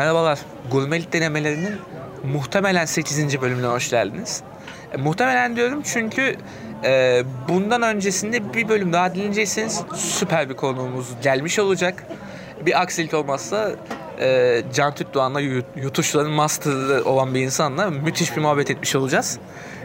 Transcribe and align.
Merhabalar. 0.00 0.38
Gurmelik 0.70 1.12
denemelerinin 1.12 1.74
muhtemelen 2.32 2.84
8. 2.84 3.40
bölümüne 3.40 3.66
hoş 3.66 3.90
geldiniz. 3.90 4.42
E, 4.92 4.96
muhtemelen 4.96 5.56
diyorum 5.56 5.82
çünkü 5.84 6.36
e, 6.84 7.22
bundan 7.48 7.82
öncesinde 7.82 8.54
bir 8.54 8.68
bölüm 8.68 8.92
daha 8.92 9.14
dinleyeceksiniz. 9.14 9.80
Süper 9.94 10.48
bir 10.48 10.54
konuğumuz 10.54 11.08
gelmiş 11.22 11.58
olacak. 11.58 12.04
Bir 12.66 12.80
aksilik 12.82 13.14
olmazsa 13.14 13.70
e, 14.20 14.62
Can 14.74 14.94
Tütdoğan'la 14.94 15.40
yu- 15.40 15.62
yutuşların 15.76 16.32
master'ı 16.32 17.04
olan 17.04 17.34
bir 17.34 17.40
insanla 17.40 17.90
müthiş 17.90 18.36
bir 18.36 18.40
muhabbet 18.40 18.70
etmiş 18.70 18.96
olacağız. 18.96 19.38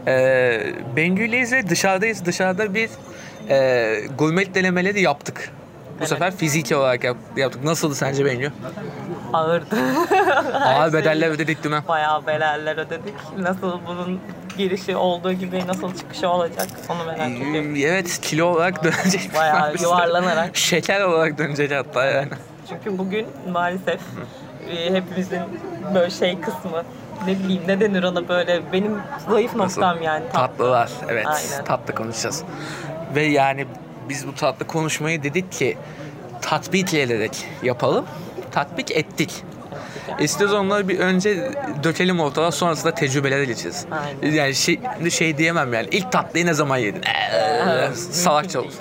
E, 0.08 0.14
Bengü'yleyiz 0.96 1.52
ve 1.54 1.70
dışarıdayız. 1.70 2.26
Dışarıda 2.26 2.74
bir 2.74 2.90
e, 3.50 4.02
gurmelik 4.18 4.56
denemeleri 4.56 5.02
yaptık. 5.02 5.50
Bu 6.02 6.06
sefer 6.08 6.36
fiziki 6.36 6.76
olarak 6.76 7.04
yap- 7.04 7.18
yaptık. 7.38 7.64
Nasıldı 7.64 7.96
sence 7.96 8.26
Bengü? 8.26 8.52
Ağırdı. 9.34 9.76
Ağır 10.66 10.94
bedeller 10.94 11.30
ödedik 11.30 11.64
değil 11.64 11.76
mi? 11.76 11.82
Bayağı 11.88 12.28
bedeller 12.28 12.78
ödedik. 12.78 13.14
Nasıl 13.38 13.80
bunun 13.88 14.20
girişi 14.58 14.96
olduğu 14.96 15.34
gibi 15.34 15.68
nasıl 15.68 15.96
çıkışı 15.96 16.30
olacak 16.30 16.68
onu 16.90 17.04
merak 17.04 17.32
ediyorum. 17.32 17.54
Hmm, 17.66 17.76
Evet 17.76 18.20
kilo 18.22 18.46
olarak 18.46 18.84
dönecek. 18.84 19.32
Bayağı 19.38 19.76
yuvarlanarak. 19.82 20.58
Şeker 20.58 21.02
olarak 21.02 21.38
dönecek 21.38 21.72
hatta 21.72 22.06
yani. 22.06 22.30
Çünkü 22.70 22.98
bugün 22.98 23.28
maalesef 23.52 24.00
e, 24.72 24.94
hepimizin 24.94 25.40
böyle 25.94 26.10
şey 26.10 26.40
kısmı 26.42 26.84
ne 27.28 27.40
bileyim 27.40 27.62
ne 27.68 27.80
denir 27.80 28.04
ona 28.04 28.28
böyle 28.28 28.62
benim 28.74 28.98
zayıf 29.30 29.56
noktam 29.56 30.02
yani. 30.02 30.24
Tatlılar 30.34 30.90
evet 31.10 31.28
Aynen. 31.28 31.66
tatlı 31.66 31.96
konuşacağız. 31.96 32.44
Ve 33.16 33.24
yani 33.24 33.66
biz 34.10 34.28
bu 34.28 34.36
tatlı 34.36 34.68
konuşmayı 34.68 35.24
dedik 35.24 35.52
ki 35.52 35.78
tatbik 36.42 36.94
ederek 36.94 37.46
yapalım. 37.64 38.06
Tatbik 38.52 38.92
ettik. 38.92 39.44
İstiyoruz 40.20 40.56
onları 40.56 40.88
bir 40.88 41.00
önce 41.00 41.52
dökelim 41.84 42.20
ortalığa 42.20 42.52
sonrasında 42.52 42.94
tecrübeler 42.94 43.44
geçeceğiz. 43.44 43.86
Aynen. 44.22 44.36
Yani 44.36 44.56
şey, 44.56 44.80
şey 45.12 45.38
diyemem 45.38 45.74
yani 45.74 45.88
ilk 45.92 46.12
tatlıyı 46.12 46.46
ne 46.46 46.54
zaman 46.54 46.78
yedin? 46.78 47.02
Ee, 47.04 47.96
salakça 47.96 48.60
olur. 48.62 48.74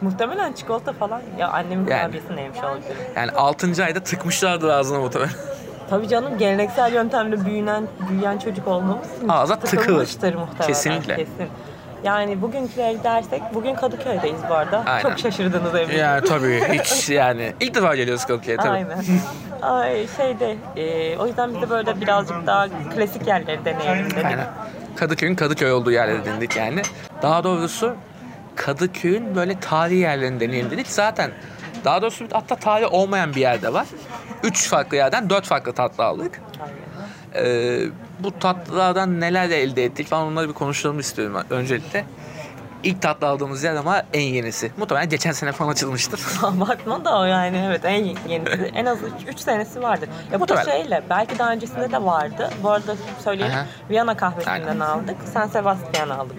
Muhtemelen 0.00 0.52
çikolata 0.52 0.92
falan 0.92 1.22
ya 1.38 1.48
annemin 1.48 1.86
Yani. 1.88 2.00
kurabiyesini 2.02 2.40
yemiş 2.40 2.58
olabilirim. 2.58 2.96
Yani 3.16 3.30
6. 3.30 3.84
ayda 3.84 4.00
tıkmışlardır 4.00 4.68
ağzına 4.68 4.98
muhtemelen. 5.00 5.32
Tabii 5.90 6.08
canım 6.08 6.38
geleneksel 6.38 6.92
yöntemle 6.92 7.44
büyüyen 7.44 7.88
büyüyen 8.10 8.38
çocuk 8.38 8.68
olmamız 8.68 9.06
Ağza 9.28 9.58
tıkılmıştır 9.58 10.34
muhtemelen. 10.34 10.66
Kesinlikle. 10.66 11.16
Kesin. 11.16 11.48
Yani 12.06 12.42
bugünküleri 12.42 13.04
dersek, 13.04 13.42
bugün 13.54 13.74
Kadıköy'deyiz 13.74 14.40
bu 14.50 14.54
arada. 14.54 14.82
Aynen. 14.86 15.02
Çok 15.02 15.18
şaşırdınız 15.18 15.74
eminim. 15.74 15.98
Yani 15.98 16.24
tabii 16.24 16.62
hiç 16.72 17.08
yani 17.08 17.52
ilk 17.60 17.74
defa 17.74 17.96
geliyoruz 17.96 18.24
Kadıköy'e 18.24 18.56
tabii. 18.56 18.68
Aynen. 18.68 18.98
Ay 19.62 20.06
şeyde, 20.16 20.56
e, 20.76 21.16
o 21.18 21.26
yüzden 21.26 21.54
biz 21.54 21.62
de 21.62 21.70
böyle 21.70 22.00
birazcık 22.00 22.46
daha 22.46 22.68
klasik 22.94 23.26
yerleri 23.26 23.64
deneyelim 23.64 24.10
dedik. 24.10 24.24
Aynen. 24.24 24.46
Kadıköy'ün 24.96 25.34
Kadıköy 25.34 25.72
olduğu 25.72 25.90
yerleri 25.90 26.24
denedik 26.24 26.56
yani. 26.56 26.82
Daha 27.22 27.44
doğrusu 27.44 27.96
Kadıköy'ün 28.56 29.36
böyle 29.36 29.60
tarihi 29.60 29.98
yerlerini 29.98 30.40
deneyelim 30.40 30.70
dedik. 30.70 30.86
Zaten 30.86 31.30
daha 31.84 32.02
doğrusu 32.02 32.24
hatta 32.32 32.56
tarihi 32.56 32.86
olmayan 32.86 33.34
bir 33.34 33.40
yerde 33.40 33.72
var. 33.72 33.86
Üç 34.42 34.68
farklı 34.68 34.96
yerden 34.96 35.30
dört 35.30 35.46
farklı 35.46 35.72
tatlı 35.72 36.04
aldık. 36.04 36.40
Aynen. 36.60 37.46
Ee, 37.46 37.78
bu 38.20 38.38
tatlılardan 38.38 39.20
neler 39.20 39.50
elde 39.50 39.84
ettik 39.84 40.06
falan 40.08 40.26
onları 40.26 40.48
bir 40.48 40.54
konuşalım 40.54 40.98
istiyorum 40.98 41.36
öncelikle. 41.50 42.04
İlk 42.82 43.02
tatlı 43.02 43.26
aldığımız 43.26 43.64
yer 43.64 43.74
ama 43.76 44.02
en 44.12 44.20
yenisi. 44.20 44.72
Muhtemelen 44.76 45.08
geçen 45.08 45.32
sene 45.32 45.52
falan 45.52 45.70
açılmıştır. 45.72 46.20
Bakma 46.60 47.04
da 47.04 47.18
o 47.18 47.24
yani 47.24 47.62
evet 47.66 47.84
en 47.84 48.04
yenisi. 48.28 48.70
En 48.74 48.86
az 48.86 48.98
3 49.28 49.38
senesi 49.38 49.82
vardır. 49.82 50.08
Ya 50.32 50.40
bu 50.40 50.48
da 50.48 50.54
Muhtemelen. 50.54 50.82
şeyle 50.82 51.02
belki 51.10 51.38
daha 51.38 51.52
öncesinde 51.52 51.92
de 51.92 52.04
vardı. 52.04 52.50
Bu 52.62 52.70
arada 52.70 52.94
söyleyeyim. 53.24 53.52
Aha. 53.54 53.66
Viyana 53.90 54.16
kahvesinden 54.16 54.52
Aynen. 54.66 54.80
aldık. 54.80 55.16
San 55.32 55.46
Sebastian 55.46 56.08
aldık. 56.08 56.36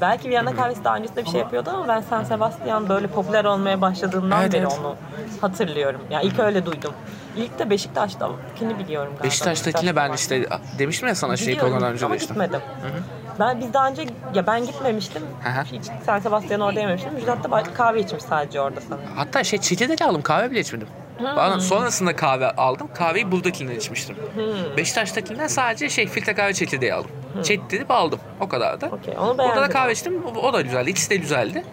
Belki 0.00 0.28
Viyana 0.28 0.56
kahvesi 0.56 0.84
daha 0.84 0.96
öncesinde 0.96 1.24
bir 1.24 1.30
şey 1.30 1.40
yapıyordu 1.40 1.70
ama 1.74 1.88
ben 1.88 2.00
San 2.00 2.24
Sebastian 2.24 2.88
böyle 2.88 3.06
popüler 3.06 3.44
olmaya 3.44 3.80
başladığından 3.80 4.42
Evet, 4.42 4.52
beri 4.52 4.62
evet. 4.62 4.78
onu 4.80 4.96
hatırlıyorum. 5.40 6.00
Yani 6.10 6.24
ilk 6.24 6.38
öyle 6.38 6.66
duydum. 6.66 6.92
İlk 7.36 7.58
de 7.58 7.70
Beşiktaş'takini 7.70 8.78
biliyorum 8.78 9.12
galiba. 9.12 9.24
Beşiktaş'takine 9.24 9.96
ben 9.96 10.12
işte 10.12 10.46
demiştim 10.78 11.08
ya 11.08 11.14
sana 11.14 11.36
şey 11.36 11.58
programdan 11.58 11.92
önce 11.92 12.10
de 12.10 12.16
işte. 12.16 12.26
gitmedim. 12.28 12.60
Ben 13.40 13.60
biz 13.60 13.72
daha 13.72 13.88
önce 13.88 14.06
ya 14.34 14.46
ben 14.46 14.66
gitmemiştim. 14.66 15.22
Aha. 15.48 15.64
Hiç 15.64 15.84
San 16.06 16.18
Sebastian 16.18 16.60
orada 16.60 16.80
yememiştim. 16.80 17.14
Müjdat 17.14 17.44
da 17.44 17.62
kahve 17.62 18.00
içmiş 18.00 18.22
sadece 18.22 18.60
orada 18.60 18.80
sanırım. 18.80 19.04
Hatta 19.16 19.44
şey 19.44 19.60
çekirdek 19.60 20.02
aldım 20.02 20.22
kahve 20.22 20.50
bile 20.50 20.60
içmedim. 20.60 20.88
Pardon, 21.22 21.58
sonrasında 21.58 22.16
kahve 22.16 22.50
aldım. 22.50 22.88
Kahveyi 22.94 23.32
buradakinden 23.32 23.74
içmiştim. 23.74 24.16
Beşiktaş'takinden 24.76 25.46
sadece 25.46 25.88
şey 25.88 26.06
filtre 26.06 26.34
kahve 26.34 26.54
çekirdeği 26.54 26.94
aldım. 26.94 27.10
Çektirip 27.42 27.90
aldım. 27.90 28.20
O 28.40 28.48
kadar 28.48 28.80
da. 28.80 28.86
Okey, 28.86 29.14
onu 29.18 29.38
Burada 29.38 29.62
da 29.62 29.68
kahve 29.68 29.92
içtim. 29.92 30.22
O, 30.24 30.38
o 30.38 30.52
da 30.52 30.60
güzeldi. 30.60 30.90
İkisi 30.90 31.10
de 31.10 31.16
güzeldi. 31.16 31.64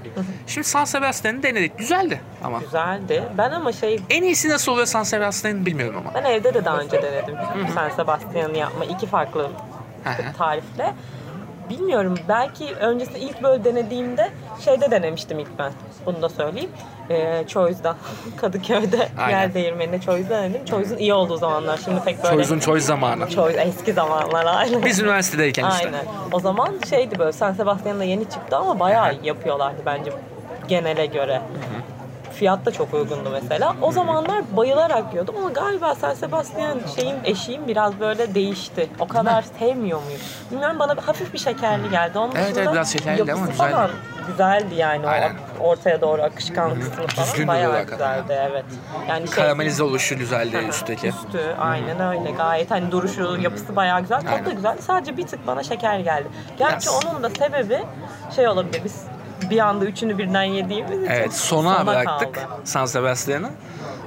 Şimdi 0.47 0.67
San 0.67 0.85
Sebastian'ı 0.85 1.43
denedik. 1.43 1.77
Güzeldi 1.77 2.21
ama. 2.43 2.59
Güzeldi. 2.59 3.23
Ben 3.37 3.51
ama 3.51 3.71
şey 3.71 3.99
En 4.09 4.23
iyisi 4.23 4.49
nasıl 4.49 4.71
oluyor 4.71 4.87
San 4.87 5.03
Sebastian'ı 5.03 5.65
bilmiyorum 5.65 6.03
ama. 6.05 6.13
ben 6.13 6.23
evde 6.23 6.53
de 6.53 6.65
daha 6.65 6.77
önce 6.77 7.01
denedim. 7.01 7.35
San 7.75 7.89
Sebastian'ı 7.89 8.57
yapma 8.57 8.85
iki 8.85 9.07
farklı 9.07 9.49
tarifle. 10.37 10.93
Bilmiyorum 11.71 12.15
belki 12.27 12.75
öncesinde 12.75 13.19
ilk 13.19 13.43
böyle 13.43 13.63
denediğimde 13.63 14.29
şeyde 14.65 14.91
denemiştim 14.91 15.39
ilk 15.39 15.59
ben. 15.59 15.71
Bunu 16.05 16.21
da 16.21 16.29
söyleyeyim. 16.29 16.69
Ee, 17.09 17.43
Choice'da. 17.47 17.97
Kadıköy'de 18.37 19.09
Aynen. 19.17 19.39
yer 19.39 19.53
değirmeninde 19.53 20.01
Choice'da 20.01 20.41
denedim. 20.41 20.65
Choice'un 20.65 20.97
iyi 20.97 21.13
olduğu 21.13 21.37
zamanlar. 21.37 21.79
Şimdi 21.85 22.01
pek 22.05 22.23
böyle... 22.23 22.35
Choice'un 22.35 22.59
choice 22.59 22.85
zamanı. 22.85 23.29
Choice 23.29 23.59
eski 23.59 23.93
zamanlar 23.93 24.45
aynen. 24.45 24.85
Biz 24.85 24.99
üniversitedeyken 24.99 25.69
işte. 25.69 25.85
Aynen. 25.85 26.05
O 26.31 26.39
zaman 26.39 26.75
şeydi 26.89 27.19
böyle 27.19 27.31
San 27.31 27.53
Sebastian'da 27.53 28.03
yeni 28.03 28.29
çıktı 28.29 28.57
ama 28.57 28.79
bayağı 28.79 29.13
iyi 29.13 29.27
yapıyorlardı 29.27 29.81
bence 29.85 30.11
genele 30.67 31.05
göre. 31.05 31.41
Fiyat 32.41 32.65
da 32.65 32.71
çok 32.71 32.93
uygundu 32.93 33.29
mesela. 33.29 33.75
O 33.81 33.91
zamanlar 33.91 34.41
bayılarak 34.57 35.03
yiyordum 35.11 35.35
ama 35.37 35.49
galiba 35.49 35.95
San 35.95 36.13
Sebastian 36.13 36.79
şeyim 36.95 37.15
eşiğim 37.23 37.67
biraz 37.67 37.99
böyle 37.99 38.35
değişti. 38.35 38.89
O 38.99 39.07
kadar 39.07 39.41
sevmiyor 39.59 40.03
muyum? 40.03 40.19
Bilmiyorum 40.51 40.79
bana 40.79 40.95
hafif 41.07 41.33
bir 41.33 41.37
şekerli 41.37 41.89
geldi. 41.89 42.19
Onun 42.19 42.35
Evet, 42.35 42.45
dışında 42.45 42.61
evet, 42.61 42.73
biraz 42.73 42.93
şekerliydi 42.93 43.21
ama 43.33 43.41
yapısı 43.41 43.51
güzeldi. 43.51 43.71
falan 43.71 43.89
güzeldi 44.27 44.75
yani 44.75 45.07
Aynen. 45.07 45.31
o 45.59 45.63
ortaya 45.67 46.01
doğru 46.01 46.21
akışkan 46.21 46.79
kısmı 46.79 47.07
falan 47.07 47.27
Düzgün 47.27 47.47
bayağı 47.47 47.67
duruyor 47.69 47.79
hakikaten. 47.79 48.21
güzeldi 48.21 48.39
evet. 48.51 48.65
Yani 49.09 49.27
şey, 49.27 49.35
Karamelize 49.35 49.83
oluşu 49.83 50.17
güzeldi 50.17 50.57
üstteki. 50.69 51.07
Üstü 51.07 51.55
aynen 51.59 51.99
öyle 51.99 52.31
gayet 52.31 52.71
hani 52.71 52.91
duruşu 52.91 53.37
yapısı 53.41 53.75
bayağı 53.75 54.01
güzel 54.01 54.21
tadı 54.21 54.29
da 54.31 54.35
Aynen. 54.35 54.55
güzel 54.55 54.77
sadece 54.81 55.17
bir 55.17 55.27
tık 55.27 55.47
bana 55.47 55.63
şeker 55.63 55.99
geldi. 55.99 56.27
Gerçi 56.57 56.89
Biraz. 56.89 57.05
onun 57.05 57.23
da 57.23 57.29
sebebi 57.29 57.79
şey 58.35 58.47
olabilir 58.47 58.81
biz 58.85 59.05
bir 59.51 59.59
anda 59.59 59.85
üçünü 59.85 60.17
birden 60.17 60.43
yediğimiz 60.43 60.97
için 60.97 61.11
Evet 61.11 61.33
sona 61.33 61.75
sona 61.75 61.87
bıraktık 61.87 62.35
kaldı. 62.35 62.61
San 62.63 62.85
Sebastian'ı. 62.85 63.49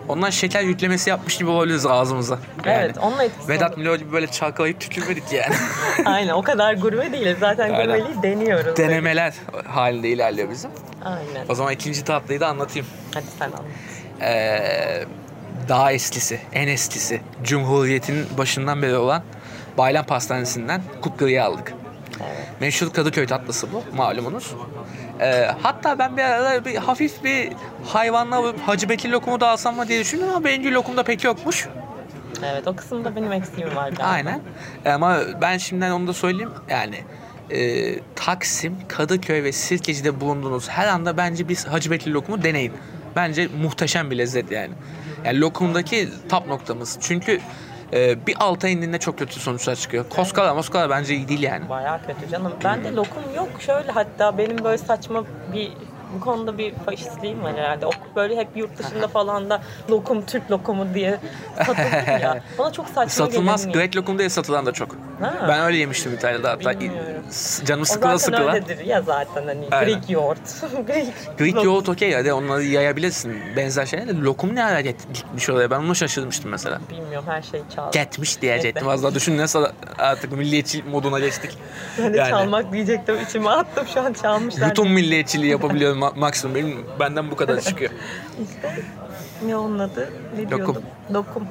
Ondan 0.08 0.30
şeker 0.30 0.62
yüklemesi 0.62 1.10
yapmış 1.10 1.36
gibi 1.38 1.50
olabiliriz 1.50 1.86
ağzımıza. 1.86 2.38
Yani. 2.64 2.76
Evet 2.78 2.98
onun 2.98 3.18
etkisi 3.18 3.48
Vedat. 3.48 3.76
Milor 3.76 3.96
gibi 3.98 4.12
böyle 4.12 4.26
çalkalayıp 4.26 4.80
tükürmedik 4.80 5.32
yani. 5.32 5.54
Aynen 6.04 6.32
o 6.32 6.42
kadar 6.42 6.74
gurme 6.74 7.12
değiliz 7.12 7.36
zaten 7.40 7.64
Aynen. 7.64 7.86
gurmeliği 7.86 8.22
deniyoruz. 8.22 8.76
Denemeler 8.76 9.34
halinde 9.66 10.08
ilerliyor 10.08 10.50
bizim. 10.50 10.70
Aynen. 11.04 11.46
O 11.48 11.54
zaman 11.54 11.72
ikinci 11.72 12.04
tatlıyı 12.04 12.40
da 12.40 12.48
anlatayım. 12.48 12.86
Hadi 13.14 13.26
sen 13.38 13.50
al. 13.50 13.62
Ee, 14.20 15.04
daha 15.68 15.92
eskisi, 15.92 16.40
en 16.52 16.68
eskisi. 16.68 17.20
Cumhuriyet'in 17.44 18.26
başından 18.38 18.82
beri 18.82 18.96
olan 18.96 19.22
Baylan 19.78 20.04
Pastanesi'nden 20.04 20.82
kuklayı 21.00 21.44
aldık. 21.44 21.74
Evet. 22.20 22.48
Meşhur 22.60 22.92
Kadıköy 22.92 23.26
tatlısı 23.26 23.66
bu 23.72 23.96
malumunuz. 23.96 24.54
Ee, 25.20 25.50
hatta 25.62 25.98
ben 25.98 26.16
bir 26.16 26.22
ara 26.22 26.64
bir 26.64 26.76
hafif 26.76 27.24
bir 27.24 27.52
hayvanla 27.84 28.52
Hacı 28.66 28.88
Bekir 28.88 29.10
lokumu 29.10 29.40
da 29.40 29.48
alsam 29.48 29.76
mı 29.76 29.88
diye 29.88 30.00
düşündüm 30.00 30.28
ama 30.28 30.44
bencil 30.44 30.72
lokumda 30.72 31.02
pek 31.02 31.24
yokmuş. 31.24 31.68
Evet 32.44 32.66
o 32.66 32.76
kısımda 32.76 33.16
benim 33.16 33.32
eksiğim 33.32 33.76
var 33.76 33.88
galiba. 33.88 34.02
Aynen. 34.02 34.40
Ama 34.86 35.18
ben 35.40 35.58
şimdiden 35.58 35.90
onu 35.90 36.06
da 36.06 36.12
söyleyeyim. 36.12 36.50
Yani 36.68 36.96
e, 37.50 37.94
Taksim, 38.16 38.76
Kadıköy 38.88 39.44
ve 39.44 39.52
Sirkeci'de 39.52 40.20
bulunduğunuz 40.20 40.68
her 40.68 40.86
anda 40.86 41.16
bence 41.16 41.48
bir 41.48 41.56
Hacı 41.56 41.90
Bekir 41.90 42.10
lokumu 42.10 42.42
deneyin. 42.42 42.72
Bence 43.16 43.48
muhteşem 43.62 44.10
bir 44.10 44.18
lezzet 44.18 44.50
yani. 44.50 44.72
Yani 45.24 45.40
lokumdaki 45.40 46.08
tap 46.28 46.46
noktamız. 46.46 46.98
Çünkü 47.00 47.40
e, 47.94 48.26
bir 48.26 48.34
alta 48.40 48.68
indiğinde 48.68 48.98
çok 48.98 49.18
kötü 49.18 49.40
sonuçlar 49.40 49.74
çıkıyor. 49.76 50.04
Koskala 50.08 50.54
moskala 50.54 50.90
bence 50.90 51.14
iyi 51.14 51.28
değil 51.28 51.42
yani. 51.42 51.68
Bayağı 51.68 52.06
kötü 52.06 52.30
canım. 52.30 52.52
Ben 52.64 52.84
de 52.84 52.92
lokum 52.92 53.22
yok. 53.36 53.48
Şöyle 53.58 53.92
hatta 53.92 54.38
benim 54.38 54.64
böyle 54.64 54.78
saçma 54.78 55.24
bir 55.52 55.72
bu 56.16 56.20
konuda 56.20 56.58
bir 56.58 56.74
faşistliğim 56.74 57.42
var 57.44 57.56
herhalde. 57.56 57.86
O 57.86 57.90
böyle 58.16 58.36
hep 58.36 58.48
yurt 58.56 58.78
dışında 58.78 59.08
falan 59.18 59.50
da 59.50 59.62
lokum 59.90 60.26
Türk 60.26 60.50
lokumu 60.50 60.94
diye 60.94 61.18
satılır 61.66 62.20
ya. 62.20 62.40
Bana 62.58 62.72
çok 62.72 62.86
saçma 62.86 63.08
Satılmaz. 63.08 63.66
geliyor. 63.66 63.82
Grek 63.84 63.96
lokum 63.96 64.18
diye 64.18 64.28
satılan 64.28 64.66
da 64.66 64.72
çok. 64.72 64.96
Ha. 65.20 65.46
Ben 65.48 65.60
öyle 65.64 65.76
yemiştim 65.76 66.14
İtalya'da 66.14 66.50
hatta. 66.50 66.80
Bilmiyorum. 66.80 67.22
Canım 67.64 67.82
O 67.82 67.84
sıkıla 67.84 68.16
zaten 68.16 68.36
sıkıla. 68.38 68.52
öyledir 68.54 68.84
ya 68.84 69.02
zaten 69.02 69.46
hani 69.46 69.64
Aynen. 69.70 69.92
Greek 69.92 70.10
yoğurt. 70.10 70.38
Greek, 70.86 71.06
Greek 71.38 71.64
yoğurt 71.64 71.88
okey 71.88 72.12
hadi 72.14 72.32
onları 72.32 72.62
yayabilirsin. 72.64 73.36
Benzer 73.56 73.86
şeyler 73.86 74.08
de 74.08 74.12
lokum 74.20 74.54
ne 74.54 74.64
ara 74.64 74.80
get- 74.80 75.12
gitmiş 75.14 75.50
oraya 75.50 75.70
ben 75.70 75.78
onu 75.78 75.94
şaşırmıştım 75.94 76.50
mesela. 76.50 76.80
Bilmiyorum 76.90 77.28
her 77.28 77.42
şey 77.42 77.60
çaldı. 77.76 77.98
Gitmiş 77.98 78.42
diyecektim. 78.42 78.82
Evet. 78.86 78.94
Az 78.94 79.02
daha 79.02 79.14
düşün 79.14 79.38
nasıl 79.38 79.66
artık 79.98 80.32
milliyetçi 80.32 80.82
moduna 80.82 81.18
geçtik. 81.20 81.58
De 81.98 82.16
Yani. 82.16 82.30
çalmak 82.30 82.72
diyecektim 82.72 83.16
içime 83.28 83.50
attım 83.50 83.86
şu 83.94 84.00
an 84.00 84.12
çalmışlar. 84.12 84.70
Bütün 84.70 84.90
milliyetçiliği 84.90 85.50
yapabiliyorum 85.52 86.00
ma- 86.02 86.18
maksimum. 86.18 86.54
Benim 86.54 86.86
benden 87.00 87.30
bu 87.30 87.36
kadar 87.36 87.60
çıkıyor. 87.60 87.90
İşte 88.48 88.74
ne 89.48 89.56
onun 89.56 89.78
adı? 89.78 90.08
Ne 90.36 90.42
Lokum. 90.42 90.56
diyordum? 90.58 90.82
Lokum. 91.12 91.46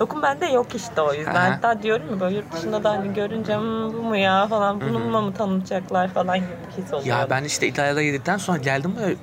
Lokum 0.00 0.22
bende 0.22 0.46
yok 0.46 0.66
işte 0.74 1.00
o 1.00 1.14
yüzden. 1.14 1.34
Aha. 1.34 1.50
Hatta 1.52 1.82
diyorum 1.82 2.04
ya 2.10 2.20
böyle 2.20 2.36
yurt 2.36 2.52
dışında 2.52 2.84
da 2.84 2.90
hani 2.90 3.14
görünce 3.14 3.56
"Hmm, 3.56 3.92
bu 3.92 4.02
mu 4.02 4.16
ya 4.16 4.46
falan 4.46 4.80
bununla 4.80 5.20
mı 5.20 5.34
tanıtacaklar 5.34 6.08
falan 6.08 6.36
gibi 6.38 6.46
bir 6.76 6.82
his 6.82 6.92
oluyor. 6.94 7.06
Ya 7.18 7.26
ben 7.30 7.44
işte 7.44 7.66
İtalya'da 7.66 8.02
yedikten 8.02 8.36
sonra 8.36 8.58
geldim 8.58 8.92
buraya. 8.96 9.14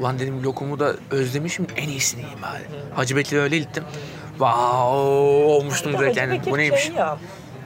Ulan 0.00 0.18
dedim 0.18 0.42
lokumu 0.44 0.78
da 0.78 0.92
özlemişim. 1.10 1.66
En 1.76 1.88
iyisini 1.88 2.20
yiyeyim 2.20 2.42
bari. 2.42 2.62
Hacı 2.94 3.16
Bekir'e 3.16 3.40
öyle 3.40 3.58
gittim. 3.58 3.84
Wow 4.30 4.96
olmuştum 5.54 5.92
direkt 5.92 6.08
Hacı 6.10 6.20
yani. 6.20 6.32
Bekir 6.38 6.50
Bu 6.52 6.58
neymiş? 6.58 6.80
Şey 6.82 6.94
ya, 6.94 7.16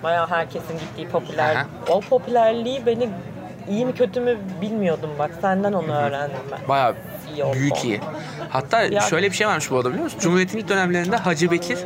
bayağı 0.03 0.27
herkesin 0.27 0.79
gittiği 0.79 1.09
popüler. 1.09 1.57
Aha. 1.57 1.67
O 1.89 2.01
popülerliği 2.01 2.87
beni 2.87 3.09
iyi 3.69 3.87
mi 3.87 3.95
kötü 3.95 4.21
mü 4.21 4.39
bilmiyordum 4.61 5.11
bak 5.19 5.31
senden 5.41 5.73
onu 5.73 5.93
öğrendim 5.93 6.37
ben. 6.53 6.69
Bayağı 6.69 6.95
İyi 7.35 7.45
oldu. 7.45 7.57
büyük 7.57 7.85
iyi. 7.85 8.01
Hatta 8.51 8.83
Ya- 8.83 9.01
şöyle 9.01 9.31
bir 9.31 9.37
şey 9.37 9.47
varmış 9.47 9.71
bu 9.71 9.77
arada 9.77 9.89
biliyor 9.89 10.05
musun? 10.05 10.19
Cumhuriyet'in 10.23 10.59
ilk 10.59 10.69
dönemlerinde 10.69 11.17
Hacı 11.17 11.51
Bekir 11.51 11.79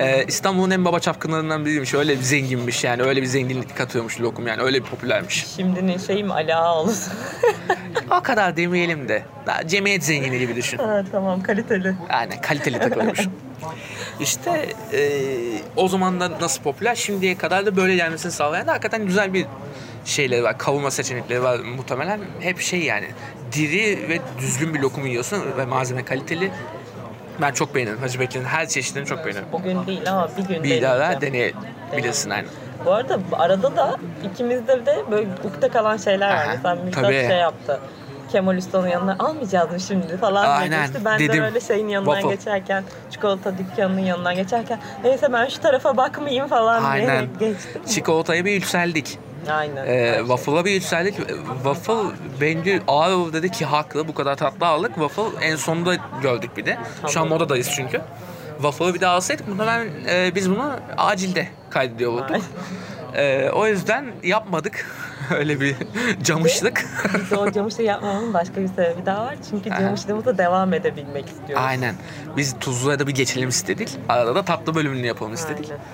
e, 0.00 0.24
İstanbul'un 0.24 0.70
en 0.70 0.84
baba 0.84 1.00
çapkınlarından 1.00 1.64
biriymiş. 1.66 1.94
Öyle 1.94 2.18
bir 2.18 2.22
zenginmiş 2.22 2.84
yani. 2.84 3.02
Öyle 3.02 3.22
bir 3.22 3.26
zenginlik 3.26 3.76
katıyormuş 3.76 4.20
lokum 4.20 4.46
yani. 4.46 4.62
Öyle 4.62 4.80
bir 4.80 4.84
popülermiş. 4.86 5.46
Şimdinin 5.56 5.98
şeyi 5.98 6.24
mi 6.24 6.32
Ali 6.32 6.54
Ağa 6.54 6.74
olsun? 6.74 7.12
O 8.18 8.20
kadar 8.22 8.56
demeyelim 8.56 9.08
de. 9.08 9.22
Daha 9.46 9.68
cemiyet 9.68 10.04
zengini 10.04 10.38
gibi 10.38 10.56
düşün. 10.56 10.78
ha, 10.78 11.04
tamam 11.12 11.42
kaliteli. 11.42 11.94
Aynen 12.08 12.40
kaliteli 12.40 12.78
takılmış. 12.78 13.20
İşte 14.20 14.66
e, 14.92 15.00
o 15.76 15.88
zaman 15.88 16.20
da 16.20 16.30
nasıl 16.40 16.62
popüler 16.62 16.94
şimdiye 16.94 17.36
kadar 17.38 17.66
da 17.66 17.76
böyle 17.76 17.94
gelmesini 17.96 18.32
sağlayan 18.32 18.66
da 18.66 18.72
hakikaten 18.72 19.06
güzel 19.06 19.34
bir 19.34 19.46
şeyleri 20.04 20.42
var. 20.42 20.58
Kavurma 20.58 20.90
seçenekleri 20.90 21.42
var 21.42 21.60
muhtemelen. 21.60 22.20
Hep 22.40 22.60
şey 22.60 22.80
yani 22.82 23.06
diri 23.52 24.08
ve 24.08 24.18
düzgün 24.38 24.74
bir 24.74 24.80
lokum 24.80 25.06
yiyorsun 25.06 25.42
ve 25.58 25.64
malzeme 25.64 26.04
kaliteli. 26.04 26.50
Ben 27.40 27.52
çok 27.52 27.74
beğenirim. 27.74 27.98
Hacı 27.98 28.20
Bekir'in 28.20 28.44
her 28.44 28.68
çeşidini 28.68 29.06
çok 29.06 29.24
beğenirim. 29.24 29.44
Bugün 29.52 29.86
değil 29.86 30.10
ama 30.12 30.30
bir 30.38 30.42
gün 30.54 30.62
Bir 30.62 30.82
daha 30.82 31.20
deneyebilirsin 31.20 32.30
aynen. 32.30 32.50
Bu 32.84 32.92
arada 32.92 33.18
arada 33.32 33.76
da 33.76 33.96
ikimizde 34.32 34.86
de 34.86 35.04
böyle 35.10 35.28
ukde 35.44 35.68
kalan 35.68 35.96
şeyler 35.96 36.30
var. 36.30 36.36
Aha, 36.36 36.52
Mesela 36.54 36.74
Müjdat 36.74 37.02
tabii. 37.02 37.26
şey 37.28 37.36
yaptı. 37.36 37.80
Kemal 38.32 38.56
Usta'nın 38.56 38.88
yanına 38.88 39.16
almayacağız 39.18 39.70
mı 39.70 39.80
şimdi 39.80 40.16
falan 40.16 40.50
Aynen, 40.50 40.78
demişti. 40.78 41.04
Ben 41.04 41.18
dedim. 41.18 41.34
de 41.36 41.42
böyle 41.42 41.60
şeyin 41.60 41.88
yanından 41.88 42.12
Waffle. 42.12 42.34
geçerken, 42.36 42.84
çikolata 43.10 43.58
dükkanının 43.58 44.00
yanından 44.00 44.34
geçerken 44.34 44.78
neyse 45.04 45.32
ben 45.32 45.48
şu 45.48 45.60
tarafa 45.60 45.96
bakmayayım 45.96 46.46
falan 46.48 46.84
Aynen. 46.84 47.06
diyerek 47.06 47.40
geçtim. 47.40 47.82
Çikolataya 47.86 48.44
bir 48.44 48.52
yükseldik. 48.52 49.18
Aynen. 49.50 49.86
Ee, 49.86 50.12
şey. 50.14 50.18
waffle'a 50.18 50.64
bir 50.64 50.70
yükseldik. 50.70 51.16
Waffle 51.62 52.16
bence 52.40 52.80
ağır 52.88 53.32
dedi 53.32 53.50
ki 53.50 53.64
haklı 53.64 54.08
bu 54.08 54.14
kadar 54.14 54.36
tatlı 54.36 54.66
aldık. 54.66 54.94
Waffle 54.94 55.46
en 55.46 55.56
sonunda 55.56 55.96
gördük 56.22 56.56
bir 56.56 56.66
de. 56.66 56.78
Şu 57.08 57.20
an 57.20 57.28
modadayız 57.28 57.70
çünkü. 57.76 58.00
Waffle'ı 58.56 58.94
bir 58.94 59.00
daha 59.00 59.14
alsaydık 59.14 59.48
muhtemelen 59.48 59.88
e, 60.08 60.34
biz 60.34 60.50
bunu 60.50 60.72
acilde 60.96 61.48
kaydediyor 61.70 62.12
olurduk. 62.12 62.36
Ee, 63.14 63.50
o 63.54 63.66
yüzden 63.66 64.06
yapmadık. 64.22 64.86
Öyle 65.36 65.60
bir 65.60 65.76
camışlık. 66.22 66.86
Biz 67.14 67.38
o 67.38 67.52
camışı 67.52 67.82
yapmamın 67.82 68.34
başka 68.34 68.62
bir 68.62 68.68
sebebi 68.68 69.06
daha 69.06 69.24
var. 69.24 69.36
Çünkü 69.50 69.70
camışlığımıza 69.70 70.38
devam 70.38 70.74
edebilmek 70.74 71.26
istiyoruz. 71.26 71.64
Aynen. 71.66 71.94
Biz 72.36 72.56
Tuzlu'ya 72.60 72.98
da 72.98 73.06
bir 73.06 73.14
geçelim 73.14 73.48
istedik. 73.48 73.88
Arada 74.08 74.34
da 74.34 74.42
tatlı 74.42 74.74
bölümünü 74.74 75.06
yapalım 75.06 75.34
istedik. 75.34 75.70
Aynen. 75.70 75.84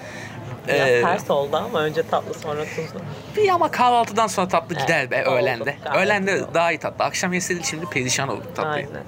Biraz 0.69 0.89
Ee, 0.89 1.03
ters 1.03 1.31
oldu 1.31 1.57
ama 1.57 1.81
önce 1.83 2.03
tatlı 2.03 2.35
sonra 2.35 2.65
tuzlu. 2.65 3.01
Bir 3.37 3.49
ama 3.49 3.71
kahvaltıdan 3.71 4.27
sonra 4.27 4.49
tatlı 4.49 4.75
Evet, 4.75 4.87
gider 4.87 5.11
be 5.11 5.23
öğlende. 5.25 5.77
Öğlende 5.97 6.35
oldu. 6.43 6.51
daha 6.55 6.73
iyi 6.73 6.79
tatlı. 6.79 7.05
Akşam 7.05 7.33
yeseydik 7.33 7.65
şimdi 7.65 7.87
perişan 7.87 8.29
olduk 8.29 8.57
tatlıyı. 8.57 8.87
Aynen. 8.87 9.05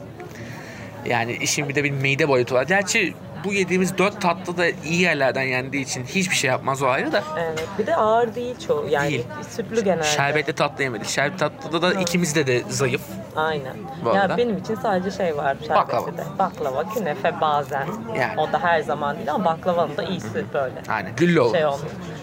Yani 1.07 1.33
işin 1.33 1.69
bir 1.69 1.75
de 1.75 1.85
bir 1.85 1.91
mide 1.91 2.29
boyutu 2.29 2.55
var. 2.55 2.63
Gerçi 2.63 3.15
bu 3.45 3.53
yediğimiz 3.53 3.99
dört 3.99 4.21
tatlı 4.21 4.57
da 4.57 4.67
iyi 4.69 5.01
yerlerden 5.01 5.43
yendiği 5.43 5.85
için 5.85 6.05
hiçbir 6.05 6.35
şey 6.37 6.51
yapmaz 6.51 6.83
o 6.83 6.87
ayrı 6.87 7.13
da. 7.13 7.23
Evet. 7.39 7.69
Bir 7.79 7.87
de 7.87 7.97
ağır 7.97 8.35
değil 8.35 8.55
çoğu. 8.67 8.87
Yani 8.91 9.09
Değil. 9.11 9.25
sütlü 9.51 9.85
genelde. 9.85 10.03
Şerbetli 10.07 10.53
tatlı 10.53 10.83
yemedik. 10.85 11.09
Şerbetli 11.09 11.39
tatlıda 11.39 11.83
da 11.83 12.01
ikimiz 12.01 12.35
de 12.35 12.47
de 12.47 12.63
zayıf. 12.69 13.03
Aynen. 13.37 13.77
Bu 14.05 14.09
ya 14.09 14.23
arada. 14.23 14.37
benim 14.37 14.59
için 14.59 14.75
sadece 14.75 15.11
şey 15.17 15.37
var 15.37 15.57
Baklava. 15.71 16.01
şerbeti 16.07 16.19
de. 16.19 16.39
Baklava, 16.39 16.89
künefe 16.89 17.41
bazen. 17.41 17.87
Yani. 18.19 18.41
O 18.41 18.53
da 18.53 18.59
her 18.63 18.81
zaman 18.81 19.17
değil 19.17 19.33
ama 19.33 19.45
baklavanın 19.45 19.97
da 19.97 20.03
iyisi 20.03 20.45
böyle. 20.55 20.75
Aynen. 20.89 21.17
Güllü 21.17 21.51
Şey 21.53 21.67
olmuş. 21.67 21.81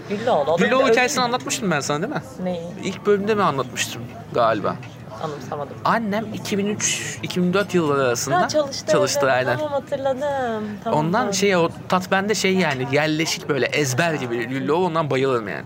Güllüoğlu. 0.09 0.51
O 0.51 0.53
da 0.53 0.57
bir 0.57 0.63
de 0.63 0.67
Güllü 0.69 0.79
öyle 0.81 0.91
hikayesini 0.91 1.19
bir- 1.21 1.25
anlatmıştım 1.25 1.71
ben 1.71 1.79
sana 1.79 2.01
değil 2.01 2.13
mi? 2.13 2.21
Neyi? 2.43 2.61
İlk 2.83 3.05
bölümde 3.05 3.35
mi 3.35 3.43
anlatmıştım 3.43 4.01
galiba? 4.33 4.75
Anımsamadım. 5.23 5.75
Annem 5.85 6.25
2003-2004 6.25 7.65
yılları 7.77 8.01
arasında 8.01 8.41
Ha 8.41 8.47
çalıştı. 8.47 8.91
çalıştı 8.91 9.19
evet. 9.23 9.33
aynen. 9.33 9.57
Tamam 9.57 9.71
hatırladım. 9.71 10.67
Tamam, 10.83 10.99
Ondan 10.99 11.19
tamam. 11.19 11.33
şey 11.33 11.55
o 11.55 11.69
tat 11.89 12.11
bende 12.11 12.35
şey 12.35 12.55
yani 12.55 12.87
yerleşik 12.91 13.49
böyle 13.49 13.65
ezber 13.65 14.13
gibi 14.13 14.45
Güllü 14.47 14.71
ondan 14.71 15.09
bayılırım 15.09 15.47
yani. 15.47 15.65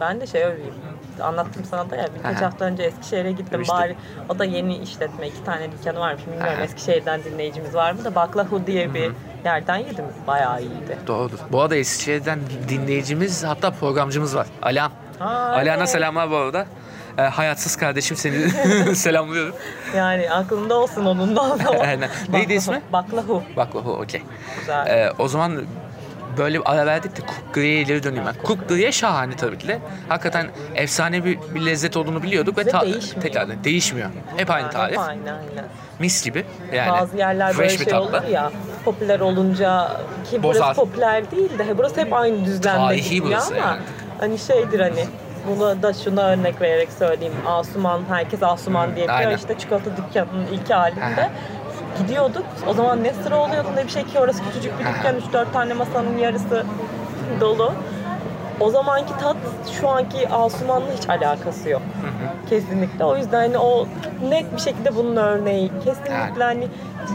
Ben 0.00 0.20
de 0.20 0.26
şey 0.26 0.44
öveyim. 0.44 0.74
Anlattım 1.22 1.64
sana 1.70 1.90
da 1.90 1.96
ya 1.96 2.08
birkaç 2.18 2.36
Aha. 2.36 2.46
hafta 2.46 2.64
önce 2.64 2.82
Eskişehir'e 2.82 3.30
gittim 3.30 3.46
Demiştin. 3.52 3.76
bari. 3.78 3.96
O 4.28 4.38
da 4.38 4.44
yeni 4.44 4.76
işletme. 4.76 5.28
iki 5.28 5.44
tane 5.44 5.72
dükkanı 5.72 6.00
varmış. 6.00 6.26
Bilmiyorum 6.26 6.52
Aha. 6.56 6.62
Eskişehir'den 6.64 7.24
dinleyicimiz 7.24 7.74
var 7.74 7.92
mı 7.92 8.04
da 8.04 8.14
Baklahu 8.14 8.66
diye 8.66 8.94
bir 8.94 9.10
yerden 9.44 9.76
yedim. 9.76 10.04
Bayağı 10.26 10.60
iyiydi. 10.60 10.98
Doğrudur. 11.06 11.38
Bu 11.52 11.60
arada 11.60 11.76
Eskişehir'den 11.76 12.38
dinleyicimiz 12.68 13.44
hatta 13.44 13.70
programcımız 13.70 14.36
var. 14.36 14.46
Alan. 14.62 14.90
Evet. 15.64 15.88
selamlar 15.88 16.30
bu 16.30 16.36
arada. 16.36 16.66
Ee, 17.18 17.22
hayatsız 17.22 17.76
kardeşim 17.76 18.16
seni 18.16 18.50
selamlıyorum. 18.96 19.54
Yani 19.96 20.30
aklında 20.30 20.74
olsun 20.74 21.04
onun 21.04 21.36
da. 21.36 21.42
Aynen. 21.80 22.08
Neydi 22.28 22.44
Baklahu. 22.44 22.52
ismi? 22.52 22.82
Baklahu. 22.92 23.42
Baklava 23.56 23.90
okey. 23.90 24.22
Güzel. 24.60 24.86
Ee, 24.86 25.12
o 25.18 25.28
zaman 25.28 25.62
böyle 26.38 26.58
bir 26.60 26.72
ara 26.72 26.86
verdik 26.86 27.16
de 27.16 27.20
Cook 27.20 27.54
Grill'e 27.54 27.80
ileri 27.80 28.02
döneyim 28.02 28.24
ben. 28.26 28.34
Cook 28.46 28.68
Grill'e 28.68 28.92
şahane 28.92 29.36
tabii 29.36 29.58
ki 29.58 29.68
de. 29.68 29.78
Hakikaten 30.08 30.46
efsane 30.74 31.24
bir, 31.24 31.38
bir 31.54 31.66
lezzet 31.66 31.96
olduğunu 31.96 32.22
biliyorduk 32.22 32.58
ve, 32.58 32.66
Ve 32.66 32.70
ta- 32.70 32.82
değişmiyor. 32.82 33.22
tekrar 33.22 33.64
değişmiyor. 33.64 34.10
Hep 34.36 34.50
aynı 34.50 34.62
Yani 34.62 34.72
tarif. 34.72 34.92
Hep 34.98 35.00
aynı 35.08 35.30
aynen. 35.32 35.64
Mis 35.98 36.24
gibi. 36.24 36.44
Yani 36.74 36.92
Bazı 36.92 37.16
yerler 37.16 37.46
böyle 37.58 37.68
fresh 37.68 37.80
bir 37.80 37.84
şey 37.84 37.92
tatlı. 37.92 38.18
olur 38.18 38.28
ya 38.28 38.52
popüler 38.84 39.20
olunca 39.20 39.88
ki 40.30 40.42
burası 40.42 40.60
Bozar. 40.60 40.74
popüler 40.74 41.30
değil 41.30 41.58
de 41.58 41.78
burası 41.78 42.00
hep 42.00 42.12
aynı 42.12 42.44
düzlemde 42.44 42.78
Tarihi 42.78 43.22
burası 43.22 43.54
ama 43.54 43.66
yani. 43.66 43.80
hani 44.20 44.38
şeydir 44.38 44.80
hani 44.80 45.06
bunu 45.48 45.82
da 45.82 45.92
şuna 45.92 46.22
örnek 46.22 46.60
vererek 46.60 46.88
söyleyeyim. 46.98 47.34
Asuman, 47.46 48.00
herkes 48.08 48.42
Asuman 48.42 48.96
diye 48.96 49.08
biliyor. 49.08 49.32
İşte 49.38 49.58
çikolata 49.58 49.90
dükkanının 49.96 50.46
ilk 50.46 50.70
halinde. 50.70 51.30
Gidiyorduk. 51.98 52.44
O 52.66 52.74
zaman 52.74 53.04
ne 53.04 53.12
sıra 53.12 53.36
oluyordu 53.36 53.68
ne 53.76 53.84
bir 53.84 53.90
şey 53.90 54.04
ki 54.04 54.18
orası 54.18 54.44
küçücük 54.44 54.72
bir 54.78 54.84
dükkan. 54.84 55.16
3-4 55.44 55.52
tane 55.52 55.74
masanın 55.74 56.18
yarısı 56.18 56.64
dolu. 57.40 57.72
O 58.60 58.70
zamanki 58.70 59.12
tat 59.20 59.36
şu 59.80 59.88
anki 59.88 60.28
Asuman'la 60.28 60.86
hiç 60.98 61.08
alakası 61.08 61.68
yok. 61.68 61.82
Kesinlikle. 62.50 63.04
O 63.04 63.16
yüzden 63.16 63.38
hani 63.40 63.58
o 63.58 63.86
net 64.28 64.56
bir 64.56 64.60
şekilde 64.60 64.96
bunun 64.96 65.16
örneği. 65.16 65.68
Kesinlikle 65.84 66.12
Yani. 66.12 66.38
hani 66.44 66.68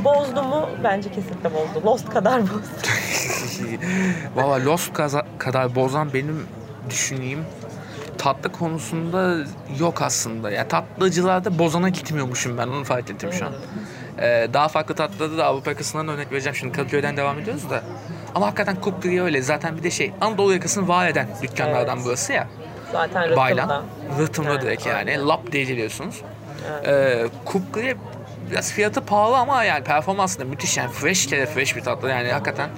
bozdu 0.03 0.43
mu? 0.43 0.69
Bence 0.83 1.09
kesinlikle 1.11 1.49
bozdu. 1.53 1.85
Lost 1.87 2.09
kadar 2.09 2.41
bozdu. 2.41 2.87
Valla 4.35 4.65
Lost 4.65 4.93
kaza- 4.93 5.25
kadar 5.37 5.75
bozan 5.75 6.13
benim 6.13 6.47
düşüneyim 6.89 7.45
tatlı 8.17 8.51
konusunda 8.51 9.35
yok 9.79 10.01
aslında. 10.01 10.51
Ya 10.51 10.67
tatlıcılarda 10.67 11.59
bozana 11.59 11.89
gitmiyormuşum 11.89 12.57
ben 12.57 12.67
onu 12.67 12.83
fark 12.83 13.09
ettim 13.09 13.33
şu 13.33 13.45
an. 13.45 13.53
Ee, 14.21 14.47
daha 14.53 14.67
farklı 14.67 14.95
tatlıda 14.95 15.37
da 15.37 15.45
Avrupa 15.45 15.69
yakasından 15.69 16.07
örnek 16.07 16.31
vereceğim. 16.31 16.55
Şimdi 16.55 16.73
Kadıköy'den 16.73 17.17
devam 17.17 17.39
ediyoruz 17.39 17.69
da. 17.69 17.83
Ama 18.35 18.45
hakikaten 18.45 18.77
Grill 19.01 19.21
öyle. 19.21 19.41
Zaten 19.41 19.77
bir 19.77 19.83
de 19.83 19.91
şey 19.91 20.13
Anadolu 20.21 20.53
yakasını 20.53 20.87
var 20.87 21.07
eden 21.07 21.27
dükkanlardan 21.41 21.95
Evet. 21.97 22.05
burası 22.05 22.33
ya. 22.33 22.47
Zaten 22.91 23.21
rıhtımda. 23.21 23.37
Baylan. 23.37 23.83
Rıhtımda 24.19 24.51
Evet, 24.51 24.61
direkt 24.61 24.85
yani. 24.85 24.97
aynen. 24.97 25.27
Lap 25.27 25.51
diye 25.51 25.63
geliyorsunuz. 25.63 26.21
Ee, 26.85 27.25
Cook 27.51 27.73
Grill 27.73 27.95
biraz 28.51 28.71
fiyatı 28.71 29.01
pahalı 29.01 29.37
ama 29.37 29.63
yani 29.63 29.83
performansı 29.83 30.39
da 30.39 30.45
müthiş 30.45 30.77
yani. 30.77 30.91
Fresh 30.91 31.27
kere 31.27 31.45
fresh 31.45 31.75
bir 31.75 31.81
tatlı 31.81 32.09
yani 32.09 32.31
hakikaten 32.31 32.69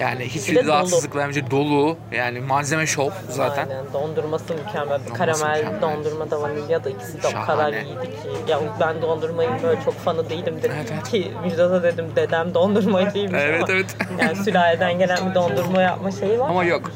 Yani 0.00 0.20
Bir 0.20 0.24
hiçbir 0.24 0.54
de 0.54 0.60
dolu. 0.64 0.68
rahatsızlık 0.72 1.16
vermeyecek 1.16 1.50
dolu. 1.50 1.96
Yani 2.12 2.40
malzeme 2.40 2.86
şov 2.86 3.10
zaten. 3.28 3.68
Aynen. 3.68 3.84
Dondurması 3.92 4.54
mükemmel. 4.54 4.88
Dondurması 4.98 5.14
Karamel 5.14 5.58
mükemmel. 5.58 5.82
dondurma 5.82 6.30
da 6.30 6.42
vanilya 6.42 6.84
da 6.84 6.90
ikisi 6.90 7.22
de 7.22 7.26
o 7.26 7.30
Şahane. 7.30 7.46
kadar 7.46 7.72
iyiydi 7.72 8.02
ki. 8.02 8.50
Ya 8.52 8.60
ben 8.80 9.02
dondurmayı 9.02 9.50
böyle 9.62 9.80
çok 9.84 9.94
fanı 9.98 10.30
değilim 10.30 10.62
de 10.62 10.68
Evet, 10.74 10.92
evet. 10.94 11.08
ki 11.08 11.32
Müjdat'a 11.44 11.82
dedim 11.82 12.06
dedem 12.16 12.54
dondurmacıymış 12.54 13.40
Evet, 13.42 13.62
ama 13.62 13.72
evet. 13.72 13.96
yani 14.20 14.36
sülaleden 14.36 14.98
gelen 14.98 15.30
bir 15.30 15.34
dondurma 15.34 15.82
yapma 15.82 16.10
şeyi 16.10 16.40
var. 16.40 16.48
Ama 16.50 16.64
yok. 16.64 16.92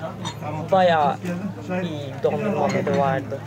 Bayağı 0.73 1.17
iyi 1.83 2.14
dondurmaları 2.23 2.99
vardı. 2.99 3.38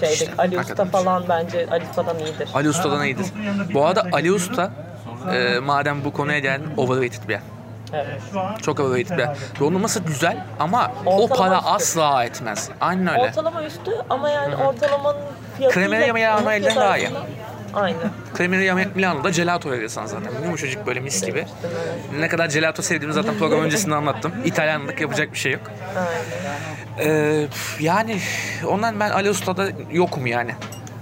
Şeyde 0.00 0.30
Ali 0.38 0.60
Usta 0.60 0.84
falan 0.84 1.24
bence 1.28 1.66
Ali 1.70 1.84
Usta'dan 1.90 2.18
iyidir. 2.18 2.48
Ali 2.54 2.68
Usta'dan 2.68 3.04
iyidir. 3.04 3.26
Bu 3.74 3.86
arada 3.86 4.06
Ali 4.12 4.32
Usta 4.32 4.70
e, 5.34 5.58
madem 5.58 6.04
bu 6.04 6.12
konuya 6.12 6.38
geldin 6.38 6.66
overrated 6.76 7.28
bir 7.28 7.32
yer. 7.32 7.40
Evet. 7.92 8.20
Çok 8.62 8.80
overrated 8.80 9.10
bir 9.16 9.22
yer. 9.22 9.36
Dondurması 9.60 10.00
güzel 10.00 10.44
ama 10.60 10.92
o 11.06 11.22
Ortalama 11.22 11.48
para 11.48 11.58
üstü. 11.58 11.70
asla 11.70 12.24
etmez. 12.24 12.70
Aynen 12.80 13.08
öyle. 13.08 13.22
Ortalama 13.22 13.62
üstü 13.64 13.90
ama 14.10 14.30
yani 14.30 14.56
ortalamanın 14.56 15.20
fiyatı 15.56 15.74
Kremeri 15.74 16.12
Milano 16.12 16.50
elden 16.50 16.76
daha 16.76 16.98
iyi. 16.98 17.10
Aynen. 17.74 17.98
Cremeri 18.36 18.86
Milano'da 18.94 19.30
gelato 19.30 19.70
verirsen 19.70 20.06
zaten. 20.06 20.30
Yumuşacık 20.44 20.86
böyle 20.86 21.00
mis 21.00 21.26
gibi. 21.26 21.46
Ne 22.20 22.28
kadar 22.28 22.46
gelato 22.50 22.82
sevdiğimi 22.82 23.14
zaten 23.14 23.38
program 23.38 23.60
öncesinde 23.60 23.94
anlattım. 23.94 24.32
İtalyanlık 24.44 25.00
yapacak 25.00 25.32
bir 25.32 25.38
şey 25.38 25.52
yok. 25.52 25.62
Aynen. 25.96 27.10
Ee, 27.10 27.46
yani 27.80 28.18
ondan 28.66 29.00
ben 29.00 29.10
Ali 29.10 29.30
Usta'da 29.30 29.68
yokum 29.92 30.26
yani. 30.26 30.54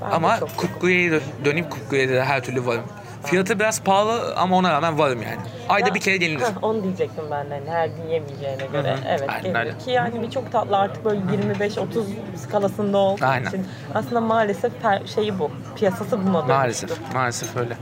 Ben 0.02 0.10
ama 0.10 0.40
Kukkuye'ye 0.56 1.10
dö- 1.10 1.20
döneyim 1.44 1.70
Kukkuye'de 1.70 2.12
de 2.12 2.24
her 2.24 2.42
türlü 2.44 2.66
varım. 2.66 2.84
Fiyatı 3.24 3.58
biraz 3.58 3.82
pahalı 3.82 4.34
ama 4.36 4.56
ona 4.56 4.70
rağmen 4.72 4.98
varım 4.98 5.22
yani. 5.22 5.36
Ayda 5.68 5.88
Ya, 5.88 5.94
bir 5.94 6.00
kere 6.00 6.16
gelinir. 6.16 6.40
heh, 6.40 6.62
onu 6.62 6.82
diyecektim 6.82 7.24
ben 7.30 7.50
de. 7.50 7.54
Hani 7.54 7.70
her 7.70 7.86
gün 7.86 8.02
yemeyeceğine 8.08 8.66
göre. 8.72 8.90
Hı 8.92 8.94
hı. 8.96 9.00
Evet 9.08 9.28
Aynen 9.28 9.42
gelir. 9.42 9.54
öyle. 9.58 9.78
Ki 9.78 9.90
yani 9.90 10.22
birçok 10.22 10.52
tatlı 10.52 10.76
artık 10.78 11.04
böyle 11.04 11.20
25-30 11.20 12.04
skalasında 12.48 12.98
olduğu 12.98 13.24
Aynen. 13.24 13.48
için 13.48 13.66
aslında 13.94 14.20
maalesef 14.20 14.72
şeyi 15.14 15.38
bu. 15.38 15.50
Piyasası 15.76 16.18
buna 16.26 16.32
dönüştü. 16.34 16.52
Maalesef, 16.54 16.90
maalesef 17.14 17.56
öyle. 17.56 17.76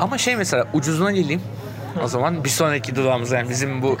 Ama 0.00 0.18
şey 0.18 0.36
mesela 0.36 0.64
ucuzuna 0.74 1.10
geleyim. 1.12 1.42
O 2.04 2.08
zaman 2.08 2.44
bir 2.44 2.48
sonraki 2.48 2.96
durağımız 2.96 3.32
yani 3.32 3.48
bizim 3.50 3.82
bu 3.82 3.96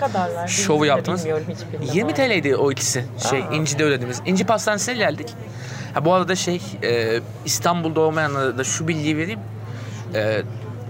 şovu 0.46 0.86
yaptığımız. 0.86 1.20
bilmiyorum 1.20 1.46
hiçbirini 1.48 1.96
20 1.96 2.02
ama. 2.02 2.14
TL'ydi 2.14 2.56
o 2.56 2.72
ikisi. 2.72 3.04
Şey 3.30 3.38
Aa. 3.42 3.54
İnci'de 3.54 3.84
ödediğimiz. 3.84 4.22
İnci 4.26 4.46
Pastanesi'ne 4.46 4.94
geldik. 4.94 5.28
Ha, 5.94 6.04
bu 6.04 6.12
arada 6.12 6.34
şey 6.36 6.60
e, 6.82 7.20
İstanbul'da 7.44 8.00
olmayanlara 8.00 8.58
da 8.58 8.64
şu 8.64 8.88
bilgiyi 8.88 9.16
vereyim. 9.16 9.40
E, 10.14 10.42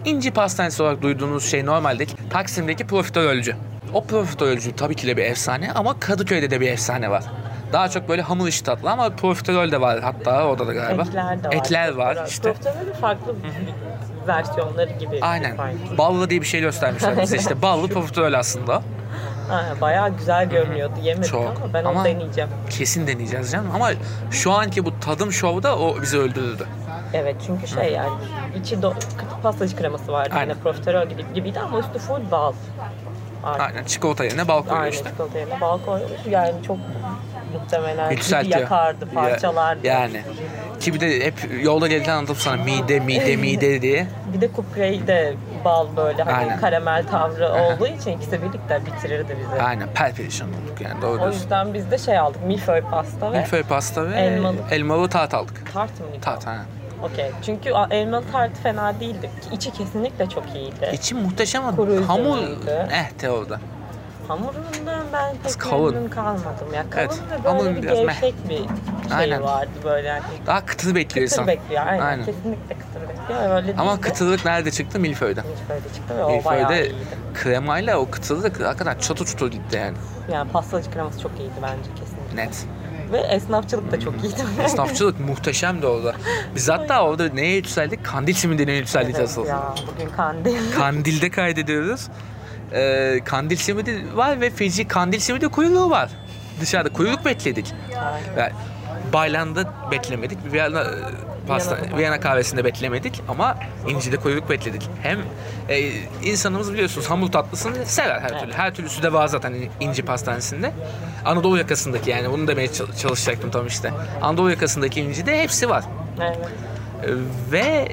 İnci 0.07 0.31
Pastanesi 0.31 0.83
olarak 0.83 1.03
duyduğunuz 1.03 1.51
şey 1.51 1.67
normalde 1.67 2.07
Taksim'deki 2.31 2.87
profiterolcü. 2.87 3.57
O 3.93 4.05
profiterolcü 4.05 4.77
tabii 4.77 4.95
ki 4.95 5.07
de 5.07 5.17
bir 5.17 5.25
efsane 5.25 5.73
ama 5.73 6.01
Kadıköy'de 6.01 6.51
de 6.51 6.61
bir 6.61 6.69
efsane 6.71 7.11
var. 7.11 7.25
Daha 7.73 7.89
çok 7.89 8.09
böyle 8.09 8.23
hamur 8.23 8.49
işi 8.49 8.65
tatlı 8.65 8.91
ama 8.91 9.11
profiterol 9.11 9.73
de 9.73 9.81
var 9.81 10.01
hatta 10.01 10.45
orada 10.45 10.67
da 10.67 10.73
galiba. 10.73 11.03
Etler 11.03 11.43
de 11.45 11.49
var. 11.49 11.53
Etler 11.55 11.89
var 11.95 12.15
Profiterol. 12.17 12.29
işte. 12.29 12.53
Profiterolün 12.53 12.93
farklı 12.93 13.35
versiyonları 14.29 14.91
gibi. 14.93 15.19
Aynen. 15.23 15.57
sanki. 15.57 15.99
Ballı 15.99 16.31
diye 16.31 16.41
bir 16.41 16.47
şey 16.47 16.61
göstermişler 16.61 17.23
bize 17.23 17.37
işte. 17.37 17.63
Ballı 17.63 17.89
profiterol 17.89 18.33
aslında. 18.33 18.83
Aynen, 19.51 19.81
bayağı 19.81 20.17
güzel 20.19 20.49
görünüyordu. 20.51 20.95
Yemedik 21.03 21.31
Çok. 21.31 21.43
ama 21.63 21.75
ben 21.75 21.85
Ama- 21.85 22.01
onu 22.01 22.05
deneyeceğim. 22.09 22.51
Kesin 22.71 23.07
deneyeceğiz 23.07 23.51
canım. 23.51 23.67
Ama 23.75 23.91
şu 24.31 24.53
anki 24.53 24.85
bu 24.85 25.01
tadım 25.01 25.33
şovda 25.33 25.79
o 25.79 26.03
bizi 26.03 26.19
öldürdü. 26.19 26.67
Evet 27.17 27.37
çünkü 27.47 27.67
şey 27.67 27.93
yani 27.93 28.11
içi 28.61 28.77
do- 28.77 28.95
pastacı 29.43 29.77
kreması 29.77 30.13
vardı. 30.13 30.31
Aynen. 30.35 30.51
Yine 30.51 30.63
profiterol 30.63 31.07
gibi, 31.09 31.25
gibiydi 31.35 31.61
ama 31.61 31.79
üstü 31.79 31.99
full 31.99 32.31
bal. 32.31 32.53
Artık. 33.45 33.61
Aynen 33.63 33.85
çikolata 33.85 34.25
yerine 34.25 34.49
bal 34.49 34.63
koyuyor 34.63 34.79
Aynen 34.81 34.93
işte. 34.93 35.11
çikolata 35.11 35.39
yerine 35.39 35.61
bal 35.61 35.79
koymuş. 35.87 36.11
Yani 36.31 36.53
çok 36.67 36.77
muhtemelen 37.53 38.11
Yükseltiyor. 38.11 38.61
yakardı, 38.61 39.09
parçalardı. 39.15 39.87
Ya- 39.87 39.93
Yani. 40.01 40.23
Ki 40.81 40.95
bir 40.95 41.01
de 41.01 41.25
hep 41.27 41.35
yolda 41.63 41.87
gelirken 41.89 42.13
anlatıp 42.17 42.37
sana 42.37 42.63
mide 42.63 43.01
mide 43.01 43.37
mide 43.47 43.83
diye. 43.83 44.07
Bir 44.35 44.41
de 44.41 44.53
kuprey 44.53 45.07
de 45.07 45.35
bal 45.65 45.87
böyle 45.97 46.23
hani 46.23 46.35
Aynen. 46.37 46.61
karamel 46.61 47.07
tavrı 47.07 47.53
olduğu 47.53 47.87
için 47.87 48.11
ikisi 48.11 48.43
birlikte 48.43 48.81
bitirirdi 48.87 49.37
bizi. 49.41 49.63
Aynen 49.63 49.89
perperişan 49.95 50.49
olduk 50.49 50.81
yani 50.81 51.03
doğru 51.03 51.17
O 51.17 51.21
diyorsun. 51.21 51.41
yüzden 51.41 51.75
biz 51.75 51.91
de 51.91 51.99
şey 51.99 52.19
aldık. 52.19 52.45
Milföy 52.47 52.81
pasta 52.81 53.33
ve 53.33 53.39
Milföy 53.39 53.63
pasta 53.63 54.11
ve 54.11 54.17
Elmalı. 54.17 54.57
elmalı 54.71 55.09
tart 55.09 55.35
aldık. 55.35 55.73
tart 55.73 56.01
mıydı? 56.01 56.21
Tart 56.21 56.47
aynen. 56.49 56.65
Okey. 57.03 57.31
Çünkü 57.43 57.73
elmalı 57.91 58.25
tart 58.33 58.59
fena 58.63 59.01
değildi. 59.01 59.31
İçi 59.53 59.71
kesinlikle 59.73 60.29
çok 60.29 60.45
iyiydi. 60.55 60.91
İçi 60.93 61.15
muhteşem 61.15 61.65
ama 61.65 61.77
Kuru 61.77 62.09
hamur 62.09 62.39
eh 62.91 63.23
de 63.23 63.31
orada. 63.31 63.61
Hamurundan 64.29 65.05
ben 65.13 65.37
pek 65.45 65.59
Kalın. 65.61 65.95
memnun 65.95 66.09
kalmadım. 66.11 66.75
Ya 66.75 66.85
kalın 66.91 67.05
Evet, 67.07 67.19
ve 67.31 67.45
böyle 67.45 67.49
hamurun 67.49 67.77
bir 67.83 67.91
meh. 67.91 68.21
gevşek 68.21 68.35
bir 68.49 68.57
şey 68.57 68.67
Aynen. 69.17 69.43
vardı 69.43 69.71
böyle 69.85 70.09
yani. 70.09 70.23
Daha 70.47 70.67
kıtır 70.67 70.95
bekliyor 70.95 71.29
Kıtır 71.29 71.43
insan. 71.43 71.47
bekliyor. 71.47 71.87
Aynen. 71.87 72.03
Aynen. 72.07 72.25
Kesinlikle 72.25 72.75
kıtır 72.75 73.09
bekliyor. 73.09 73.41
Öyle 73.41 73.75
Ama 73.79 73.91
değil 73.93 73.99
de 73.99 74.01
kıtırlık 74.01 74.45
nerede 74.45 74.71
çıktı? 74.71 75.01
Milföy'de. 75.01 75.41
hiç 75.41 75.69
böyle 75.69 75.81
çıktı 75.95 76.17
ve 76.17 76.25
o 76.25 76.45
bayağı 76.45 76.71
Milföy'de 76.71 76.91
iyiydi. 76.91 77.05
kremayla 77.35 77.99
o 77.99 78.11
kıtırlık 78.11 78.61
hakikaten 78.61 78.99
çatı 78.99 79.25
çutur 79.25 79.51
gitti 79.51 79.77
yani. 79.77 79.97
Yani 80.33 80.51
pastacı 80.51 80.91
kreması 80.91 81.21
çok 81.21 81.39
iyiydi 81.39 81.53
bence 81.63 81.91
kesinlikle. 82.01 82.37
Net. 82.47 82.67
Ve 83.13 83.19
esnafçılık 83.19 83.93
da 83.93 84.01
çok 84.01 84.15
iyiydi. 84.25 84.43
Esnafçılık 84.65 85.21
muhteşemdi 85.21 85.87
orada. 85.87 86.15
Biz 86.55 86.69
hatta 86.69 87.03
orada 87.05 87.29
neye 87.29 87.55
yükseldik? 87.57 88.05
Kandil 88.05 88.35
simidine 88.35 88.73
yükseldik 88.73 89.15
Evet 89.19 89.29
asıl. 89.29 89.47
ya 89.47 89.75
bugün 89.95 90.11
kandil. 90.11 90.57
Kandil'de 90.77 91.31
kaydediyoruz. 91.31 92.09
Ee, 92.73 93.21
kandil 93.25 93.57
simidi 93.57 94.17
var 94.17 94.41
ve 94.41 94.51
feci 94.51 94.89
kandil 94.89 95.19
simidi 95.19 95.49
kuyruğu 95.49 95.91
var. 95.91 96.11
Dışarıda 96.61 96.89
kuyruk 96.93 97.25
bekledik. 97.25 97.73
Yani 98.37 98.53
Baylan'da 99.13 99.65
beklemedik. 99.91 100.39
Viyana, 100.53 100.81
e, 100.81 100.87
pasta, 101.49 101.77
Viyana'da. 101.77 101.97
Viyana 101.99 102.21
kahvesinde 102.21 102.65
beklemedik 102.65 103.23
ama 103.29 103.57
İnci'de 103.89 104.17
kuyruk 104.17 104.51
bekledik. 104.51 104.89
Hem 105.03 105.19
e, 105.69 105.81
insanımız 106.23 106.73
biliyorsunuz 106.73 107.11
hamur 107.11 107.33
tatlısını 107.33 107.87
sever 107.87 108.21
her 108.21 108.41
türlü. 108.41 108.53
Her 108.53 108.75
türlüsü 108.75 109.03
de 109.03 109.13
var 109.13 109.27
zaten 109.29 109.55
İnci 109.81 110.03
Pastanesi'nde. 110.03 110.73
Anadolu 111.25 111.59
yakasındaki 111.59 112.11
yani 112.11 112.31
bunu 112.33 112.49
demeye 112.49 112.69
çal- 112.73 112.93
çalışacaktım 113.03 113.51
tam 113.51 113.67
işte. 113.67 113.93
Anadolu 114.23 114.51
yakasındaki 114.51 115.01
İnci'de 115.01 115.43
hepsi 115.43 115.69
var. 115.71 115.85
Evet. 116.21 116.39
E, 117.05 117.09
Ve 117.53 117.89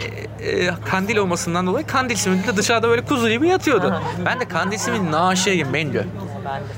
e, 0.45 0.69
kandil 0.89 1.17
olmasından 1.17 1.67
dolayı 1.67 1.87
kandil 1.87 2.15
simidi 2.15 2.47
de 2.47 2.57
dışarıda 2.57 2.89
böyle 2.89 3.01
kuzu 3.05 3.29
gibi 3.29 3.47
yatıyordu. 3.47 4.01
Ben 4.25 4.39
de 4.39 4.45
kandil 4.47 4.77
simidinin 4.77 5.13
aşığıyım 5.13 5.73
ben 5.73 5.93
diyor. 5.93 6.03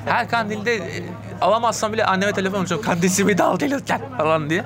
De 0.05 0.11
Her 0.11 0.29
kandilde 0.29 0.75
e, 0.75 1.03
alamazsam 1.41 1.93
bile 1.93 2.05
anneme 2.05 2.31
telefon 2.33 2.63
açıyorum. 2.63 2.85
Kandil 2.85 3.09
simidi 3.09 3.43
al 3.43 3.57
gelirken 3.59 4.01
falan 4.17 4.49
diye. 4.49 4.63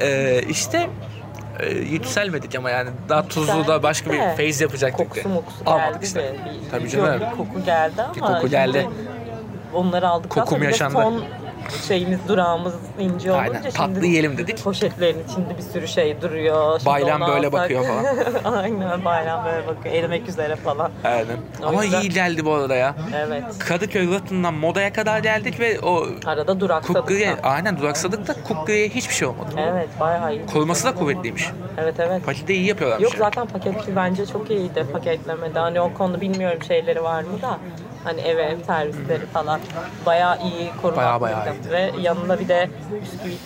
Ee, 0.00 0.42
işte 0.48 0.90
e, 1.60 1.68
yükselmedik 1.70 2.54
ama 2.54 2.70
yani 2.70 2.90
daha 3.08 3.28
tuzlu 3.28 3.66
da 3.66 3.82
başka 3.82 4.10
bir 4.12 4.18
de 4.18 4.34
feyz 4.36 4.60
yapacaktık. 4.60 5.08
kokusu 5.08 5.28
mokusu 5.28 5.56
Almadık 5.66 5.92
geldi 5.94 6.04
işte. 6.06 6.20
de. 6.22 6.32
Bir, 6.64 6.70
Tabii 6.70 6.88
canım. 6.90 7.20
Bir 7.20 7.36
koku 7.36 7.64
geldi 7.64 8.02
ama. 8.02 8.14
Bir 8.14 8.20
koku 8.20 8.48
geldi. 8.48 8.80
şimdi 8.90 9.10
Onları 9.74 10.08
aldıktan 10.08 10.44
Kokum 10.44 10.50
sonra 10.58 10.60
bir 10.60 10.66
de 10.66 10.70
yaşandı. 10.70 10.92
son 11.02 11.24
şeyimiz 11.88 12.18
durağımız 12.28 12.74
ince 12.98 13.32
olunca 13.32 13.42
Aynen, 13.42 13.62
şimdi 13.62 13.74
tatlı 13.74 14.06
yiyelim 14.06 14.38
dedik. 14.38 14.64
Poşetlerin 14.64 15.24
içinde 15.24 15.58
bir 15.58 15.62
sürü 15.62 15.88
şey 15.88 16.20
duruyor. 16.22 16.78
Şimdi 16.80 16.86
Bayram 16.86 17.20
böyle 17.20 17.46
alsak- 17.46 17.52
bakıyor 17.52 17.84
falan. 17.84 18.04
Aynen 18.56 19.04
bayram 19.04 19.44
böyle 19.44 19.66
bakıyor. 19.66 19.94
Erimek 19.94 20.28
üzere 20.28 20.56
falan. 20.56 20.90
Aynen. 21.04 21.36
O 21.62 21.66
Ama 21.66 21.84
yüzden- 21.84 22.00
iyi 22.00 22.08
geldi 22.10 22.44
bu 22.44 22.52
arada 22.52 22.76
ya. 22.76 22.94
Evet. 23.16 23.42
Kadıköy 23.58 24.06
Rıhtım'dan 24.14 24.54
Moda'ya 24.54 24.92
kadar 24.92 25.18
geldik 25.18 25.60
ve 25.60 25.80
o 25.80 26.06
Arada 26.26 26.60
duraksadık. 26.60 27.02
Kukriye, 27.02 27.36
aynen 27.42 27.78
duraksadık 27.78 28.28
da 28.28 28.34
Kukriye'ye 28.48 28.88
hiçbir 28.88 29.14
şey 29.14 29.28
olmadı. 29.28 29.50
Evet 29.58 29.88
bayağı 30.00 30.34
iyi. 30.34 30.46
Koruması 30.46 30.86
da 30.86 30.94
kuvvetliymiş. 30.94 31.50
Evet 31.78 31.94
evet. 31.98 32.26
Paketi 32.26 32.54
iyi 32.54 32.66
yapıyorlarmış. 32.66 33.04
Yok 33.04 33.12
zaten 33.18 33.46
paketli 33.46 33.96
bence 33.96 34.26
çok 34.26 34.50
iyiydi 34.50 34.86
paketlemede. 34.92 35.58
Hani 35.58 35.80
o 35.80 35.94
konuda 35.94 36.20
bilmiyorum 36.20 36.62
şeyleri 36.62 37.02
var 37.02 37.22
mı 37.22 37.42
da. 37.42 37.58
Hani 38.04 38.20
eve 38.20 38.42
ev 38.42 38.62
servisleri 38.66 39.26
falan 39.26 39.60
bayağı 40.06 40.38
iyi 40.42 40.70
korumaklıydı. 40.82 40.96
Bayağı 40.96 41.20
bayağı 41.20 41.54
iyiydi. 41.56 41.70
Ve 41.70 41.92
yanına 42.00 42.40
bir 42.40 42.48
de 42.48 42.70
bisküvi 43.02 43.36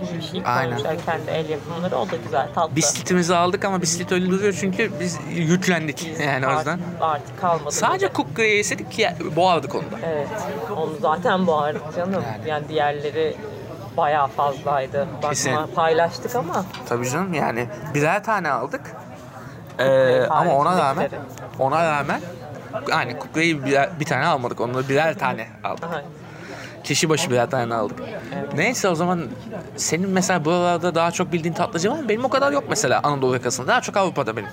gibi 0.00 0.18
bir 0.18 0.22
şey 0.22 0.42
Aynen. 0.44 0.64
koymuşlar 0.64 0.96
kendi 1.06 1.30
el 1.30 1.48
yapımları. 1.48 1.96
O 1.96 2.10
da 2.10 2.16
güzel 2.24 2.48
tatlı. 2.54 2.76
Bisikletimizi 2.76 3.36
aldık 3.36 3.64
ama 3.64 3.82
bisiklet 3.82 4.12
öyle 4.12 4.30
duruyor 4.30 4.56
çünkü 4.60 4.90
biz 5.00 5.18
yüklendik 5.30 6.06
yani 6.20 6.46
o 6.46 6.50
yüzden. 6.50 6.72
Artık, 6.72 6.84
artık 7.00 7.40
kalmadı. 7.40 7.70
Sadece. 7.74 8.08
Kukriye'ye 8.08 8.56
yeseydik 8.56 8.98
ya, 8.98 9.16
boğardık 9.36 9.74
onu 9.74 9.82
da. 9.82 9.96
Evet. 10.06 10.28
Onu 10.76 10.92
zaten 11.00 11.46
bağırdık 11.46 11.96
canım. 11.96 12.12
Yani. 12.32 12.48
Yani, 12.48 12.68
diğerleri 12.68 13.36
bayağı 13.96 14.26
fazlaydı. 14.26 15.06
Bakma 15.16 15.28
Kesin. 15.28 15.56
paylaştık 15.74 16.36
ama 16.36 16.64
Tabii 16.88 17.10
canım 17.10 17.34
yani 17.34 17.68
birer 17.94 18.24
tane 18.24 18.50
aldık. 18.50 18.80
Ee, 19.78 20.26
ama 20.30 20.54
ona 20.56 20.78
rağmen. 20.78 21.10
Ona 21.58 21.84
rağmen 21.84 22.20
yani 22.90 23.18
kukreyi 23.18 23.64
birer, 23.64 24.00
bir 24.00 24.04
tane 24.04 24.26
almadık. 24.26 24.60
Onu 24.60 24.88
birer 24.88 25.18
tane 25.18 25.46
aldık. 25.64 25.84
aha, 25.84 26.02
Kişi 26.84 27.08
başı 27.08 27.30
birer 27.30 27.50
tane 27.50 27.74
aldık. 27.74 27.98
Neyse 28.54 28.88
o 28.88 28.94
zaman 28.94 29.22
senin 29.76 30.10
mesela 30.10 30.44
buralarda 30.44 30.94
daha 30.94 31.10
çok 31.10 31.32
bildiğin 31.32 31.54
tatlıcı 31.54 31.90
var 31.90 31.98
mı? 31.98 32.08
Benim 32.08 32.24
o 32.24 32.28
kadar 32.28 32.52
yok 32.52 32.64
mesela 32.68 33.00
Anadolu 33.02 33.34
yakasında. 33.34 33.66
Daha 33.68 33.80
çok 33.80 33.96
Avrupa'da 33.96 34.36
benim. 34.36 34.48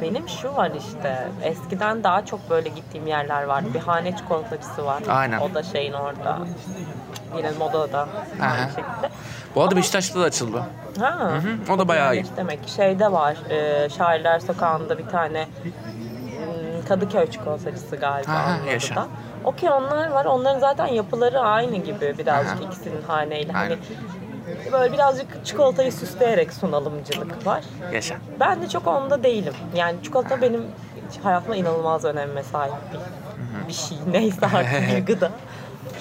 Benim 0.00 0.28
şu 0.28 0.54
var 0.56 0.70
işte. 0.78 1.28
Eskiden 1.42 2.04
daha 2.04 2.24
çok 2.26 2.50
böyle 2.50 2.68
gittiğim 2.68 3.06
yerler 3.06 3.42
vardı. 3.42 3.68
Bir 3.74 3.80
hane 3.80 4.16
çikolatacısı 4.16 4.84
var. 4.84 5.02
Aynen. 5.08 5.38
O 5.40 5.54
da 5.54 5.62
şeyin 5.62 5.92
orada. 5.92 6.38
Yine 7.36 7.50
modada 7.58 8.00
Aha. 8.00 8.08
aynı 8.40 8.68
şekilde. 8.68 9.10
Bu 9.54 9.62
arada 9.62 9.76
Beşiktaş'ta 9.76 10.20
da 10.20 10.24
açıldı. 10.24 10.62
Ha. 11.00 11.30
Hı, 11.66 11.72
o 11.72 11.78
da 11.78 11.88
bayağı 11.88 12.14
iyi. 12.14 12.24
Demek 12.36 12.64
ki 12.66 12.72
şeyde 12.72 13.12
var. 13.12 13.36
E, 13.50 13.88
Şairler 13.88 14.40
Sokağı'nda 14.40 14.98
bir 14.98 15.06
tane 15.06 15.46
hmm, 16.32 16.84
Kadıköy 16.88 17.30
çikolatacısı 17.30 17.96
galiba. 17.96 18.32
Aha, 18.32 18.58
adı 18.62 18.70
yaşa. 18.70 18.96
da. 18.96 19.06
Okey 19.44 19.70
onlar 19.70 20.10
var. 20.10 20.24
Onların 20.24 20.60
zaten 20.60 20.86
yapıları 20.86 21.40
aynı 21.40 21.76
gibi 21.76 22.14
birazcık 22.18 22.56
Aha. 22.56 22.64
ikisinin 22.64 23.02
haneyle. 23.02 23.52
Hani 23.52 23.78
böyle 24.72 24.92
birazcık 24.92 25.46
çikolatayı 25.46 25.92
süsleyerek 25.92 26.52
sunalımcılık 26.52 27.46
var. 27.46 27.64
Yaşa. 27.92 28.16
Ben 28.40 28.62
de 28.62 28.68
çok 28.68 28.86
onda 28.86 29.22
değilim. 29.22 29.54
Yani 29.74 29.96
çikolata 30.02 30.42
benim 30.42 30.64
hayatıma 31.22 31.56
inanılmaz 31.56 32.04
öneme 32.04 32.42
sahip 32.42 32.74
bir, 32.92 32.98
bir 33.68 33.72
şey. 33.72 33.98
Neyse 34.10 34.46
artık 34.46 34.96
bir 34.96 35.06
gıda. 35.06 35.30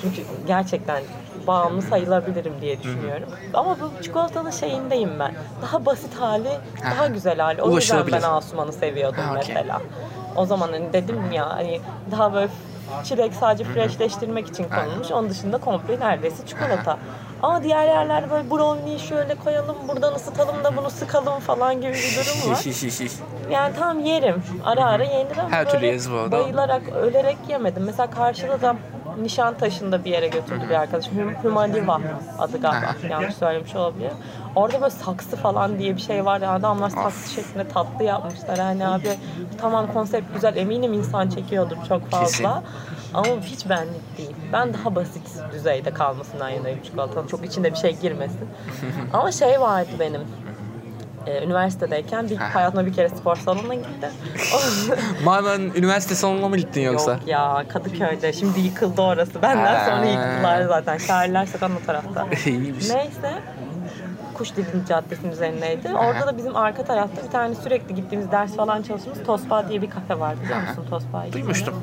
Çünkü 0.02 0.22
gerçekten 0.48 1.04
bağımlı 1.48 1.82
sayılabilirim 1.82 2.54
diye 2.62 2.80
düşünüyorum. 2.84 3.30
Ama 3.54 3.78
bu 3.80 4.04
çikolatanın 4.04 4.52
şeyindeyim 4.52 5.20
ben. 5.20 5.32
Daha 5.62 5.86
basit 5.86 6.14
hali, 6.20 6.50
daha 6.92 7.04
Aha. 7.04 7.08
güzel 7.08 7.40
hali. 7.40 7.62
O 7.62 7.76
yüzden 7.76 8.08
ben 8.12 8.22
Asuman'ı 8.22 8.74
seviyordum 8.74 9.24
Ha, 9.24 9.36
okey. 9.38 9.56
mesela. 9.56 9.82
O 10.36 10.46
zaman 10.46 10.70
hani 10.72 10.94
dedim 10.94 11.32
ya 11.32 11.50
hani 11.50 11.82
daha 12.12 12.34
böyle 12.34 12.52
çilek 13.04 13.34
sadece 13.34 13.64
freshleştirmek 13.64 14.48
için 14.48 14.66
konulmuş. 14.70 15.12
Onun 15.12 15.30
dışında 15.30 15.58
komple 15.58 16.00
neredeyse 16.00 16.46
çikolata. 16.46 16.98
Ama 17.44 17.64
diğer 17.64 17.86
yerlerde 17.86 18.32
böyle 18.32 18.50
brownie 18.50 19.00
şöyle 19.00 19.36
koyalım, 19.36 19.76
buradan 19.88 20.16
ısıtalım 20.16 20.64
da 20.64 20.78
bunu 20.78 20.90
sıkalım 20.90 21.40
falan 21.40 21.76
gibi 21.76 21.94
bir 21.94 22.16
durum 22.16 22.52
var. 22.52 22.64
Yani 23.52 23.76
tam 23.76 24.00
yerim. 24.00 24.44
Ara 24.66 24.86
ara 24.86 25.04
yenir 25.04 25.38
ama 25.38 25.52
Her 25.52 25.70
türlü 25.70 26.12
bu 26.12 26.18
arada. 26.18 26.32
bayılarak, 26.32 26.82
ölerek 26.90 27.38
yemedim. 27.50 27.84
Mesela 27.84 28.10
karşıda 28.10 28.62
da 28.62 28.76
Nişantaşı'nda 29.22 30.06
bir 30.06 30.12
yere 30.12 30.28
götürdü 30.28 30.66
bir 30.70 30.76
arkadaşım. 30.76 31.14
Hüm- 31.20 31.44
Hümaliva 31.44 32.02
adı 32.40 32.62
galiba. 32.62 32.96
Yanlış 33.10 33.36
söylemiş 33.36 33.76
olabilir. 33.76 34.12
Orada 34.56 34.82
böyle 34.82 34.90
saksı 34.92 35.36
falan 35.36 35.80
diye 35.80 35.96
bir 35.96 36.02
şey 36.02 36.26
var. 36.26 36.42
Yani 36.42 36.54
adamlar 36.54 36.90
saksı 36.90 37.34
şeklinde 37.34 37.68
tatlı 37.68 38.04
yapmışlar. 38.04 38.60
Hani 38.60 38.88
abi 38.88 39.10
tamam 39.62 39.94
konsept 39.94 40.34
güzel. 40.34 40.56
Eminim 40.56 40.94
insan 40.94 41.30
çekiyordur 41.30 41.76
çok 41.90 42.10
fazla. 42.10 42.26
Kesin. 42.28 42.48
Ama 43.14 43.28
hiç 43.42 43.70
benlik 43.70 44.18
değil. 44.18 44.36
Ben 44.54 44.74
daha 44.74 44.96
basit 44.96 45.28
düzeyde 45.52 45.94
kalmasından 45.94 46.50
yanayım 46.50 46.80
çikolatanın. 46.84 47.28
Çok 47.28 47.46
içinde 47.46 47.72
bir 47.72 47.78
şey 47.78 47.96
girmesin. 47.96 48.50
Ama 49.14 49.32
şey 49.32 49.62
vardı 49.62 49.90
benim. 50.00 50.22
Ee, 51.28 51.44
üniversitedeyken 51.44 52.30
bir 52.30 52.36
hayatımda 52.38 52.86
bir 52.86 52.94
kere 52.94 53.10
spor 53.10 53.36
salonuna 53.36 53.74
gittim. 53.76 54.10
Marmara'nın 55.26 55.74
üniversite 55.76 56.16
salonuna 56.16 56.48
mı 56.50 56.58
gittin 56.58 56.82
yoksa? 56.82 57.12
Yok 57.12 57.28
ya 57.28 57.66
Kadıköy'de. 57.70 58.34
Şimdi 58.34 58.60
yıkıldı 58.60 59.02
orası. 59.02 59.42
Benden 59.42 59.86
sonra 59.86 59.98
Ha. 59.98 60.06
yıktılar 60.06 60.62
zaten. 60.68 60.98
Şairler 60.98 61.46
Sokağı'nın 61.46 61.76
o 61.76 61.86
tarafta. 61.86 62.28
İyiymiş. 62.46 62.90
Neyse. 62.90 63.34
Kuşdilin 64.34 64.86
Caddesi'nin 64.90 65.32
üzerindeydi. 65.32 65.90
Orada 65.94 66.28
da 66.28 66.38
bizim 66.38 66.56
arka 66.56 66.84
tarafta 66.86 67.24
bir 67.24 67.32
tane 67.32 67.56
sürekli 67.56 67.96
gittiğimiz 67.96 68.32
ders 68.32 68.56
falan 68.56 68.82
çalıştığımız 68.82 69.24
Tospa 69.24 69.70
diye 69.70 69.82
bir 69.82 69.90
kafe 69.90 70.20
var 70.20 70.36
biliyor 70.44 70.62
musun 70.62 70.86
Tospa'yı? 70.90 71.34
Duymuştum. 71.34 71.74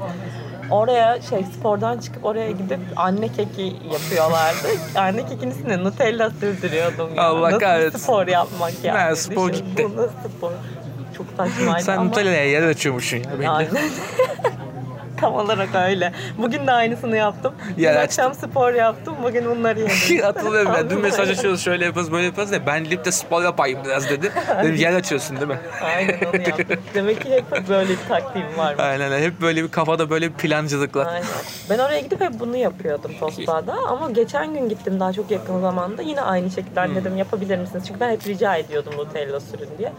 Oraya 0.71 1.23
şey 1.23 1.45
spordan 1.59 1.99
çıkıp 1.99 2.25
oraya 2.25 2.51
gidip 2.51 2.79
anne 2.97 3.29
keki 3.29 3.77
yapıyorlardı. 3.93 4.69
anne 4.99 5.27
kekinin 5.27 5.85
Nutella 5.85 6.31
sürdürüyordum 6.31 7.15
ya. 7.15 7.23
Allah 7.23 7.47
Nasıl 7.47 7.59
kahretsin. 7.61 7.99
spor 7.99 8.27
yapmak 8.27 8.73
ya. 8.85 8.95
Ha, 9.05 9.17
spor 9.17 9.51
gitti. 9.51 9.89
Bu 9.91 9.97
nasıl 9.97 10.13
spor? 10.39 10.53
Çok 11.17 11.27
saçmaydı 11.37 11.85
Sen 11.85 11.97
ama. 11.97 12.05
Nutella'ya 12.05 12.51
yer 12.51 12.63
açıyormuşsun 12.63 13.17
ya 13.17 13.39
belli. 13.39 13.49
Aynen. 13.51 13.71
Tam 15.25 15.35
olarak 15.35 15.69
öyle. 15.75 16.13
Bugün 16.39 16.67
de 16.67 16.73
aynısını 16.73 17.17
yaptım. 17.17 17.55
Dün 17.77 17.83
Ya, 17.83 18.01
akşam 18.03 18.35
spor 18.35 18.73
yaptım. 18.75 19.15
Bugün 19.23 19.45
bunları 19.51 19.81
yedim. 19.81 20.23
Hatırlıyorum 20.23 20.73
ben. 20.75 20.91
Dün 20.91 21.01
mesaj 21.01 21.31
açıyoruz 21.31 21.61
şöyle 21.65 21.85
yaparız 21.85 22.13
böyle 22.13 22.25
yaparız 22.27 22.53
ya 22.53 22.67
ben 22.67 22.85
de 22.91 23.13
spor 23.13 23.43
yapayım 23.43 23.79
biraz 23.85 24.11
dedi. 24.11 24.33
Dedim 24.63 24.75
yer 24.75 24.93
açıyorsun 24.95 25.37
değil 25.37 25.49
mi? 25.49 25.59
Aynen 25.85 26.19
onu 26.33 26.37
yaptım. 26.49 26.67
Demek 26.95 27.23
ki 27.23 27.31
hep 27.31 27.69
böyle 27.69 27.89
bir 27.89 27.99
taktiğim 28.09 28.59
var. 28.59 28.75
Aynen 28.79 29.21
hep 29.23 29.41
böyle 29.41 29.65
bir 29.65 29.69
kafada 29.71 30.11
böyle 30.11 30.29
bir 30.29 30.35
plancılıkla. 30.35 31.05
Aynen. 31.05 31.27
Ben 31.71 31.79
oraya 31.79 32.01
gidip 32.01 32.21
hep 32.21 32.41
bunu 32.41 32.57
yapıyordum 32.57 33.11
Tospa'da 33.21 33.73
ama 33.89 34.11
geçen 34.11 34.55
gün 34.55 34.69
gittim 34.69 35.01
daha 35.01 35.13
çok 35.13 35.31
yakın 35.31 35.61
zamanda 35.61 36.03
yine 36.03 36.21
aynı 36.21 36.51
şekilde 36.51 36.85
Hmm. 36.85 36.95
dedim 36.95 37.17
yapabilir 37.17 37.59
misiniz? 37.59 37.85
Çünkü 37.89 38.01
ben 38.01 38.11
hep 38.11 38.27
rica 38.27 38.57
ediyordum 38.57 38.93
Nutella 38.99 39.41
sürün 39.41 39.69
diye. 39.79 39.93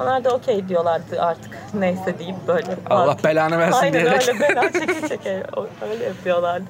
Onlar 0.00 0.24
da 0.24 0.30
okey 0.30 0.68
diyorlardı 0.68 1.22
artık 1.22 1.50
neyse 1.74 2.18
deyip 2.18 2.36
böyle. 2.48 2.76
Allah 2.90 3.16
belanı 3.24 3.58
versin 3.58 3.78
Aynen 3.78 3.92
diyerek. 4.02 4.28
öyle 4.28 4.40
bela 4.62 4.72
çeke 4.72 5.08
çeke 5.08 5.42
öyle 5.90 6.04
yapıyorlardı. 6.04 6.64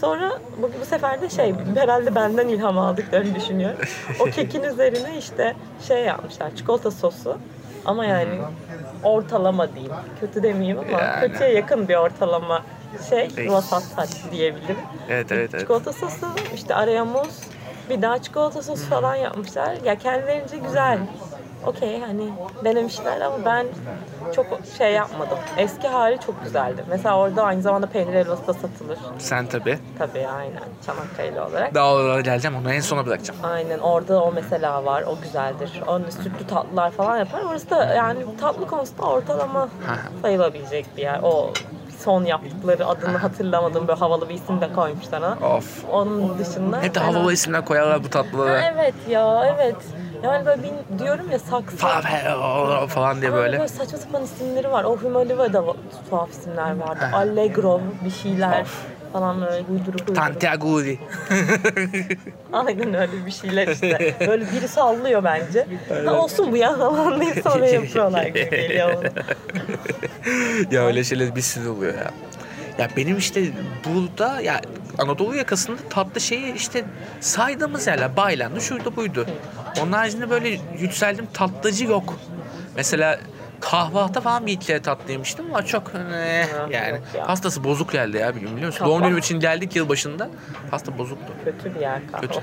Sonra 0.00 0.32
bu, 0.62 0.70
bu 0.80 0.84
sefer 0.84 1.20
de 1.20 1.30
şey 1.30 1.54
herhalde 1.74 2.14
benden 2.14 2.48
ilham 2.48 2.78
aldıklarını 2.78 3.34
düşünüyorum. 3.34 3.78
O 4.20 4.24
kekin 4.24 4.62
üzerine 4.62 5.18
işte 5.18 5.54
şey 5.88 6.04
yapmışlar 6.04 6.56
çikolata 6.56 6.90
sosu 6.90 7.38
ama 7.84 8.04
yani 8.06 8.40
ortalama 9.02 9.74
diyeyim. 9.74 9.92
Kötü 10.20 10.42
demeyeyim 10.42 10.78
ama 10.78 11.00
Yani. 11.00 11.20
kötüye 11.20 11.52
yakın 11.52 11.88
bir 11.88 11.94
ortalama 11.96 12.62
şey 13.08 13.28
vasat 13.50 13.82
tat 13.96 14.16
diyebilirim. 14.32 14.76
Evet 15.08 15.32
evet 15.32 15.50
evet. 15.52 15.60
Çikolata 15.60 15.92
sosu 15.92 16.26
işte 16.54 16.74
araya 16.74 17.04
muz 17.04 17.40
bir 17.90 18.02
daha 18.02 18.22
çikolata 18.22 18.62
sosu 18.62 18.84
falan 18.90 19.14
yapmışlar. 19.14 19.76
Ya 19.84 19.98
kendilerince 19.98 20.56
güzel. 20.56 20.98
Okey 21.66 22.00
hani 22.00 22.28
denemişler 22.64 23.20
ama 23.20 23.44
ben 23.44 23.66
çok 24.36 24.46
şey 24.78 24.92
yapmadım. 24.92 25.38
Eski 25.56 25.88
hali 25.88 26.20
çok 26.20 26.44
güzeldi. 26.44 26.84
Mesela 26.88 27.18
orada 27.18 27.42
aynı 27.42 27.62
zamanda 27.62 27.86
peynir 27.86 28.14
helvası 28.14 28.46
da 28.46 28.52
satılır. 28.52 28.98
Sen 29.18 29.46
tabii. 29.46 29.78
Tabii 29.98 30.26
aynen 30.28 30.62
Çanakkale'li 30.86 31.40
olarak. 31.40 31.74
Daha 31.74 31.92
oralara 31.94 32.20
geleceğim 32.20 32.56
onu 32.56 32.72
en 32.72 32.80
sona 32.80 33.06
bırakacağım. 33.06 33.40
Aynen 33.42 33.78
orada 33.78 34.22
o 34.24 34.32
mesela 34.32 34.84
var. 34.84 35.02
O 35.02 35.20
güzeldir. 35.22 35.82
Onun 35.86 36.10
sütlü 36.10 36.46
tatlılar 36.46 36.90
falan 36.90 37.18
yapar. 37.18 37.42
Orası 37.42 37.70
da 37.70 37.84
yani 37.84 38.18
tatlı 38.40 38.66
konusunda 38.66 39.02
ortalama 39.02 39.68
sayılabilecek 40.22 40.86
bir 40.96 41.02
yer. 41.02 41.20
O 41.22 41.52
son 41.98 42.24
yaptıkları 42.24 42.86
adını 42.86 43.16
hatırlamadığım 43.16 43.88
böyle 43.88 43.98
havalı 43.98 44.28
bir 44.28 44.34
isim 44.34 44.60
de 44.60 44.72
koymuşlar 44.72 45.22
ha. 45.22 45.38
Of. 45.56 45.84
Onun 45.92 46.38
dışında... 46.38 46.82
Hep 46.82 46.94
de 46.94 47.00
havalı 47.00 47.32
isimler 47.32 47.64
koyarlar 47.64 48.00
bu 48.00 48.04
Ha, 48.06 48.10
tatlılara. 48.10 48.60
evet 48.60 48.94
ya 49.08 49.54
evet. 49.54 49.76
Yani 50.24 50.46
böyle 50.46 50.62
bir, 50.62 50.98
diyorum 50.98 51.30
ya 51.30 51.38
saksı. 51.38 51.76
Fa- 51.76 52.86
falan 52.86 53.20
diye 53.20 53.30
Ama 53.30 53.40
böyle. 53.40 53.58
böyle 53.58 53.68
saçma 53.68 53.98
sapan 53.98 54.22
isimleri 54.24 54.70
var. 54.70 54.84
O 54.84 54.96
Humaliva'da 54.96 55.58
va- 55.58 55.76
tuhaf 56.10 56.30
isimler 56.30 56.76
vardı. 56.76 57.04
Allegro 57.12 57.80
bir 58.04 58.10
şeyler 58.10 58.60
Of. 58.60 58.86
falan 59.12 59.40
böyle 59.40 59.64
uyduruk 59.72 60.00
uyduruk. 60.00 60.16
Tantiaguri. 60.16 60.98
Aynen 62.52 62.94
öyle 62.94 63.26
bir 63.26 63.30
şeyler 63.30 63.68
işte. 63.68 64.14
Böyle 64.28 64.44
biri 64.52 64.68
sallıyor 64.68 65.24
bence. 65.24 65.66
Ha 66.04 66.12
olsun 66.14 66.52
bu 66.52 66.56
ya 66.56 66.76
falan 66.76 67.20
diye 67.20 67.34
sonra 67.42 67.66
yapıyorlar 67.68 68.22
gibi 68.26 68.50
geliyor 68.50 68.88
bana. 68.96 69.24
ya 70.70 70.86
öyle 70.86 71.04
şeyler 71.04 71.36
bir 71.36 71.40
sürü 71.40 71.68
oluyor 71.68 71.94
ya. 71.94 72.10
Ya 72.78 72.88
benim 72.96 73.16
işte 73.18 73.44
burada 73.94 74.40
ya 74.40 74.60
Anadolu 74.98 75.34
yakasında 75.36 75.76
tatlı 75.90 76.20
şeyi 76.20 76.54
işte 76.54 76.84
saydığımız 77.20 77.86
yerler 77.86 78.16
Baylandı 78.16 78.60
şuydu 78.60 78.96
buydu. 78.96 79.26
Onun 79.82 79.92
haricinde 79.92 80.30
böyle 80.30 80.48
yükseldim 80.78 81.26
tatlıcı 81.34 81.84
yok. 81.84 82.14
Mesela 82.76 83.20
kahvaltı 83.60 84.20
falan 84.20 84.46
bir 84.46 84.60
kere 84.60 84.82
tatlı 84.82 85.12
yemiştim 85.12 85.44
ama 85.50 85.66
çok 85.66 85.92
eh, 85.94 86.46
yani 86.70 87.00
pastası 87.26 87.64
bozuk 87.64 87.92
geldi 87.92 88.16
ya 88.16 88.36
biliyor 88.36 88.50
musun? 88.52 88.70
Kahvaltı- 88.70 88.84
Doğum 88.90 89.02
günüm 89.02 89.18
için 89.18 89.40
geldik 89.40 89.76
yıl 89.76 89.88
başında 89.88 90.28
pasta 90.70 90.98
bozuktu. 90.98 91.32
Kötü 91.44 91.74
bir 91.74 91.80
yer 91.80 92.06
kahve. 92.12 92.26
Kötü. 92.26 92.40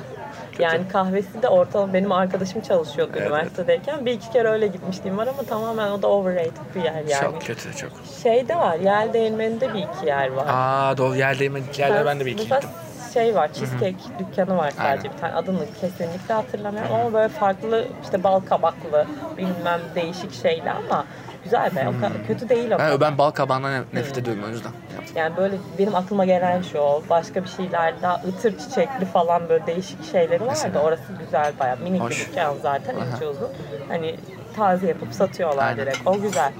Yani 0.59 0.87
kahvesi 0.87 1.41
de 1.41 1.47
ortalama 1.47 1.93
benim 1.93 2.11
arkadaşım 2.11 2.61
çalışıyordu 2.61 3.11
Evet, 3.15 3.27
üniversitedeyken. 3.27 4.05
Bir 4.05 4.11
iki 4.11 4.31
kere 4.31 4.47
öyle 4.49 4.67
gitmişliğim 4.67 5.17
var 5.17 5.27
ama 5.27 5.43
tamamen 5.43 5.91
o 5.91 6.01
da 6.01 6.07
overrated 6.07 6.75
bir 6.75 6.83
yer 6.83 6.93
yani. 7.07 7.31
Çok 7.31 7.41
kötü 7.41 7.75
çok. 7.77 7.91
Şeyde 8.23 8.55
var, 8.55 8.75
Yel 8.79 9.13
Değirmeni'nde 9.13 9.73
bir 9.73 9.79
iki 9.79 10.05
yer 10.05 10.31
var. 10.31 10.45
Aa 10.47 10.97
doğru 10.97 11.15
yer 11.15 11.39
değmedik 11.39 11.79
yerler 11.79 12.05
ben 12.05 12.19
de 12.19 12.25
bir 12.25 12.31
iki 12.31 12.43
gittim. 12.43 12.69
şey 13.13 13.35
var, 13.35 13.53
cheesecake 13.53 13.95
dükkanı 14.19 14.57
var 14.57 14.71
sadece 14.71 14.89
Aynen. 14.89 15.03
bir 15.03 15.21
tane. 15.21 15.33
Adını 15.33 15.65
kesinlikle 15.81 16.33
hatırlamıyorum 16.33 16.95
ama 16.95 17.13
böyle 17.13 17.29
farklı 17.29 17.85
işte 18.03 18.23
bal 18.23 18.39
kabaklı 18.39 19.05
bilmem 19.37 19.81
değişik 19.95 20.33
şeyler 20.41 20.75
ama 20.89 21.05
güzel 21.47 21.75
be. 21.75 21.89
O 21.89 22.01
kadar 22.01 22.27
kötü 22.27 22.49
değil 22.49 22.67
o. 22.67 22.71
Ben, 22.71 22.77
kadar. 22.77 23.01
ben 23.01 23.17
bal 23.17 23.31
kabağından 23.31 23.71
ne- 23.73 23.99
nefret 23.99 24.17
ediyorum 24.17 24.43
o 24.45 24.49
yüzden. 24.49 24.71
Yani 25.15 25.37
böyle 25.37 25.55
benim 25.79 25.95
aklıma 25.95 26.25
gelen 26.25 26.61
şu 26.61 26.77
o. 26.79 27.03
Başka 27.09 27.43
bir 27.43 27.49
şeyler 27.49 28.01
daha 28.01 28.15
ıtır 28.15 28.57
çiçekli 28.57 29.05
falan 29.05 29.49
böyle 29.49 29.67
değişik 29.67 30.11
şeyleri 30.11 30.45
var 30.45 30.73
da 30.73 30.81
orası 30.81 31.13
güzel 31.19 31.53
bayağı. 31.59 31.77
Minik 31.77 32.01
bir 32.01 32.05
Hoş. 32.05 32.27
dükkan 32.27 32.55
zaten 32.61 32.95
içi 33.15 33.25
uzun. 33.25 33.49
Hani 33.87 34.15
taze 34.55 34.87
yapıp 34.87 35.13
satıyorlar 35.13 35.67
Aynen. 35.67 35.77
direkt. 35.77 35.97
O 36.07 36.21
güzel. 36.21 36.51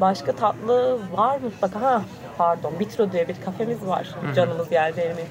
Başka 0.00 0.32
tatlı 0.32 0.98
var 1.12 1.38
mutlaka. 1.42 1.80
Ha 1.82 2.02
pardon 2.38 2.80
Bitro 2.80 3.12
diye 3.12 3.28
bir 3.28 3.36
kafemiz 3.44 3.86
var. 3.86 4.08
Canımız 4.36 4.68
geldi 4.70 5.00
elimizde. 5.00 5.26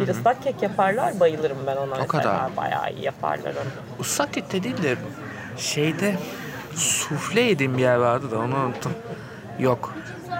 Bir 0.00 0.08
ıslak 0.08 0.42
kek 0.42 0.62
yaparlar. 0.62 1.20
Bayılırım 1.20 1.58
ben 1.66 1.76
ona 1.76 1.86
mesela. 1.86 2.06
kadar. 2.06 2.56
Bayağı 2.56 2.92
iyi 2.92 3.04
yaparlar 3.04 3.50
onu. 3.50 4.00
Islak 4.00 4.32
kek 4.32 4.52
de 4.52 4.62
değil 4.62 4.82
de 4.82 4.96
şeyde 5.56 6.14
Sufle 6.76 7.40
yediğim 7.40 7.76
bir 7.78 7.82
yer 7.82 7.96
vardı 7.96 8.30
da 8.30 8.38
onu 8.38 8.56
unuttum. 8.56 8.92
Yok. 9.58 9.94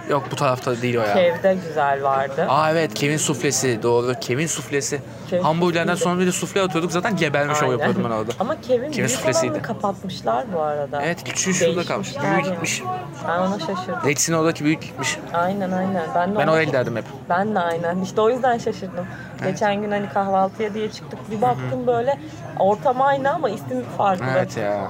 Yok 0.09 0.29
bu 0.31 0.37
tarafta 0.37 0.83
değil 0.83 0.97
o 0.97 1.01
ya. 1.01 1.15
Kev'de 1.15 1.59
güzel 1.69 2.03
vardı. 2.03 2.47
Aa 2.49 2.71
evet 2.71 2.95
Kevin 2.95 3.17
suflesi 3.17 3.83
doğru. 3.83 4.15
Kevin 4.21 4.47
suflesi. 4.47 5.01
Kevin 5.31 5.43
Hamburgerden 5.43 5.95
sonra 5.95 6.21
bir 6.21 6.27
de 6.27 6.33
sufle 6.33 6.63
atıyorduk 6.63 6.93
zaten 6.93 7.17
gebermiş 7.17 7.59
o 7.59 7.65
Aynen. 7.65 7.73
yapıyordum 7.73 8.05
ben 8.05 8.11
orada. 8.11 8.33
Ama 8.41 8.61
Kevin, 8.61 8.79
Kevin 8.79 8.93
büyük 8.97 9.11
suflesiydi. 9.11 9.63
kapatmışlar 9.63 10.45
bu 10.55 10.61
arada. 10.61 11.03
Evet 11.03 11.25
küçüğü 11.25 11.55
şurada 11.55 11.85
kalmış. 11.85 12.15
yani. 12.17 12.33
Büyük 12.33 12.45
gitmiş. 12.47 12.83
Ben 13.29 13.39
ona 13.39 13.59
şaşırdım. 13.59 13.99
Rex'in 14.07 14.33
oradaki 14.33 14.65
büyük 14.65 14.83
gitmiş. 14.83 15.19
Aynen 15.35 15.71
aynen. 15.71 16.03
Ben 16.15 16.35
de, 16.35 16.39
Ben 16.39 16.47
ona- 16.47 16.53
o 16.53 16.57
el 16.59 16.73
derdim 16.73 16.97
hep. 16.97 17.05
Ben 17.29 17.55
de 17.55 17.59
aynen. 17.59 18.01
İşte 18.01 18.21
o 18.21 18.31
yüzden 18.31 18.59
şaşırdım. 18.59 19.07
Geçen 19.45 19.83
gün 19.83 19.91
hani 19.91 20.09
kahvaltıya 20.09 20.75
diye 20.75 20.91
çıktık. 20.91 21.31
Bir 21.31 21.43
baktım 21.43 21.87
böyle 21.87 22.19
ortam 22.59 23.03
aynı 23.03 23.35
ama 23.35 23.51
isim 23.51 23.83
farklı. 23.97 24.25
Evet 24.37 24.57
ya. 24.57 24.89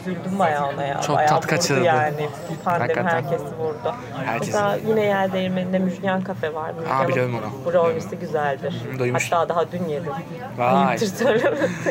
Üzüldüm 0.00 0.38
bayağı 0.38 0.66
ona 0.74 0.82
ya. 0.86 1.00
Çok 1.00 1.16
bayağı 1.16 1.28
tat 1.30 1.46
kaçırdı. 1.46 1.84
Yani. 1.84 2.28
Pandemi 2.64 2.80
Hakikaten. 2.92 3.04
herkesi 3.04 3.44
vurdu. 3.44 3.94
Herkesi. 4.24 4.52
Mesela 4.52 4.76
yine 4.88 5.04
yer 5.04 5.32
değirmeninde 5.32 5.78
Müjgan 5.78 6.22
kafe 6.22 6.54
var. 6.54 6.72
Müjgan'ın 6.80 7.08
biliyorum 7.08 7.34
onu. 7.34 7.72
Brownie'si 7.72 8.16
güzeldir. 8.18 8.74
Hatta 9.12 9.48
daha 9.48 9.59
dün 9.72 9.88
yedim. 9.88 10.12
Vay. 10.58 10.98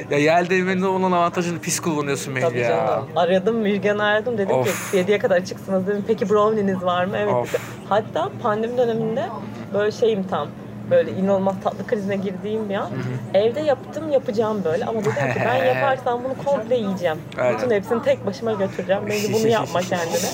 Ya 0.09 0.17
yel 0.17 0.49
değirmeninde 0.49 0.87
onun 0.87 1.11
avantajını 1.11 1.59
pis 1.59 1.79
kullanıyorsun 1.79 2.33
Melih 2.33 2.47
Tabii 2.47 2.59
ya. 2.59 2.69
canım. 2.69 3.05
Aradım 3.15 3.55
Müjgan'ı 3.55 4.03
aradım 4.03 4.37
dedim 4.37 4.55
Of. 4.55 4.91
ki 4.91 4.97
7'ye 4.97 5.19
kadar 5.19 5.35
açıksınız 5.37 5.87
dedim. 5.87 6.03
Peki 6.07 6.29
brownie'niz 6.29 6.83
var 6.83 7.05
mı? 7.05 7.17
Evet 7.17 7.33
Of. 7.33 7.53
dedi. 7.53 7.61
Hatta 7.89 8.29
pandemi 8.43 8.77
döneminde 8.77 9.25
böyle 9.73 9.91
şeyim 9.91 10.23
tam 10.23 10.47
böyle 10.91 11.11
inanılmaz 11.11 11.55
tatlı 11.63 11.87
krizine 11.87 12.15
girdiğim 12.15 12.69
bir 12.69 12.75
an. 12.75 12.89
Evde 13.33 13.59
yaptım 13.59 14.11
yapacağım 14.11 14.61
böyle 14.63 14.85
ama 14.85 14.99
dedim 14.99 15.11
ki 15.13 15.41
ben 15.45 15.65
yaparsam 15.75 16.21
bunu 16.23 16.45
komple 16.45 16.75
yiyeceğim. 16.75 17.17
Aynen. 17.41 17.57
Bütün 17.57 17.71
hepsini 17.71 18.03
tek 18.03 18.25
başıma 18.25 18.51
götüreceğim. 18.53 19.01
Bence 19.09 19.33
bunu 19.33 19.47
yapma 19.51 19.79
kendine. 19.81 20.29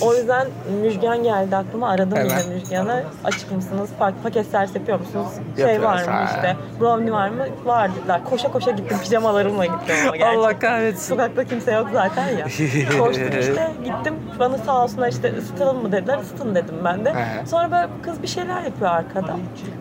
O 0.00 0.14
yüzden 0.14 0.46
Müjgan 0.82 1.22
geldi 1.22 1.56
aklıma. 1.56 1.88
Aradım 1.90 2.18
Hemen. 2.18 2.38
yine 2.38 2.54
Müjgan'ı. 2.54 3.02
Açık 3.24 3.52
mısınız? 3.52 3.90
Pa- 4.00 4.12
paket 4.22 4.46
servis 4.46 4.74
yapıyor 4.74 4.98
musunuz? 5.00 5.26
Şey 5.56 5.64
Yapıyoruz, 5.64 5.84
var 5.84 6.04
mı 6.04 6.10
ha. 6.10 6.24
işte? 6.34 6.56
Brownie 6.80 7.12
var 7.12 7.28
mı? 7.28 7.46
Var 7.64 7.90
dediler. 7.94 8.24
Koşa 8.24 8.52
koşa 8.52 8.70
gittim. 8.70 8.98
Pijamalarımla 9.02 9.64
gittim 9.66 9.96
ama 10.02 10.16
gerçekten. 10.16 10.36
Allah 10.38 10.58
kahretsin. 10.58 11.08
Sokakta 11.14 11.44
kimse 11.44 11.72
yok 11.72 11.88
zaten 11.92 12.28
ya. 12.28 12.44
Koştum 12.98 13.40
işte 13.40 13.70
gittim 13.84 14.14
bana 14.38 14.58
sağ 14.58 14.82
olsunlar 14.84 15.08
işte 15.08 15.32
ısıtalım 15.38 15.82
mı 15.82 15.92
dediler 15.92 16.18
ısıtın 16.18 16.54
dedim 16.54 16.74
ben 16.84 17.04
de. 17.04 17.12
Sonra 17.46 17.70
böyle 17.70 17.88
kız 18.02 18.22
bir 18.22 18.28
şeyler 18.28 18.62
yapıyor 18.62 18.90
arkada. 18.90 19.36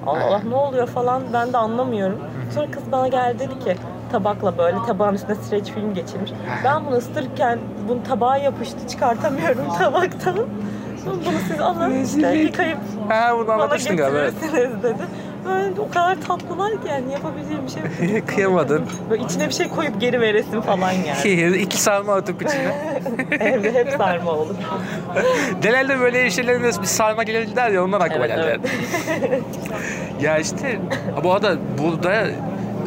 Allah 0.05 0.25
Allah 0.25 0.41
ne 0.49 0.55
oluyor 0.55 0.87
falan 0.87 1.23
ben 1.33 1.53
de 1.53 1.57
anlamıyorum. 1.57 2.19
Sonra 2.53 2.71
kız 2.71 2.83
bana 2.91 3.07
geldi 3.07 3.39
dedi 3.39 3.59
ki 3.59 3.75
tabakla 4.11 4.57
böyle 4.57 4.77
tabağın 4.87 5.13
üstüne 5.13 5.35
streç 5.35 5.71
film 5.71 5.93
geçirmiş. 5.93 6.31
Ben 6.63 6.85
bunu 6.85 6.95
ısıtırken 6.95 7.59
bunu 7.89 8.03
tabağa 8.03 8.37
yapıştı 8.37 8.87
çıkartamıyorum 8.87 9.69
tabaktan. 9.77 10.35
Bunu 11.05 11.21
siz 11.47 11.61
alın 11.61 12.03
işte 12.03 12.35
yıkayıp 12.35 12.77
Ha 13.09 13.33
bunu 13.37 13.47
bana 13.47 13.65
galiba. 13.65 14.19
evet. 14.19 14.33
dedi. 14.83 15.03
Böyle 15.45 15.81
o 15.81 15.89
kadar 15.89 16.21
tatlılar 16.21 16.71
ki 16.71 16.87
yani 16.89 17.11
yapabileceğim 17.11 17.61
bir 17.65 17.71
şey 17.71 17.81
yok. 18.17 18.27
Kıyamadın. 18.27 18.85
Böyle 19.09 19.23
içine 19.23 19.47
bir 19.47 19.53
şey 19.53 19.69
koyup 19.69 20.01
geri 20.01 20.21
veresin 20.21 20.61
falan 20.61 20.91
yani. 20.91 21.57
İki 21.61 21.81
sarma 21.81 22.15
atıp 22.15 22.41
içine. 22.41 22.95
Evde 23.39 23.73
hep 23.73 23.89
sarma 23.97 24.31
olur. 24.31 24.55
Genelde 25.61 25.99
böyle 25.99 26.29
şeylerin 26.29 26.63
bir 26.63 26.71
sarma 26.71 27.23
gelir 27.23 27.55
der 27.55 27.69
ya 27.71 27.83
ondan 27.83 27.99
aklıma 27.99 28.25
Evet, 28.25 28.35
geldi. 28.37 28.69
evet. 29.27 29.41
Ya 30.21 30.37
işte 30.37 30.79
bu 31.23 31.31
arada 31.33 31.57
burada 31.83 32.27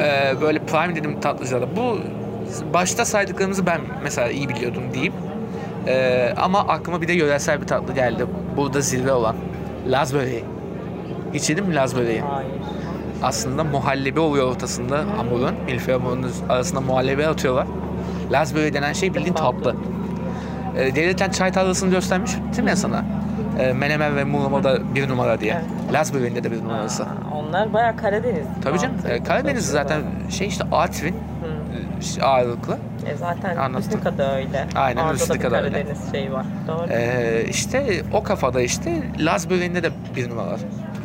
e, 0.01 0.41
böyle 0.41 0.59
prime 0.59 0.95
dedim 0.95 1.19
tatlıcılarda. 1.19 1.75
Bu 1.75 1.99
başta 2.73 3.05
saydıklarımızı 3.05 3.65
ben 3.65 3.81
mesela 4.03 4.29
iyi 4.29 4.49
biliyordum 4.49 4.83
diyeyim. 4.93 5.13
E, 5.87 6.33
ama 6.37 6.59
aklıma 6.59 7.01
bir 7.01 7.07
de 7.07 7.13
yöresel 7.13 7.61
bir 7.61 7.67
tatlı 7.67 7.93
geldi. 7.93 8.25
Burada 8.57 8.81
zirve 8.81 9.11
olan. 9.11 9.35
Lazböreği. 9.87 10.39
Hiç 10.39 10.45
yedin 11.49 11.65
mi 11.65 11.75
lazböreği? 11.75 12.21
Hayır. 12.21 12.51
Aslında 13.23 13.63
muhallebi 13.63 14.19
oluyor 14.19 14.51
ortasında 14.51 14.97
hamurun. 15.17 15.55
Milföy 15.65 15.93
hamurunun 15.93 16.31
arasında 16.49 16.81
muhallebi 16.81 17.27
atıyorlar. 17.27 17.67
Lazböreği 18.31 18.73
denen 18.73 18.93
şey 18.93 19.13
bildiğin 19.13 19.33
tatlı. 19.33 19.75
E, 20.77 20.95
devletten 20.95 21.29
çay 21.31 21.51
tarlasını 21.51 21.89
göstermiş 21.91 22.31
değil 22.57 22.63
mi 22.69 22.77
sana? 22.77 23.05
E, 23.59 23.73
Menemen 23.73 24.15
ve 24.15 24.23
Muğlama 24.23 24.63
da 24.63 24.95
bir 24.95 25.09
numara 25.09 25.39
diye. 25.39 25.61
Lazböreğinde 25.93 26.43
de 26.43 26.51
bir 26.51 26.57
numarası. 26.63 27.03
Aa, 27.03 27.07
Onlar 27.35 27.73
bayağı 27.73 27.97
Karadeniz. 27.97 28.45
Tabii 28.63 28.79
canım. 28.79 28.95
E, 29.09 29.23
Karadeniz 29.23 29.65
zaten 29.67 30.01
şey 30.29 30.47
işte 30.47 30.63
Artvin 30.71 31.15
e, 32.19 32.23
ağırlıklı. 32.23 32.77
E 33.07 33.15
zaten 33.15 33.57
Anlattım. 33.57 33.75
Lusnika'da 33.91 34.35
öyle. 34.35 34.67
Aynen, 34.75 35.01
Orada 35.01 35.13
Lusnika'da 35.13 35.61
öyle. 35.63 35.71
Karadeniz 35.71 36.11
şeyi 36.11 36.33
var. 36.33 36.45
Doğru. 36.67 36.87
E, 36.91 37.43
işte 37.49 38.01
o 38.13 38.23
kafada 38.23 38.61
işte 38.61 39.03
Laz 39.19 39.49
böreğinde 39.49 39.83
de 39.83 39.89
bir 40.15 40.29
numara 40.29 40.51
var. 40.51 40.59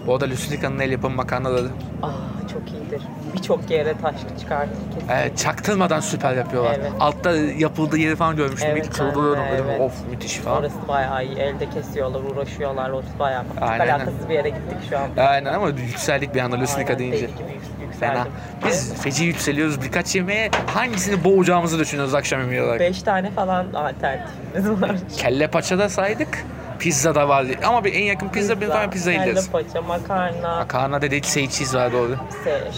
Bu 0.07 0.15
arada 0.15 0.29
Lusnika'nın 0.31 0.79
el 0.79 0.91
yapımı 0.91 1.17
makarnaları 1.17 1.67
Aa 2.03 2.09
çok 2.53 2.63
iyidir. 2.73 3.03
Birçok 3.35 3.71
yere 3.71 3.95
taş 4.03 4.15
çıkartır 4.41 4.75
kesin. 4.95 5.09
e, 5.09 5.37
çaktırmadan 5.37 6.01
süper 6.01 6.35
yapıyorlar. 6.37 6.77
Evet. 6.81 6.93
Altta 7.01 7.37
yapıldığı 7.37 7.99
yeri 7.99 8.17
falan 8.17 8.37
görmüştüm. 8.37 8.69
Evet, 8.73 8.87
İlk 8.87 8.95
çıldırıyordum 8.95 9.43
ben 9.45 9.53
de, 9.53 9.55
dedim 9.55 9.65
evet. 9.71 9.81
of 9.81 9.93
müthiş 10.11 10.37
falan. 10.37 10.59
Orası 10.61 10.89
bayağı 10.89 11.25
iyi. 11.25 11.35
Elde 11.37 11.71
kesiyorlar, 11.71 12.21
uğraşıyorlar. 12.21 12.91
Orası 12.91 13.19
bayağı. 13.19 13.45
Çok 13.55 13.63
Aynen. 13.63 13.89
alakasız 13.89 14.29
bir 14.29 14.35
yere 14.35 14.49
gittik 14.49 14.79
şu 14.91 14.99
an. 14.99 15.09
Aynen 15.17 15.53
ama 15.55 15.69
yükseldik 15.69 16.35
bir 16.35 16.41
anda 16.41 16.57
Aynen, 16.57 16.99
deyince. 16.99 17.19
deli 17.19 17.27
gibi 17.27 17.61
Fena. 18.01 18.13
yükseldim. 18.13 18.33
Biz 18.67 18.95
feci 19.03 19.25
yükseliyoruz. 19.25 19.83
Birkaç 19.83 20.15
yemeğe 20.17 20.51
hangisini 20.67 21.25
boğacağımızı 21.25 21.79
düşünüyoruz 21.79 22.15
akşam 22.15 22.41
yemeği 22.41 22.63
olarak. 22.63 22.81
Beş 22.81 23.03
tane 23.03 23.31
falan 23.31 23.67
alternatifimiz 23.73 24.83
var. 24.83 24.97
Kelle 25.17 25.47
paçada 25.47 25.89
saydık. 25.89 26.45
Pizza 26.81 27.15
da 27.15 27.29
vardı. 27.29 27.53
Ama 27.65 27.85
bir 27.85 27.95
en 27.95 28.03
yakın 28.03 28.29
pizza, 28.29 28.61
bir 28.61 28.69
tane 28.69 28.91
pizza 28.91 29.11
kelle 29.11 29.23
yiyeceğiz. 29.23 29.51
paça, 29.51 29.83
makarna, 29.83 30.57
Makarna 30.57 31.03
dedik, 31.03 31.27
say 31.27 31.49
cheese 31.49 31.79
var 31.79 31.93
doğru. 31.93 32.17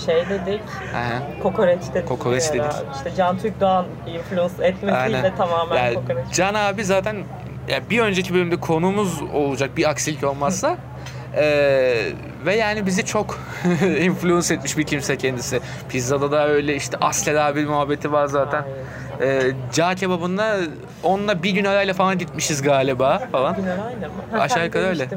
şey 0.06 0.24
dedik, 0.28 0.60
Aha. 0.94 1.22
kokoreç 1.42 1.80
dedik. 1.94 2.08
Kokoreç 2.08 2.42
dedik. 2.52 2.72
İşte 2.96 3.10
Can 3.16 3.38
Türk 3.38 3.60
Doğan 3.60 3.86
influence 4.06 4.54
etmesiyle 4.66 5.16
Aynen. 5.16 5.36
tamamen 5.36 5.76
Yani 5.76 5.94
kokoreç. 5.94 6.26
Can 6.32 6.54
abi 6.54 6.84
zaten 6.84 7.16
ya 7.68 7.90
bir 7.90 8.00
önceki 8.00 8.34
bölümde 8.34 8.56
konumuz 8.56 9.22
olacak 9.34 9.76
bir 9.76 9.90
aksilik 9.90 10.24
olmazsa. 10.24 10.76
Ee, 11.36 12.08
ve 12.46 12.54
yani 12.54 12.86
bizi 12.86 13.04
çok 13.04 13.38
influence 14.00 14.54
etmiş 14.54 14.78
bir 14.78 14.84
kimse 14.84 15.16
kendisi. 15.16 15.60
Pizzada 15.88 16.32
da 16.32 16.48
öyle 16.48 16.76
işte 16.76 16.96
Asler 17.00 17.34
abi 17.34 17.64
muhabbeti 17.66 18.12
var 18.12 18.26
zaten. 18.26 18.64
Ee, 19.20 19.42
Cağ 19.72 19.94
kebabında 19.94 20.56
onunla 21.02 21.42
bir 21.42 21.50
gün 21.50 21.64
arayla 21.64 21.94
falan 21.94 22.18
gitmişiz 22.18 22.62
galiba 22.62 23.28
falan. 23.32 23.60
Mı? 23.60 23.66
Aşağı 24.40 24.64
yukarı 24.64 24.84
öyle. 24.86 25.08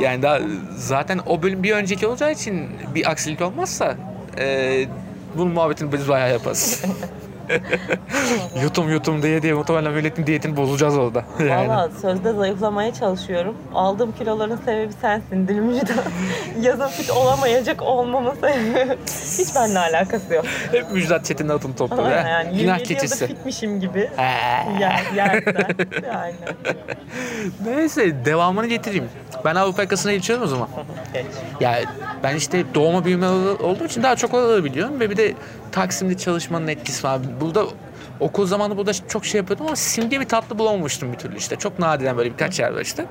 Yani 0.00 0.22
daha 0.22 0.38
zaten 0.76 1.20
o 1.26 1.42
bölüm 1.42 1.62
bir 1.62 1.72
önceki 1.72 2.06
olacağı 2.06 2.32
için 2.32 2.70
bir 2.94 3.10
aksilik 3.10 3.40
olmazsa 3.40 3.94
e, 4.38 4.86
bunun 5.34 5.52
muhabbetini 5.52 5.92
biz 5.92 6.08
bayağı 6.08 6.30
yaparız. 6.32 6.82
yutum 8.62 8.90
yutum 8.90 9.22
diye 9.22 9.42
diye 9.42 9.54
muhtemelen 9.54 9.92
milletin 9.92 10.26
diyetini 10.26 10.56
bozacağız 10.56 10.96
orada. 10.98 11.24
Yani. 11.46 11.68
Valla 11.68 11.90
sözde 12.02 12.32
zayıflamaya 12.32 12.94
çalışıyorum. 12.94 13.56
Aldığım 13.74 14.12
kiloların 14.12 14.56
sebebi 14.64 14.92
sensin 15.00 15.48
Dilmüjdan. 15.48 15.96
Yazın 16.60 16.86
fit 16.88 17.10
olamayacak 17.10 17.82
olmamın 17.82 18.34
sebebi. 18.34 18.96
Hiç 19.38 19.54
benimle 19.54 19.78
alakası 19.78 20.34
yok. 20.34 20.44
Hep 20.72 20.90
Müjdat 20.92 21.24
Çetin'in 21.24 21.48
atını 21.48 21.76
topladı. 21.76 22.02
Aynen 22.02 22.28
yani 22.28 22.58
Günah 22.58 22.78
27 22.78 22.92
yıldır 22.92 23.00
keçisi. 23.00 23.26
fitmişim 23.26 23.80
gibi. 23.80 24.10
Yer, 24.80 25.12
yerden. 25.16 25.76
Neyse 27.64 28.24
devamını 28.24 28.66
getireyim. 28.66 29.08
Ben 29.44 29.54
Avrupa 29.54 29.82
yakasına 29.82 30.12
geçiyorum 30.12 30.44
o 30.44 30.46
zaman. 30.46 30.68
Geç. 31.12 31.26
Ya 31.60 31.78
ben 32.22 32.36
işte 32.36 32.64
doğma 32.74 33.04
büyüme 33.04 33.28
olduğu 33.62 33.84
için 33.84 34.02
daha 34.02 34.16
çok 34.16 34.34
oraları 34.34 34.64
biliyorum 34.64 35.00
ve 35.00 35.10
bir 35.10 35.16
de 35.16 35.34
Taksim'de 35.76 36.16
çalışmanın 36.16 36.68
etkisi 36.68 37.04
var. 37.06 37.20
Burada 37.40 37.66
okul 38.20 38.46
zamanı 38.46 38.76
burada 38.76 38.92
çok 38.92 39.26
şey 39.26 39.38
yapıyordum 39.38 39.66
ama 39.66 39.76
simge 39.76 40.20
bir 40.20 40.28
tatlı 40.28 40.58
bulamamıştım 40.58 41.12
bir 41.12 41.18
türlü 41.18 41.36
işte. 41.36 41.56
Çok 41.56 41.78
nadiren 41.78 42.16
böyle 42.16 42.32
birkaç 42.32 42.58
yer 42.60 42.70
var 42.74 42.80
işte. 42.80 43.06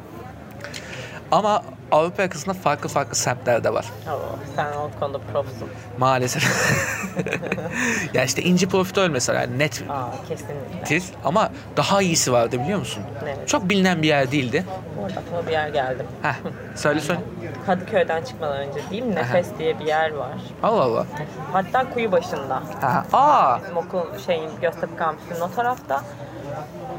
Ama 1.31 1.63
Avrupa 1.91 2.21
yakasında 2.21 2.53
farklı 2.53 2.89
farklı 2.89 3.15
semtler 3.15 3.63
de 3.63 3.73
var. 3.73 3.85
Oo, 4.09 4.19
sen 4.55 4.65
o 4.73 4.99
konuda 4.99 5.19
profsun. 5.33 5.69
Maalesef. 5.97 6.43
ya 8.13 8.23
işte 8.23 8.41
inci 8.41 8.69
profiterol 8.69 9.09
mesela 9.09 9.41
net 9.43 9.83
Aa 9.89 10.11
kesinlikle. 10.27 10.83
tir 10.85 11.03
ama 11.23 11.51
daha 11.77 12.01
iyisi 12.01 12.31
vardı 12.31 12.59
biliyor 12.63 12.79
musun? 12.79 13.03
Evet. 13.23 13.47
Çok 13.47 13.69
bilinen 13.69 14.01
bir 14.01 14.07
yer 14.07 14.31
değildi. 14.31 14.65
Orada 15.05 15.19
aklıma 15.19 15.47
bir 15.47 15.51
yer 15.51 15.67
geldi. 15.69 16.05
Heh, 16.21 16.33
söyle 16.75 16.99
söyle. 16.99 17.19
Kadıköy'den 17.65 18.23
çıkmadan 18.23 18.57
önce 18.57 18.79
değil 18.91 19.03
mi? 19.03 19.15
Nefes 19.15 19.47
diye 19.59 19.79
bir 19.79 19.85
yer 19.85 20.11
var. 20.13 20.31
Allah 20.63 20.81
Allah. 20.81 21.05
Hatta 21.53 21.89
kuyu 21.93 22.11
başında. 22.11 22.61
Ha, 22.81 23.05
aa, 23.13 23.59
Bizim 23.63 23.77
okul 23.77 24.17
şeyin 24.25 24.49
Göztepe 24.61 24.95
kampüsünün 24.95 25.41
o 25.41 25.51
tarafta 25.51 26.01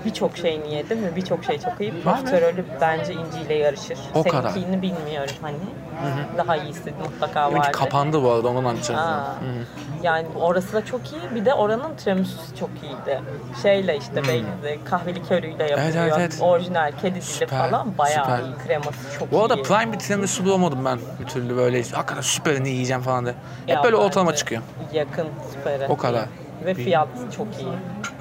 birçok 0.07 0.37
şeyini 0.37 0.75
yedim 0.75 1.03
ve 1.03 1.17
birçok 1.17 1.45
şey 1.45 1.59
çok 1.59 1.81
iyi. 1.81 2.03
Profiterolü 2.03 2.65
bence 2.81 3.13
inciyle 3.13 3.55
yarışır. 3.55 3.99
O 4.15 4.23
kadar. 4.23 4.51
Seninkini 4.51 4.83
bilmiyorum 4.83 5.35
hani. 5.43 5.57
Daha 6.39 6.57
iyisi 6.57 6.93
mutlaka 7.05 7.53
vardır. 7.53 7.73
kapandı 7.73 8.23
bu 8.23 8.31
arada 8.31 8.49
ondan 8.49 8.75
hı. 8.75 8.79
Yani 10.03 10.27
orası 10.41 10.73
da 10.73 10.85
çok 10.85 11.01
iyi. 11.13 11.35
Bir 11.35 11.45
de 11.45 11.55
oranın 11.55 11.95
tiramisu'su 11.97 12.57
çok 12.57 12.71
iyiydi. 12.83 13.21
Şeyle 13.63 13.97
işte 13.97 14.23
Baileys'de 14.23 14.79
kahveli 14.85 15.23
körüyle 15.23 15.65
yapılıyor. 15.65 15.77
Hmm. 15.77 15.85
Evet, 15.85 15.97
evet, 15.97 16.13
evet. 16.19 16.39
Orijinal 16.41 16.93
kedi 17.03 17.15
dili 17.15 17.23
Süper, 17.23 17.71
falan 17.71 17.99
bayağı 17.99 18.25
süper. 18.25 18.39
iyi. 18.39 18.67
Kreması 18.67 19.19
çok 19.19 19.33
Bu 19.33 19.41
arada 19.41 19.55
iyi. 19.55 19.63
prime 19.63 19.93
bir 19.93 19.99
tiramisu 19.99 20.45
bulamadım 20.45 20.85
ben 20.85 20.99
bir 21.21 21.27
türlü 21.27 21.57
böyle. 21.57 21.83
Hakikaten 21.83 22.21
süperini 22.23 22.69
yiyeceğim 22.69 23.03
falan 23.03 23.25
diye. 23.25 23.35
Hep 23.67 23.77
Ya 23.77 23.85
böyle 23.85 23.97
ortalama 23.97 24.35
çıkıyor. 24.35 24.63
Yakın 24.93 25.27
süperi. 25.53 25.87
O 25.89 25.97
kadar. 25.97 26.27
Ve 26.67 26.75
fiyat 26.75 27.09
çok 27.37 27.47
iyi. 27.61 27.73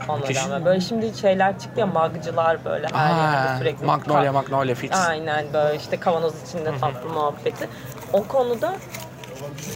Ona 0.09 0.43
rağmen. 0.43 0.65
Böyle 0.65 0.81
şimdi 0.81 1.17
şeyler 1.17 1.59
çıktı 1.59 1.79
ya 1.79 1.85
magcılar 1.85 2.65
böyle 2.65 2.87
her 2.93 3.15
yerde 3.15 3.57
sürekli. 3.59 3.85
Magnolia, 3.85 4.31
Magnolia 4.31 4.75
fix. 4.75 4.91
Aynen 5.07 5.45
böyle 5.53 5.77
işte 5.77 5.99
kavanoz 5.99 6.33
içinde 6.47 6.77
tatlı 6.77 7.09
muhabbeti. 7.09 7.69
O 8.13 8.23
konuda 8.23 8.75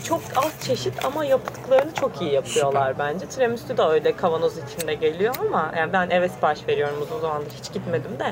çok 0.03 0.21
az 0.35 0.51
çeşit 0.67 1.05
ama 1.05 1.25
yaptıklarını 1.25 1.93
çok 1.93 2.21
iyi 2.21 2.33
yapıyorlar 2.33 2.99
bence. 2.99 3.25
Tiramisu 3.25 3.77
da 3.77 3.91
öyle 3.91 4.15
kavanoz 4.15 4.53
içinde 4.57 4.93
geliyor 4.93 5.35
ama 5.47 5.71
yani 5.77 5.93
ben 5.93 6.09
eve 6.09 6.29
sipariş 6.29 6.67
veriyorum 6.67 7.01
uzun 7.01 7.19
zamandır 7.19 7.51
hiç 7.51 7.73
gitmedim 7.73 8.19
de 8.19 8.31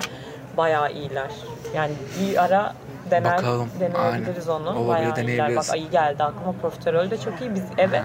bayağı 0.57 0.91
iyiler. 0.91 1.31
Yani 1.75 1.93
bir 2.21 2.43
ara 2.43 2.73
dener, 3.11 3.37
Bakalım. 3.37 3.69
deneyebiliriz 3.79 4.49
Aynen. 4.49 4.61
onu. 4.65 4.79
Olabilir, 4.79 5.11
bayağı 5.11 5.27
iyiler. 5.27 5.55
Bak 5.55 5.65
iyi 5.77 5.89
geldi 5.89 6.23
aklıma 6.23 6.51
profiterol 6.61 7.09
de 7.11 7.17
çok 7.17 7.41
iyi. 7.41 7.55
Biz 7.55 7.63
eve 7.77 8.01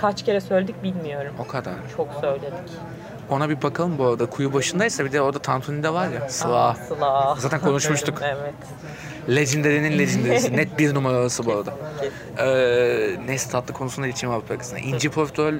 kaç 0.00 0.24
kere 0.24 0.40
söyledik 0.40 0.82
bilmiyorum. 0.82 1.34
O 1.38 1.46
kadar. 1.46 1.74
Çok 1.96 2.08
söyledik. 2.20 2.52
Ona 3.30 3.48
bir 3.48 3.62
bakalım 3.62 3.98
bu 3.98 4.06
arada. 4.06 4.26
Kuyu 4.26 4.52
başındaysa 4.52 5.04
bir 5.04 5.12
de 5.12 5.20
orada 5.20 5.38
Tantuni 5.38 5.82
de 5.82 5.92
var 5.92 6.08
ya. 6.08 6.28
Sıla. 6.28 6.76
Sıla. 6.88 7.36
Zaten 7.38 7.60
konuşmuştuk. 7.60 8.18
evet. 8.22 8.54
Legendary'nin 9.28 9.98
legendary'si. 9.98 10.52
Net 10.56 10.78
bir 10.78 10.94
numarası 10.94 11.46
bu 11.46 11.52
arada. 11.52 11.74
Ee, 12.38 13.16
neyse 13.26 13.50
tatlı 13.50 13.74
konusunda 13.74 14.06
geçeyim 14.06 14.34
Avrupa 14.34 14.54
yakasına. 14.54 14.78
İnci 14.78 15.10
profiterol 15.10 15.54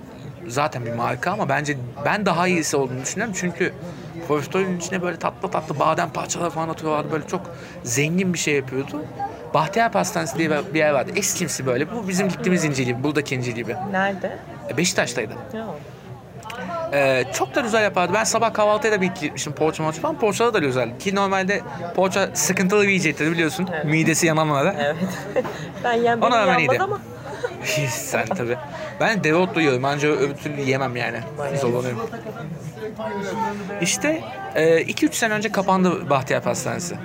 zaten 0.48 0.86
bir 0.86 0.92
marka 0.92 1.30
ama 1.30 1.48
bence 1.48 1.76
ben 2.04 2.26
daha 2.26 2.48
iyisi 2.48 2.76
olduğunu 2.76 3.02
düşünüyorum. 3.02 3.34
Çünkü 3.36 3.72
profiterolün 4.28 4.78
içine 4.78 5.02
böyle 5.02 5.16
tatlı 5.18 5.50
tatlı 5.50 5.78
badem 5.78 6.10
parçaları 6.10 6.50
falan 6.50 6.68
atıyorlardı. 6.68 7.12
Böyle 7.12 7.26
çok 7.26 7.40
zengin 7.82 8.32
bir 8.34 8.38
şey 8.38 8.54
yapıyordu. 8.54 9.04
Bahtiyar 9.54 9.92
Pastanesi 9.92 10.38
diye 10.38 10.50
bir 10.74 10.78
yer 10.78 10.90
vardı. 10.90 11.10
Eskimsi 11.16 11.66
böyle. 11.66 11.92
Bu 11.92 12.08
bizim 12.08 12.28
gittiğimiz 12.28 12.64
inci 12.64 12.84
gibi. 12.84 13.02
Buradaki 13.02 13.34
inci 13.34 13.54
gibi. 13.54 13.76
Nerede? 13.90 14.38
E, 14.70 14.76
Beşiktaş'taydı. 14.76 15.32
Ee, 16.92 17.24
çok 17.34 17.54
da 17.54 17.60
güzel 17.60 17.82
yapardı. 17.82 18.12
Ben 18.14 18.24
sabah 18.24 18.54
kahvaltıya 18.54 18.92
da 18.92 19.00
bir 19.00 19.06
iki 19.06 19.20
gitmiştim 19.20 19.52
poğaça 19.52 19.82
moğaça 19.82 20.00
falan. 20.00 20.18
Poğaçalar 20.18 20.54
da 20.54 20.58
güzel. 20.58 20.98
Ki 20.98 21.14
normalde 21.14 21.60
poğaça 21.96 22.28
sıkıntılı 22.34 22.82
bir 22.82 22.88
yiyecektir 22.88 23.30
biliyorsun. 23.32 23.68
Evet. 23.74 23.84
Midesi 23.84 24.26
yananlara. 24.26 24.74
Evet. 24.78 24.96
ben 25.84 25.92
yem 25.92 26.22
Ona 26.22 26.40
rağmen 26.40 26.58
iyiydi. 26.58 26.78
ama 26.80 27.00
Sen 27.90 28.26
tabii. 28.26 28.56
Ben 29.00 29.24
dereotlu 29.24 29.60
yiyorum. 29.60 29.84
Ancak 29.84 30.18
öbür 30.20 30.34
türlü 30.34 30.60
yiyemem 30.60 30.96
yani. 30.96 31.18
Zorlanıyorum. 31.60 32.00
İşte 33.80 34.20
2-3 34.56 35.12
sene 35.12 35.34
önce 35.34 35.52
kapandı 35.52 36.10
Bahtiyar 36.10 36.42
Pastanesi. 36.42 36.96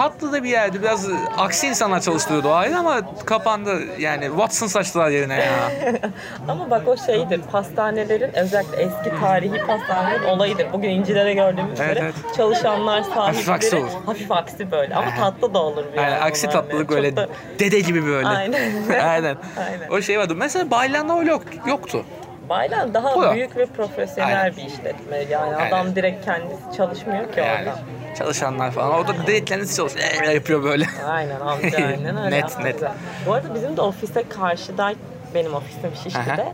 Tatlı 0.00 0.32
da 0.32 0.44
bir 0.44 0.48
yerdi. 0.48 0.82
Biraz 0.82 1.08
aksi 1.38 1.66
insanlar 1.66 2.00
çalıştırıyordu 2.00 2.48
o 2.48 2.52
ayrı 2.52 2.78
ama 2.78 3.00
kapandı. 3.24 3.80
Yani 3.98 4.24
Watson 4.26 4.66
saçtılar 4.66 5.10
yerine 5.10 5.34
ya. 5.34 5.70
ama 6.48 6.70
bak 6.70 6.88
o 6.88 6.96
şeydir. 6.96 7.40
Pastanelerin 7.52 8.30
özellikle 8.36 8.76
eski 8.76 9.20
tarihi 9.20 9.66
pastanelerin 9.66 10.24
olayıdır. 10.24 10.66
Bugün 10.72 10.88
incilere 10.90 11.34
gördüğümüz 11.34 11.80
Evet, 11.80 11.90
üzere 11.90 12.04
evet. 12.04 12.36
çalışanlar 12.36 13.02
Hafif 13.02 13.48
aksi 13.48 13.68
sahipleri 13.68 13.82
olur. 13.82 13.90
hafif 14.06 14.32
aksi 14.32 14.70
böyle 14.70 14.94
ama 14.94 15.14
tatlı 15.14 15.54
da 15.54 15.58
olur 15.58 15.84
bir 15.92 15.98
Yani 15.98 16.10
yandan 16.10 16.26
aksi 16.26 16.48
tatlılık 16.48 16.90
böyle 16.90 17.16
da- 17.16 17.28
dede 17.58 17.80
gibi 17.80 18.06
böyle. 18.06 18.28
Aynen. 18.28 18.60
Aynen. 18.90 19.36
Aynen. 19.58 19.88
O 19.90 20.00
şey 20.00 20.18
vardı. 20.18 20.34
Mesela 20.36 20.70
Baylan'da 20.70 21.18
öyle 21.18 21.30
yok, 21.30 21.42
yoktu. 21.66 22.04
Baylan 22.48 22.94
daha 22.94 23.14
Bu 23.16 23.22
da. 23.22 23.34
büyük 23.34 23.56
ve 23.56 23.66
profesyonel 23.66 24.40
Aynen. 24.40 24.56
bir 24.56 24.62
işletme. 24.64 25.16
Yani 25.30 25.56
Aynen. 25.56 25.68
adam 25.68 25.94
direkt 25.96 26.24
kendisi 26.24 26.76
çalışmıyor 26.76 27.32
ki 27.32 27.40
Yani 27.40 27.58
orada. 27.68 27.78
Çalışanlar 28.18 28.70
falan. 28.70 28.90
Orada 28.90 29.26
dedikleriniz 29.26 29.76
çalışıyor. 29.76 30.06
Ee, 30.24 30.32
yapıyor 30.32 30.62
böyle. 30.62 30.86
Aynen 31.10 31.40
amca 31.46 31.86
aynen 31.86 32.16
öyle. 32.24 32.36
Net, 32.36 32.44
Aslında 32.44 32.64
net. 32.64 32.82
Bu 33.26 33.32
arada 33.32 33.54
bizim 33.54 33.76
de 33.76 33.80
ofise 33.80 34.28
karşıda 34.28 34.92
benim 35.34 35.54
ofisim 35.54 35.90
Şişli'de. 36.04 36.52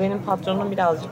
Benim 0.00 0.22
patronum 0.22 0.70
birazcık 0.70 1.10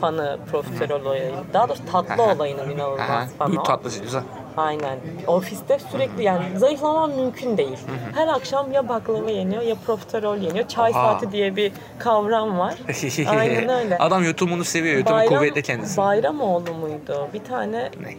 fanı 0.00 0.38
profiterol 0.50 1.04
olayı. 1.04 1.32
Daha 1.52 1.68
doğrusu 1.68 1.82
tatlı 1.92 2.22
Aha. 2.22 2.32
olayının 2.34 2.62
Aha, 2.64 2.70
inanılmaz 2.72 3.28
fanı. 3.38 3.48
Büyük 3.48 3.60
o. 3.60 3.64
tatlıcı 3.64 4.02
güzel. 4.02 4.22
Aynen. 4.56 4.98
Ofiste 5.26 5.78
sürekli 5.90 6.22
yani 6.22 6.44
zayıflamam 6.58 7.10
mümkün 7.12 7.56
değil. 7.56 7.78
Her 8.14 8.28
akşam 8.28 8.72
ya 8.72 8.88
baklava 8.88 9.30
yeniyor 9.30 9.62
ya 9.62 9.74
profiterol 9.86 10.36
yeniyor. 10.36 10.68
Çay 10.68 10.90
Oha. 10.92 11.00
saati 11.12 11.32
diye 11.32 11.56
bir 11.56 11.72
kavram 11.98 12.58
var. 12.58 12.74
Aynen 13.38 13.68
öyle. 13.68 13.98
Adam 13.98 14.24
YouTube'unu 14.24 14.64
seviyor. 14.64 14.96
YouTube 14.96 15.26
kuvvetli 15.26 15.62
kendisi. 15.62 15.96
Bayramoğlu 15.96 16.74
muydu? 16.74 17.28
Bir 17.34 17.44
tane 17.44 17.78
Ne? 18.00 18.14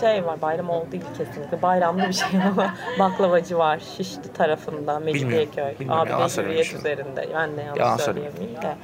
Şey 0.00 0.24
var. 0.26 0.42
Bayramoğlu 0.42 0.92
değil 0.92 1.04
kesinlikle. 1.18 1.62
Bayramlı 1.62 2.08
bir 2.08 2.12
şey 2.12 2.28
ama 2.52 2.74
baklavacı 2.98 3.58
var. 3.58 3.80
Şişli 3.96 4.32
tarafında. 4.32 4.98
Mecidiyeköy. 4.98 5.74
Abi 5.88 6.10
Hürriyet 6.10 6.74
üzerinde. 6.74 7.28
Ben 7.34 7.56
de 7.56 7.60
yanlış 7.62 7.80
Yalan 7.80 7.96
söyleyemeyeyim 7.96 8.62
de. 8.62 8.76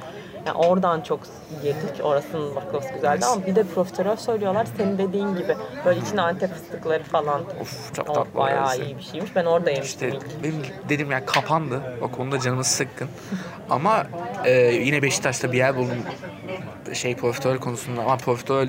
Yani 0.47 0.57
oradan 0.57 1.01
çok 1.01 1.19
yedik. 1.63 2.05
Orasının 2.05 2.55
baklavası 2.55 2.93
güzeldi 2.93 3.25
ama 3.25 3.45
bir 3.45 3.55
de 3.55 3.63
profiterol 3.63 4.15
söylüyorlar. 4.15 4.67
Senin 4.77 4.97
dediğin 4.97 5.35
gibi. 5.35 5.55
Böyle 5.85 5.99
içine 5.99 6.21
antep 6.21 6.49
fıstıkları 6.53 7.03
falan. 7.03 7.41
Of 7.61 7.95
çok 7.95 8.07
tatlı. 8.15 8.39
bayağı 8.39 8.61
orası. 8.63 8.83
iyi 8.83 8.97
bir 8.97 9.03
şeymiş. 9.03 9.35
Ben 9.35 9.45
orada 9.45 9.71
yemiştim 9.71 10.09
İşte 10.09 10.19
ilk. 10.27 10.43
benim 10.43 10.61
dedim 10.89 11.11
ya 11.11 11.25
kapandı. 11.25 11.81
O 12.01 12.11
konuda 12.11 12.39
canımız 12.39 12.67
sıkkın. 12.67 13.07
Ama 13.69 14.03
e, 14.45 14.51
yine 14.61 15.01
Beşiktaş'ta 15.01 15.51
bir 15.51 15.57
yer 15.57 15.75
buldum. 15.77 15.97
Şey 16.93 17.15
profiterol 17.15 17.57
konusunda 17.57 18.01
ama 18.01 18.17
profiterol 18.17 18.67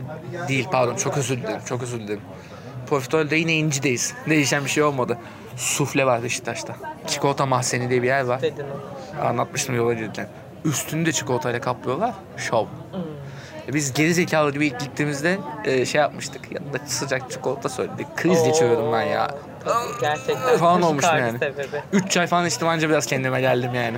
değil 0.49 0.69
pardon 0.73 0.97
çok 0.97 1.19
özür 1.19 1.37
dilerim. 1.37 1.61
Çok 1.67 1.83
özür 1.83 2.01
dilerim. 2.01 2.21
Profiterolde 2.87 3.37
yine 3.37 3.55
incideyiz. 3.55 4.15
Değişen 4.29 4.65
bir 4.65 4.71
şey 4.71 4.83
olmadı. 4.83 5.19
Sufle 5.57 6.07
var 6.07 6.23
Beşiktaş'ta. 6.23 6.77
Çikolata 7.07 7.47
mahzeni 7.47 7.91
diye 7.91 8.03
bir 8.03 8.07
yer 8.07 8.25
var. 8.25 8.41
Anlatmıştım 9.23 9.77
yola 9.77 9.95
gelirken. 9.95 10.29
Üstünü 10.65 11.07
de 11.07 11.13
çikolatayla 11.13 11.61
kaplıyorlar. 11.61 12.15
Şov. 12.37 12.65
Hmm. 12.65 13.75
Biz 13.75 13.93
geri 13.93 14.15
zekalı 14.15 14.53
gibi 14.53 14.67
ilk 14.67 14.81
gittiğimizde 14.81 15.39
e, 15.65 15.87
şey 15.87 16.01
yapmıştık. 16.01 16.53
Yanında 16.53 16.79
sıcak 16.87 17.31
çikolata 17.31 17.69
söyledik. 17.69 18.07
Kriz 18.17 18.45
geçiriyordum 18.45 18.93
ben 18.93 19.03
ya. 19.03 19.31
Gerçekten. 20.01 20.57
Falan 20.59 20.83
olmuştum 20.83 21.19
yani. 21.19 21.39
Sebebi. 21.39 21.83
3 21.93 22.11
çay 22.11 22.27
falan 22.27 22.47
içtim 22.47 22.69
anca 22.69 22.89
biraz 22.89 23.07
kendime 23.07 23.41
geldim 23.41 23.75
yani. 23.75 23.97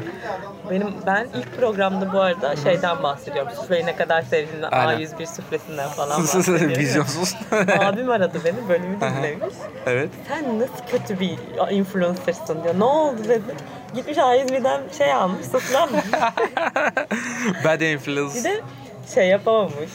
Benim 0.71 0.95
ben 1.07 1.29
ilk 1.35 1.57
programda 1.57 2.13
bu 2.13 2.21
arada 2.21 2.57
şeyden 2.57 3.03
bahsediyorum. 3.03 3.53
Sufleyi 3.57 3.87
ne 3.87 3.97
kadar 3.97 4.23
sevdiğimden, 4.23 4.69
Aynen. 4.73 5.01
A101 5.01 5.27
suflesinden 5.37 5.89
falan 5.89 6.23
bahsediyorum. 6.23 6.69
Vizyonsuz. 6.69 7.35
Abim 7.79 8.11
aradı 8.11 8.39
beni, 8.45 8.69
bölümü 8.69 9.01
dinlemiş. 9.01 9.55
evet. 9.87 10.11
Sen 10.29 10.59
nasıl 10.61 10.87
kötü 10.91 11.21
bir 11.21 11.39
influencer'sın 11.71 12.65
diyor. 12.65 12.75
Ne 12.79 12.85
oldu 12.85 13.19
dedim. 13.29 13.57
Gitmiş 13.95 14.17
A101'den 14.19 14.81
şey 14.99 15.13
almış, 15.13 15.47
sufle 15.47 15.79
almış. 15.79 16.05
Bad 17.65 17.81
Bir 17.81 17.87
influence. 17.95 18.45
de 18.45 18.61
şey 19.15 19.29
yapamamış. 19.29 19.91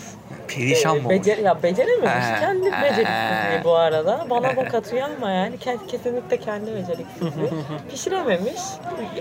Perişan 0.56 0.96
Ee, 0.96 1.00
mı 1.00 1.08
olmuş? 1.08 1.20
becer, 1.20 1.38
ya 1.38 1.64
becerememiş. 1.64 2.26
He. 2.26 2.40
Kendi 2.40 2.66
He. 2.72 2.82
beceriksizliği 2.84 3.64
bu 3.64 3.76
arada. 3.76 4.26
Bana 4.30 4.56
bak 4.56 4.74
atıyor 4.74 5.10
ama 5.18 5.32
yani 5.32 5.56
ke- 5.56 5.88
kesinlikle 5.88 6.38
kendi 6.38 6.76
beceriksizliği. 6.76 7.50
Pişirememiş. 7.92 8.62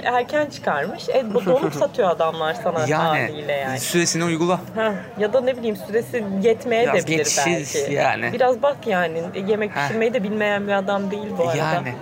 Erken 0.04 0.46
çıkarmış. 0.46 1.08
E, 1.08 1.34
bu 1.34 1.46
donup 1.46 1.74
satıyor 1.74 2.10
adamlar 2.10 2.54
sana 2.54 2.84
Yani, 2.88 3.20
haliyle 3.20 3.52
yani. 3.52 3.80
süresini 3.80 4.24
uygula. 4.24 4.60
Ha, 4.74 4.92
ya 5.18 5.32
da 5.32 5.40
ne 5.40 5.56
bileyim 5.56 5.76
süresi 5.76 6.24
yetmeye 6.42 6.82
Biraz 6.82 7.06
de 7.06 7.06
bilir 7.06 7.36
belki. 7.46 7.92
yani. 7.92 8.32
Biraz 8.32 8.62
bak 8.62 8.76
yani 8.86 9.22
yemek 9.48 9.76
Ha. 9.76 9.80
pişirmeyi 9.82 10.14
de 10.14 10.22
bilmeyen 10.22 10.66
bir 10.66 10.72
adam 10.72 11.10
değil 11.10 11.28
bu 11.38 11.42
arada. 11.48 11.56
Yani. 11.56 11.92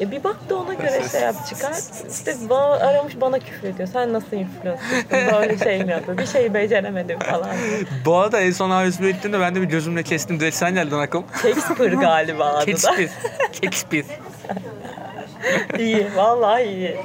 E 0.00 0.10
bir 0.10 0.24
bak 0.24 0.36
da 0.48 0.56
ona 0.56 0.74
göre 0.74 1.08
şey 1.08 1.20
yap 1.20 1.34
çıkar. 1.48 1.74
İşte 2.10 2.34
bana 2.50 2.72
aramış 2.72 3.20
bana 3.20 3.38
küfür 3.38 3.68
ediyor. 3.68 3.88
Sen 3.92 4.12
nasıl 4.12 4.36
influencer'sın? 4.36 5.32
Böyle 5.32 5.58
şey 5.58 5.84
mi 5.84 5.90
yapıyor? 5.90 6.18
Bir 6.18 6.26
şeyi 6.26 6.54
beceremedim 6.54 7.18
falan. 7.18 7.50
Bu 8.04 8.16
arada 8.16 8.40
en 8.40 8.50
son 8.50 8.70
A101 8.70 9.10
gittiğimde 9.10 9.40
ben 9.40 9.54
de 9.54 9.62
bir 9.62 9.66
gözümle 9.66 10.02
kestim. 10.02 10.40
Direkt 10.40 10.56
sen 10.56 10.74
geldin 10.74 10.98
akıl. 10.98 11.22
Shakespeare 11.42 11.94
galiba 11.94 12.44
adı 12.44 12.66
da. 12.66 12.76
Shakespeare. 12.76 13.10
Shakespeare. 13.52 14.06
iyi. 15.78 16.06
Vallahi 16.16 16.62
iyi. 16.62 16.96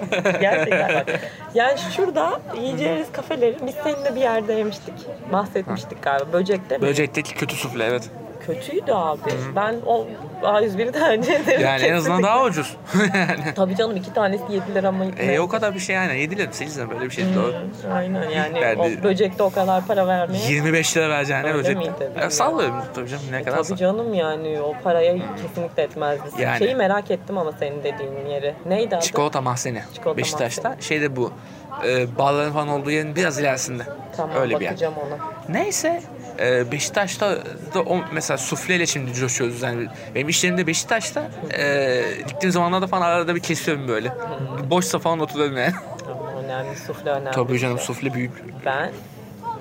Gerçekten 0.41 0.93
bak. 0.95 1.19
Yani 1.53 1.79
şurada 1.95 2.41
yiyeceğiniz 2.61 3.11
kafeleri 3.11 3.57
biz 3.67 3.75
seninle 3.83 4.15
bir 4.15 4.21
yerde 4.21 4.53
yemiştik. 4.53 4.93
Bahsetmiştik 5.31 6.03
galiba. 6.03 6.33
Böcek'te 6.33 6.77
mi? 6.77 6.81
Böcekteki 6.81 7.35
kötü 7.35 7.55
sufle 7.55 7.85
evet. 7.85 8.09
kötüydü 8.45 8.91
abi. 8.91 9.31
Ben 9.55 9.75
o 9.85 10.07
A101'i 10.43 10.91
tercih 10.91 11.33
ederim. 11.33 11.61
Yani 11.61 11.83
en 11.83 11.93
azından 11.93 12.23
daha 12.23 12.43
ucuz. 12.43 12.77
yani. 13.15 13.53
Tabii 13.55 13.75
canım 13.75 13.95
iki 13.97 14.13
tanesi 14.13 14.43
7 14.49 14.75
lira 14.75 14.91
mı? 14.91 15.05
E, 15.19 15.39
o 15.39 15.47
kadar 15.47 15.73
bir 15.75 15.79
şey 15.79 15.95
yani. 15.95 16.19
7 16.19 16.37
lira 16.37 16.51
8 16.51 16.77
lira 16.77 16.89
böyle 16.89 17.05
bir 17.05 17.09
şey. 17.11 17.25
Doğru. 17.35 17.53
Hmm, 17.53 17.93
Aynen 17.93 18.29
yani 18.29 18.59
Yani- 18.59 18.99
o 18.99 19.03
böcekte 19.03 19.43
o 19.43 19.49
kadar 19.49 19.85
para 19.87 20.07
vermeye. 20.07 20.47
25 20.51 20.97
lira 20.97 21.09
vereceğine 21.09 21.43
Öyle 21.47 21.55
ölecek. 21.57 21.77
miydi? 21.77 22.11
Ya, 22.21 22.29
sallıyorum 22.29 22.75
tabii 22.95 23.09
canım 23.09 23.23
ne 23.31 23.43
kadar 23.43 23.63
Tabii 23.63 23.77
canım 23.79 24.13
yani 24.13 24.61
o 24.61 24.73
paraya 24.83 25.15
kesinlikle 25.41 25.83
etmezdi. 25.83 26.41
Yani. 26.41 26.59
Şeyi 26.59 26.75
merak 26.75 27.11
ettim 27.11 27.37
ama 27.37 27.51
senin 27.51 27.83
dediğin 27.83 28.25
yeri. 28.29 28.53
Neydi 28.65 28.95
adı? 28.95 29.05
Çikolata 29.05 29.41
mahzeni. 29.41 29.81
Çikolata 29.93 30.17
Beşiktaş'ta. 30.17 30.69
mahzeni. 30.69 30.83
Şeyde 30.83 31.15
bu. 31.15 31.31
E, 31.87 32.17
barların 32.17 32.51
falan 32.53 32.67
olduğu 32.67 32.91
yerin 32.91 33.15
biraz 33.15 33.39
ilerisinde. 33.39 33.83
Tamam 34.17 34.35
Öyle 34.41 34.55
bir 34.55 34.61
yer. 34.63 34.71
bakacağım 34.71 34.93
ona. 35.07 35.17
Neyse 35.49 36.01
e, 36.39 36.71
Beşiktaş'ta 36.71 37.37
da 37.73 37.81
o 37.81 37.97
mesela 38.11 38.37
sufleyle 38.37 38.85
şimdi 38.85 39.13
coşuyoruz 39.13 39.61
yani 39.61 39.87
benim 40.15 40.29
iş 40.29 40.43
yerimde 40.43 40.67
Beşiktaş'ta 40.67 41.23
e, 41.57 42.03
gittiğim 42.27 42.51
zamanlarda 42.51 42.87
falan 42.87 43.01
arada 43.09 43.35
bir 43.35 43.39
kesiyorum 43.39 43.87
böyle 43.87 44.11
boşsa 44.69 44.99
falan 44.99 45.19
oturuyorum 45.19 45.57
yani 45.57 45.73
önemli, 46.43 46.77
sufle 46.77 47.09
önemli. 47.09 47.31
tabii 47.31 47.59
canım 47.59 47.79
sufle 47.79 48.13
büyük 48.13 48.31
Ben 48.65 48.91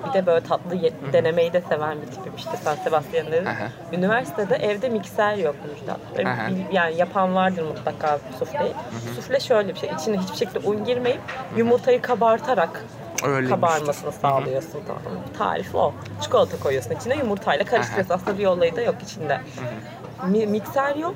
bir 0.09 0.13
de 0.13 0.25
böyle 0.25 0.45
tatlı 0.45 0.75
ye- 0.75 0.93
denemeyi 1.13 1.53
de 1.53 1.61
seven 1.69 2.01
bir 2.01 2.07
tipim 2.07 2.33
işte 2.37 2.49
San 2.63 2.75
Sebastian 2.75 3.27
dedim. 3.31 3.47
Üniversitede 3.93 4.55
evde 4.55 4.89
mikser 4.89 5.35
yokmuş. 5.35 5.71
Aha. 6.25 6.47
Yani 6.71 6.95
yapan 6.97 7.35
vardır 7.35 7.63
mutlaka 7.63 8.19
sufleyi. 8.39 8.71
Sufle 9.15 9.39
şöyle 9.39 9.73
bir 9.75 9.79
şey. 9.79 9.89
İçine 9.99 10.17
hiçbir 10.17 10.37
şekilde 10.37 10.59
un 10.59 10.85
girmeyip 10.85 11.21
yumurtayı 11.57 12.01
kabartarak 12.01 12.85
öyle 13.27 13.49
kabarmasını 13.49 14.11
sağlıyorsun 14.11 14.79
tamam 14.87 15.01
mı? 15.03 15.19
Tarif 15.37 15.75
o. 15.75 15.93
Çikolata 16.21 16.59
koyuyorsun 16.59 16.91
içine 16.91 17.15
yumurtayla 17.17 17.65
karıştırıyorsun. 17.65 18.13
Aslında 18.13 18.37
bir 18.37 18.45
olayı 18.45 18.75
da 18.75 18.81
yok 18.81 18.95
içinde. 19.03 19.41
Mi- 20.27 20.47
mikser 20.47 20.95
yok. 20.95 21.15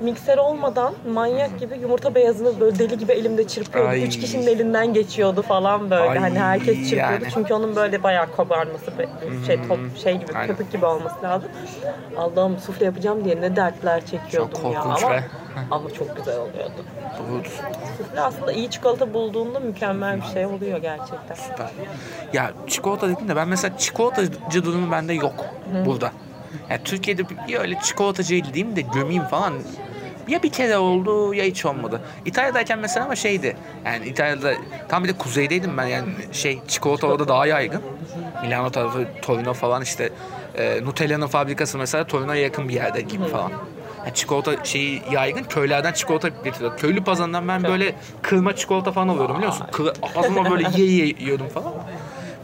Mikser 0.00 0.38
olmadan 0.38 0.94
manyak 1.12 1.58
gibi 1.60 1.78
yumurta 1.78 2.14
beyazını 2.14 2.60
böyle 2.60 2.78
deli 2.78 2.98
gibi 2.98 3.12
elimde 3.12 3.48
çırpıyordum. 3.48 3.90
Ay. 3.92 4.04
Üç 4.04 4.20
kişinin 4.20 4.46
elinden 4.46 4.94
geçiyordu 4.94 5.42
falan 5.42 5.90
böyle. 5.90 6.10
Ay, 6.10 6.18
hani 6.18 6.38
herkes 6.38 6.76
çırpıyordu. 6.90 7.12
yani. 7.12 7.24
Çünkü 7.34 7.54
onun 7.54 7.76
böyle 7.76 8.02
bayağı 8.02 8.36
kabarması, 8.36 8.98
be- 8.98 9.08
şey 9.46 9.58
top 9.68 9.78
şey 10.02 10.16
gibi 10.18 10.32
Aynen. 10.34 10.46
köpük 10.46 10.72
gibi 10.72 10.86
olması 10.86 11.22
lazım. 11.22 11.48
Allah'ım 12.16 12.58
sufle 12.58 12.84
yapacağım 12.84 13.24
diye 13.24 13.40
ne 13.40 13.56
dertler 13.56 14.06
çekiyordum 14.06 14.62
Çok 14.62 14.74
ya. 14.74 14.80
Ama, 14.80 15.10
be. 15.10 15.24
ama 15.70 15.90
çok 15.90 16.16
güzel 16.16 16.38
oluyordu. 16.38 16.84
Bu 17.32 17.42
Sufle 18.04 18.20
aslında 18.20 18.52
iyi 18.52 18.70
çikolata 18.70 19.14
bulduğunda 19.14 19.60
mükemmel 19.60 20.16
bir 20.20 20.26
şey 20.26 20.46
oluyor 20.46 20.78
gerçekten. 20.78 21.34
süper. 21.34 21.70
Ya 22.32 22.52
çikolata 22.66 23.08
dedin 23.08 23.28
de 23.28 23.36
ben 23.36 23.48
mesela 23.48 23.76
çikolatacı 23.78 24.64
durumu 24.64 24.92
bende 24.92 25.12
yok 25.12 25.44
burada. 25.86 26.12
Ya 26.70 26.78
Türkiye'de 26.84 27.22
bir 27.48 27.58
öyle 27.58 27.78
çikolatacı 27.82 28.28
diyeyim 28.54 28.76
de 28.76 28.80
gömeyim 28.80 29.22
falan 29.24 29.54
ya 30.28 30.42
bir 30.42 30.52
kere 30.52 30.78
oldu 30.78 31.34
ya 31.34 31.44
hiç 31.44 31.64
olmadı. 31.66 32.00
İtalya'dayken 32.24 32.78
mesela 32.78 33.06
ama 33.06 33.16
şeydi. 33.16 33.56
Yani 33.84 34.06
İtalya'da 34.06 34.52
tam 34.88 35.04
bir 35.04 35.08
de 35.08 35.12
kuzeydeydim 35.12 35.76
ben 35.76 35.86
yani 35.86 36.08
şey 36.32 36.58
çikolata 36.68 37.06
orada 37.06 37.28
daha 37.28 37.46
yaygın. 37.46 37.82
Milano 38.42 38.70
tarafı 38.70 39.06
Torino 39.22 39.54
falan 39.54 39.82
işte 39.82 40.10
e, 40.58 40.84
Nutella'nın 40.84 41.26
fabrikası 41.26 41.78
mesela 41.78 42.04
Torino'ya 42.06 42.42
yakın 42.42 42.68
bir 42.68 42.74
yerde 42.74 43.00
gibi 43.00 43.24
falan. 43.24 43.52
Yani 44.04 44.14
çikolata 44.14 44.64
şeyi 44.64 45.02
yaygın. 45.10 45.44
Köylerden 45.44 45.92
çikolata 45.92 46.28
getiriyor. 46.28 46.78
Köylü 46.78 47.04
pazarından 47.04 47.48
ben 47.48 47.62
böyle 47.64 47.94
kırma 48.22 48.56
çikolata 48.56 48.92
falan 48.92 49.08
alıyordum 49.08 49.36
biliyor 49.36 49.52
musun? 49.52 49.66
Kır, 49.72 49.92
ağzıma 50.16 50.50
böyle 50.50 50.68
ye 50.76 50.86
ye 50.86 51.06
yiyordum 51.06 51.48
falan. 51.48 51.72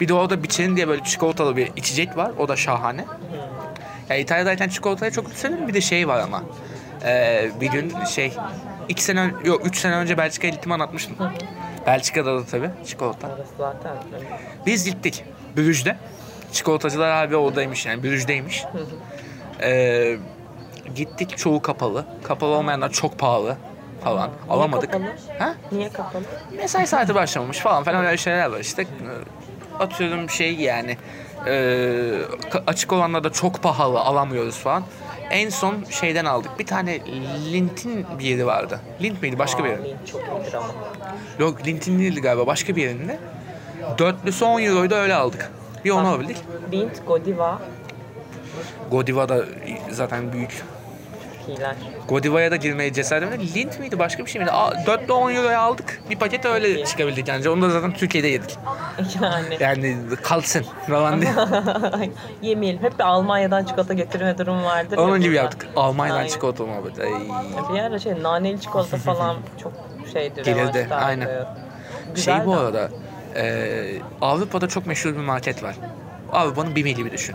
Bir 0.00 0.08
de 0.08 0.14
orada 0.14 0.42
biçenin 0.42 0.76
diye 0.76 0.88
böyle 0.88 1.04
çikolatalı 1.04 1.56
bir 1.56 1.70
içecek 1.76 2.16
var. 2.16 2.32
O 2.38 2.48
da 2.48 2.56
şahane. 2.56 3.04
Ya 4.08 4.16
İtalya'dayken 4.16 4.68
çikolatayı 4.68 5.12
çok 5.12 5.28
severim. 5.28 5.68
Bir 5.68 5.74
de 5.74 5.80
şey 5.80 6.08
var 6.08 6.20
ama. 6.20 6.42
Ee, 7.06 7.50
bir 7.60 7.70
gün 7.70 8.04
şey 8.04 8.32
iki 8.88 9.04
sene 9.04 9.30
yok 9.44 9.66
üç 9.66 9.78
sene 9.78 9.96
önce 9.96 10.18
Belçika'ya 10.18 10.52
gittim 10.52 10.72
anlatmıştım. 10.72 11.16
Belçika'da 11.86 12.38
da 12.38 12.44
tabii 12.46 12.70
çikolata. 12.86 13.28
Biz 14.66 14.84
gittik 14.84 15.24
Brüj'de. 15.56 15.96
Çikolatacılar 16.52 17.24
abi 17.24 17.36
oradaymış 17.36 17.86
yani 17.86 18.02
Brüj'deymiş. 18.02 18.64
Ee, 19.62 20.16
gittik 20.94 21.38
çoğu 21.38 21.62
kapalı. 21.62 22.04
Kapalı 22.22 22.50
olmayanlar 22.50 22.92
çok 22.92 23.18
pahalı 23.18 23.56
falan. 24.04 24.30
Alamadık. 24.50 24.92
kapalı? 24.92 25.08
Ha? 25.38 25.54
Niye 25.72 25.88
kapalı? 25.88 26.22
Mesai 26.56 26.86
saati 26.86 27.14
başlamamış 27.14 27.58
falan 27.58 27.84
falan 27.84 28.04
öyle 28.04 28.16
şeyler 28.16 28.46
var 28.46 28.60
işte. 28.60 28.86
Atıyorum 29.80 30.30
şey 30.30 30.54
yani 30.54 30.96
e, 31.46 32.12
açık 32.66 32.92
olanlar 32.92 33.24
da 33.24 33.32
çok 33.32 33.62
pahalı 33.62 34.00
alamıyoruz 34.00 34.56
falan. 34.56 34.82
En 35.30 35.48
son 35.48 35.84
şeyden 35.90 36.24
aldık. 36.24 36.58
Bir 36.58 36.66
tane 36.66 37.00
Lint'in 37.52 38.06
bir 38.18 38.24
yeri 38.24 38.46
vardı. 38.46 38.80
Lint 39.02 39.22
miydi? 39.22 39.38
Başka 39.38 39.64
bir 39.64 39.68
yeri. 39.68 39.84
Link 39.84 40.06
çok 40.06 40.20
iyidir 40.20 40.54
ama. 40.54 40.68
Yok 41.38 41.66
Lint'in 41.66 41.98
değildi 41.98 42.20
galiba. 42.20 42.46
Başka 42.46 42.76
bir 42.76 42.82
yerinde. 42.82 43.18
Dörtlüsü 43.98 44.44
10 44.44 44.60
euroydu 44.60 44.94
öyle 44.94 45.14
aldık. 45.14 45.50
Bir 45.84 45.90
onu 45.90 46.08
alabildik. 46.08 46.36
Lint, 46.72 47.06
Godiva, 47.06 47.60
Godiva 48.90 49.28
da 49.28 49.44
zaten 49.90 50.32
büyük. 50.32 50.64
İyiler. 51.48 51.74
Godiva'ya 52.08 52.50
da 52.50 52.56
girmeye 52.56 52.92
cesaret 52.92 53.22
edemedim. 53.28 53.54
Lint 53.54 53.80
miydi 53.80 53.98
başka 53.98 54.24
bir 54.26 54.30
şey 54.30 54.40
miydi? 54.40 54.52
Aa, 54.52 54.86
Dörtlü 54.86 55.12
10 55.12 55.32
euroya 55.34 55.60
aldık. 55.60 56.00
Bir 56.10 56.18
paket 56.18 56.44
öyle 56.44 56.74
iyi. 56.74 56.84
çıkabildik 56.86 57.28
yani. 57.28 57.48
Onu 57.48 57.62
da 57.62 57.70
zaten 57.70 57.92
Türkiye'de 57.92 58.28
yedik. 58.28 58.58
Yani 59.22 59.56
Yani 59.60 59.96
kalsın 60.22 60.64
falan 60.88 61.20
diye. 61.22 61.30
yemeyelim. 62.42 62.82
Hep 62.82 62.98
bir 62.98 63.04
Almanya'dan 63.04 63.64
çikolata 63.64 63.94
getirme 63.94 64.38
durumu 64.38 64.64
vardır. 64.64 64.96
ya 64.98 65.02
Onun 65.04 65.20
gibi 65.20 65.28
burada. 65.28 65.42
yaptık. 65.42 65.68
Almanya'dan 65.76 66.18
Aynen. 66.18 66.28
çikolata 66.28 66.64
muhabbeti. 66.66 67.02
Ay. 67.02 67.10
Bir 67.74 67.80
ara 67.80 67.98
şey 67.98 68.22
naneli 68.22 68.60
çikolata 68.60 68.96
falan 68.96 69.36
çok 69.62 69.72
şeydir. 70.12 70.44
Gelirdi, 70.44 70.88
aynen. 70.90 71.28
Güzel 72.14 72.36
Şey 72.36 72.46
bu 72.46 72.52
de. 72.52 72.56
arada 72.56 72.88
e, 73.36 73.84
Avrupa'da 74.20 74.68
çok 74.68 74.86
meşhur 74.86 75.12
bir 75.12 75.20
market 75.20 75.62
var. 75.62 75.76
Avrupa'nın 76.32 76.74
bir 76.76 76.84
mili 76.84 77.04
bir 77.04 77.10
düşün. 77.12 77.34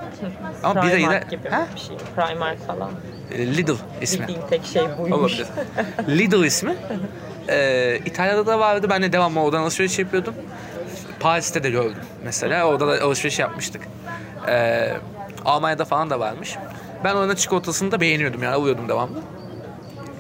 Ama 0.64 0.84
bir 0.84 0.92
Primark 0.92 1.32
de 1.32 1.36
gibi 1.36 1.50
ha? 1.50 1.68
bir 1.76 1.80
şey. 1.80 1.98
Primark 2.16 2.68
falan. 2.68 2.92
Lidl 3.32 3.76
ismi. 4.02 4.28
Bildiğim 4.28 4.48
tek 4.50 4.66
şey 4.66 4.84
buymuş. 4.98 5.12
Olabilir. 5.12 5.48
Lidl 6.08 6.44
ismi. 6.44 6.76
Ee, 7.50 8.00
İtalya'da 8.06 8.46
da 8.46 8.60
vardı. 8.60 8.88
Ben 8.90 9.02
de 9.04 9.14
devamlı 9.14 9.40
oradan 9.42 9.62
alışveriş 9.62 10.00
yapıyordum. 10.00 10.34
Paris'te 11.20 11.64
de 11.64 11.70
gördüm 11.70 12.02
mesela. 12.26 12.66
Orada 12.66 12.88
da 12.88 13.04
alışveriş 13.06 13.40
yapmıştık. 13.40 13.82
Ee, 14.48 14.94
Almanya'da 15.46 15.86
falan 15.86 16.10
da 16.10 16.20
varmış. 16.20 16.58
Ben 17.04 17.16
oranın 17.16 17.36
çikolatasını 17.36 17.92
da 17.92 18.02
beğeniyordum 18.02 18.44
yani 18.44 18.56
alıyordum 18.56 18.90
devamlı. 18.90 19.20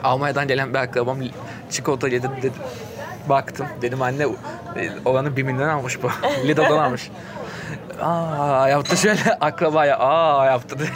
Almanya'dan 0.03 0.47
gelen 0.47 0.73
bir 0.73 0.79
akrabam 0.79 1.17
çikolata 1.69 2.07
yedi 2.07 2.29
dedim. 2.38 2.53
Baktım 3.29 3.67
dedim 3.81 4.01
anne 4.01 4.23
e, 4.23 4.89
oranın 5.05 5.38
biminden 5.38 5.67
almış 5.69 6.03
bu. 6.03 6.10
Lidl'dan 6.47 6.77
almış. 6.77 7.12
Aa 8.01 8.69
yaptı 8.69 8.97
şöyle 8.97 9.19
akrabaya 9.41 9.99
aa 9.99 10.45
yaptı 10.45 10.79
dedi. 10.79 10.89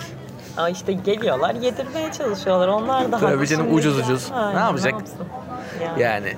Aa 0.57 0.69
işte 0.69 0.93
geliyorlar 0.93 1.55
yedirmeye 1.55 2.11
çalışıyorlar. 2.11 2.67
Onlar 2.67 3.11
da 3.11 3.17
Tabii 3.17 3.47
canım, 3.47 3.75
ucuz 3.75 3.99
ucuz. 3.99 4.31
Aynen, 4.33 4.55
Ne 4.55 4.59
yapacak? 4.59 4.91
yapsın? 4.91 5.17
Yani. 5.83 6.01
Yani 6.01 6.37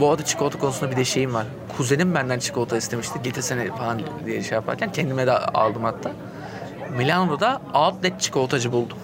bu 0.00 0.10
arada 0.10 0.24
çikolata 0.24 0.58
konusunda 0.58 0.90
bir 0.92 0.96
de 0.96 1.04
şeyim 1.04 1.34
var. 1.34 1.46
Kuzenim 1.76 2.14
benden 2.14 2.38
çikolata 2.38 2.76
istemişti. 2.76 3.18
Getirsene 3.22 3.76
falan 3.76 4.00
diye 4.26 4.42
şey 4.42 4.56
yaparken 4.56 4.92
kendime 4.92 5.26
de 5.26 5.32
aldım 5.38 5.84
hatta. 5.84 6.10
Milano'da 6.96 7.60
outlet 7.74 8.20
çikolatacı 8.20 8.72
buldum. 8.72 8.98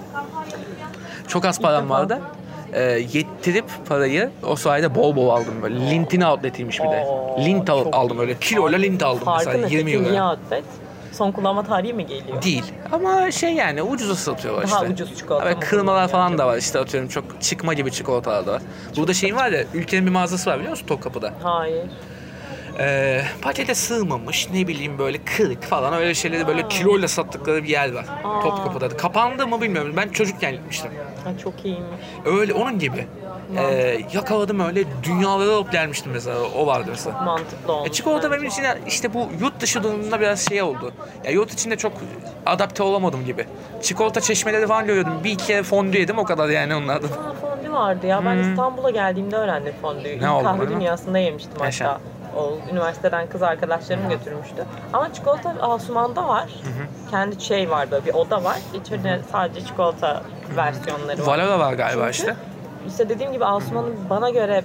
Çok 1.28 1.44
az 1.44 1.60
param 1.60 1.90
vardı. 1.90 2.20
Ee, 2.72 2.80
yettirip 3.12 3.64
parayı 3.88 4.30
o 4.42 4.56
sayede 4.56 4.94
bol 4.94 5.16
bol 5.16 5.28
aldım 5.28 5.62
böyle. 5.62 5.90
Lint'in 5.90 6.20
outlet'iymiş 6.20 6.80
bir 6.80 6.84
de. 6.90 7.04
Oo, 7.06 7.36
Lint 7.44 7.70
al- 7.70 7.84
çok 7.84 7.94
aldım 7.94 8.18
öyle. 8.18 8.38
Kiloyla 8.38 8.78
lint 8.78 9.02
aldım 9.02 9.24
Farkı 9.24 9.46
mesela 9.46 9.66
ne? 9.66 9.72
20 9.74 9.92
Peki 9.92 10.02
niye 10.02 10.14
euro. 10.20 10.30
outlet? 10.30 10.64
Son 11.12 11.32
kullanma 11.32 11.62
tarihi 11.64 11.92
mi 11.92 12.06
geliyor? 12.06 12.42
Değil. 12.42 12.64
Ama 12.92 13.30
şey 13.30 13.52
yani 13.54 13.82
ucuza 13.82 14.14
satıyorlar 14.14 14.70
Daha 14.70 14.80
işte. 14.82 14.92
ucuz 14.94 15.18
çikolata 15.18 15.46
Ve 15.46 15.54
mı 15.54 15.60
kırmalar 15.60 15.86
kullanıyor 15.86 16.08
falan 16.08 16.38
da 16.38 16.46
var 16.46 16.56
işte 16.58 16.78
atıyorum 16.78 17.08
çok 17.08 17.24
çıkma 17.40 17.74
gibi 17.74 17.92
çikolatalar 17.92 18.46
da 18.46 18.52
var. 18.52 18.62
Burada 18.96 19.14
şeyin 19.14 19.36
var 19.36 19.50
ya 19.52 19.64
ülkenin 19.74 20.06
bir 20.06 20.10
mağazası 20.10 20.50
var 20.50 20.56
biliyor 20.58 20.70
musun 20.70 20.86
Topkapı'da? 20.86 21.32
Hayır. 21.42 21.84
Ee, 22.78 23.22
pakete 23.42 23.74
sığmamış 23.74 24.48
ne 24.50 24.66
bileyim 24.66 24.98
böyle 24.98 25.18
kırık 25.24 25.62
falan 25.62 25.94
öyle 25.94 26.14
şeyleri 26.14 26.46
böyle 26.46 26.68
kiloyla 26.68 27.08
sattıkları 27.08 27.62
bir 27.64 27.68
yer 27.68 27.92
var. 27.92 28.06
Aa. 28.24 28.40
Topkapı'da. 28.40 28.90
da. 28.90 28.96
Kapandı 28.96 29.46
mı 29.46 29.60
bilmiyorum. 29.60 29.94
Ben 29.96 30.08
çocukken 30.08 30.52
gitmiştim. 30.52 30.90
Ha, 31.24 31.30
çok 31.42 31.64
iyiymiş. 31.64 32.06
Öyle 32.24 32.52
onun 32.52 32.78
gibi. 32.78 33.06
Ee, 33.56 33.98
yakaladım 34.12 34.60
öyle 34.60 34.84
dünyaları 35.02 35.50
alıp 35.52 35.72
gelmiştim 35.72 36.12
mesela. 36.12 36.36
O 36.58 36.66
vardı 36.66 36.86
mesela. 36.90 37.20
Mantıklı 37.20 37.72
olmuş. 37.72 37.88
E, 37.88 37.92
çikolata 37.92 38.30
bence. 38.30 38.36
benim 38.36 38.48
için 38.48 38.64
işte 38.86 39.14
bu 39.14 39.28
yurt 39.40 39.60
dışı 39.60 39.82
durumunda 39.82 40.20
biraz 40.20 40.48
şey 40.48 40.62
oldu. 40.62 40.92
Ya 41.24 41.30
yurt 41.30 41.52
içinde 41.52 41.76
çok 41.76 41.92
adapte 42.46 42.82
olamadım 42.82 43.24
gibi. 43.24 43.46
Çikolata 43.82 44.20
çeşmeleri 44.20 44.66
falan 44.66 44.86
görüyordum. 44.86 45.12
Bir 45.24 45.30
iki 45.30 45.46
kere 45.46 45.62
fondü 45.62 45.98
yedim 45.98 46.18
o 46.18 46.24
kadar 46.24 46.48
yani 46.48 46.74
onlardan. 46.74 47.08
Ha, 47.08 47.34
fondü 47.40 47.72
vardı 47.72 48.06
ya. 48.06 48.24
Ben 48.24 48.36
İstanbul'a 48.36 48.90
geldiğimde 48.90 49.36
öğrendim 49.36 49.74
fondüyü. 49.82 50.14
İlk 50.14 50.30
oldu 50.30 50.44
kahve 50.44 50.68
dünyasında 50.68 51.18
yemiştim 51.18 51.64
Yaşa. 51.64 51.88
hatta. 51.88 52.00
O 52.36 52.52
üniversiteden 52.72 53.26
kız 53.28 53.42
arkadaşlarım 53.42 54.08
götürmüştü. 54.08 54.64
Ama 54.92 55.12
çikolata 55.12 55.54
Asuman'da 55.60 56.28
var. 56.28 56.48
Kendi 57.10 57.40
şey 57.44 57.70
var 57.70 57.90
böyle 57.90 58.04
bir 58.06 58.14
oda 58.14 58.44
var. 58.44 58.56
İçeride 58.74 59.20
sadece 59.32 59.66
çikolata 59.66 60.22
versiyonları 60.56 61.26
var. 61.26 61.38
Valora 61.38 61.58
var 61.58 61.72
galiba 61.72 62.12
Çünkü 62.12 62.30
işte. 62.30 62.36
işte 62.88 63.08
dediğim 63.08 63.32
gibi 63.32 63.44
Asuman'ın 63.44 63.96
bana 64.10 64.30
göre 64.30 64.64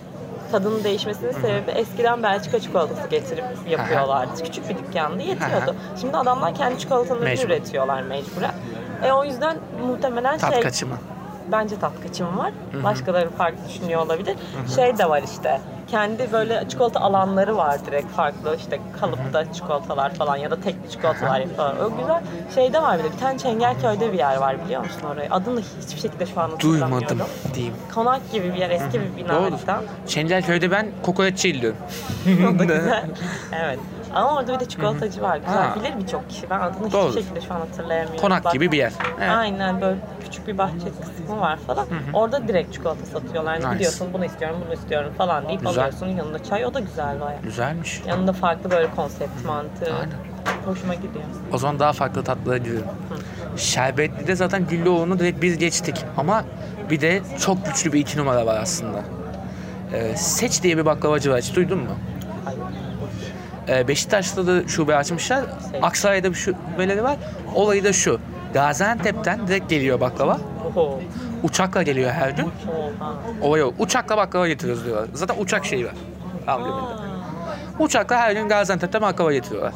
tadının 0.51 0.83
değişmesinin 0.83 1.31
sebebi 1.31 1.71
eskiden 1.71 2.23
Belçika 2.23 2.59
çikolatası 2.59 3.07
getirip 3.07 3.45
yapıyorlardı. 3.69 4.43
Küçük 4.43 4.69
bir 4.69 4.77
dükkandı 4.77 5.23
yetiyordu. 5.23 5.75
Şimdi 6.01 6.17
adamlar 6.17 6.55
kendi 6.55 6.79
çikolatalarını 6.79 7.23
Mecbur. 7.25 7.45
üretiyorlar 7.47 8.01
mecburen. 8.01 8.53
E 9.03 9.11
o 9.11 9.23
yüzden 9.23 9.57
muhtemelen 9.87 10.37
Tat 10.37 10.53
şey 10.53 10.61
kaçımı. 10.61 10.95
bence 11.51 11.79
tat 11.79 11.91
kaçımı 12.07 12.37
var. 12.37 12.51
Başkaları 12.83 13.29
farklı 13.29 13.57
düşünüyor 13.69 14.01
olabilir. 14.01 14.35
Şey 14.75 14.97
de 14.97 15.09
var 15.09 15.21
işte. 15.23 15.61
Kendi 15.87 16.31
böyle 16.31 16.63
çikolata 16.69 16.99
alanları 16.99 17.57
var 17.57 17.85
direkt 17.85 18.11
farklı 18.11 18.55
işte 18.55 18.79
kalıpta 18.99 19.53
çikolatalar 19.53 20.13
falan 20.13 20.35
ya 20.35 20.51
da 20.51 20.61
tekli 20.61 20.91
çikolatalar 20.91 21.39
yapıyorlar. 21.39 21.75
O 21.85 21.97
güzel. 21.97 22.21
Şeyde 22.55 22.81
var 22.81 22.99
bir 22.99 23.03
de 23.03 23.11
bir 23.13 23.17
tane 23.17 23.37
Çengelköy'de 23.37 24.13
bir 24.13 24.17
yer 24.17 24.37
var 24.37 24.65
biliyor 24.65 24.81
musun 24.81 25.01
orayı? 25.13 25.31
Adını 25.31 25.61
hiçbir 25.61 26.01
şekilde 26.01 26.25
şu 26.25 26.41
an 26.41 26.49
hatırlamıyorum. 26.49 27.07
Duymadım 27.09 27.27
diyeyim. 27.53 27.73
Konak 27.93 28.31
gibi 28.31 28.53
bir 28.53 28.57
yer, 28.59 28.69
eski 28.69 29.01
bir 29.01 29.17
bina 29.17 29.33
Doğru. 29.33 29.55
Çengelköy'de 30.07 30.71
ben 30.71 30.87
kokoreççi 31.03 31.61
diyorum. 31.61 31.79
O 32.55 32.59
da 32.59 32.63
güzel. 32.63 33.09
evet. 33.61 33.79
Ama 34.15 34.35
orada 34.35 34.53
bir 34.55 34.59
de 34.59 34.65
çikolatacı 34.65 35.21
var. 35.21 35.37
Güzel. 35.37 35.53
Ha. 35.55 35.75
Bilir 35.79 35.93
birçok 36.03 36.29
kişi. 36.29 36.49
Ben 36.49 36.59
adını 36.59 36.91
Doğru. 36.91 37.09
hiçbir 37.09 37.21
şekilde 37.21 37.41
şu 37.41 37.53
an 37.53 37.59
hatırlayamıyorum. 37.59 38.21
Konak 38.21 38.43
Bak- 38.45 38.53
gibi 38.53 38.71
bir 38.71 38.77
yer. 38.77 38.93
Evet. 39.19 39.29
Aynen 39.31 39.81
böyle 39.81 39.97
küçük 40.23 40.47
bir 40.47 40.57
bahçe 40.57 40.85
kısmı 41.01 41.39
var 41.39 41.57
falan. 41.67 41.87
Orada 42.13 42.47
direkt 42.47 42.73
çikolata 42.73 43.05
satıyorlar. 43.05 43.53
Yani 43.53 43.65
Nice. 43.65 43.73
gidiyorsun 43.73 44.07
bunu 44.13 44.25
istiyorum, 44.25 44.57
bunu 44.65 44.73
istiyorum 44.73 45.13
falan 45.17 45.47
deyip 45.47 45.61
Güzel. 45.61 45.83
alıyorsun. 45.83 46.07
Yanında 46.07 46.43
çay 46.43 46.65
o 46.65 46.73
da 46.73 46.79
güzel 46.79 47.21
baya. 47.21 47.39
Güzelmiş. 47.43 48.01
Yanında 48.07 48.33
farklı 48.33 48.71
böyle 48.71 48.87
konsept 48.95 49.45
mantığı. 49.45 49.93
Aynen. 49.93 50.11
Hoşuma 50.65 50.93
gidiyor. 50.93 51.23
O 51.53 51.57
zaman 51.57 51.79
daha 51.79 51.93
farklı 51.93 52.23
tatlılara 52.23 52.57
gidiyorum. 52.57 52.87
Şerbetli 53.57 54.27
de 54.27 54.35
zaten 54.35 54.67
Güllüoğlu'nu 54.67 55.19
direkt 55.19 55.41
biz 55.41 55.57
geçtik. 55.57 56.05
Ama 56.17 56.43
bir 56.89 57.01
de 57.01 57.21
çok 57.39 57.65
güçlü 57.65 57.93
bir 57.93 57.99
iki 57.99 58.17
numara 58.19 58.45
var 58.45 58.57
aslında. 58.61 58.99
Ee, 59.93 60.15
Seç 60.17 60.63
diye 60.63 60.77
bir 60.77 60.85
baklavacı 60.85 61.31
var. 61.31 61.41
Hiç 61.41 61.55
duydun 61.55 61.77
mu? 61.79 61.91
Ee, 63.69 63.87
Beşiktaş'ta 63.87 64.47
da 64.47 64.67
şube 64.67 64.95
açmışlar. 64.95 65.43
Aksaray'da 65.81 66.29
bir 66.29 66.35
şubeleri 66.35 67.03
var. 67.03 67.17
Olayı 67.55 67.83
da 67.83 67.93
şu. 67.93 68.19
Gaziantep'ten 68.53 69.47
direkt 69.47 69.69
geliyor 69.69 69.99
baklava. 69.99 70.39
Uçakla 71.43 71.83
geliyor 71.83 72.11
her 72.11 72.29
gün. 72.29 72.45
Olay 73.41 73.63
o. 73.63 73.73
Uçakla 73.79 74.17
baklava 74.17 74.47
getiriyoruz 74.47 74.85
diyorlar. 74.85 75.07
Zaten 75.13 75.35
uçak 75.39 75.65
şeyi 75.65 75.85
var. 75.85 75.93
Ambleminde. 76.47 76.81
Uçakla 77.79 78.17
her 78.17 78.31
gün 78.31 78.49
Gaziantep'te 78.49 79.01
baklava 79.01 79.33
getiriyorlar. 79.33 79.73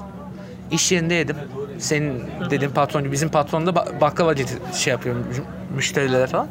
İş 0.71 0.91
yerinde 0.91 1.13
yedim. 1.13 1.35
Senin 1.79 2.23
dediğin 2.49 2.71
patron 2.71 3.11
bizim 3.11 3.29
patron 3.29 3.65
da 3.67 3.69
ba- 3.69 4.01
baklava 4.01 4.35
şey 4.73 4.91
yapıyor 4.91 5.15
mü- 5.15 5.23
müşterilere 5.75 6.27
falan. 6.27 6.47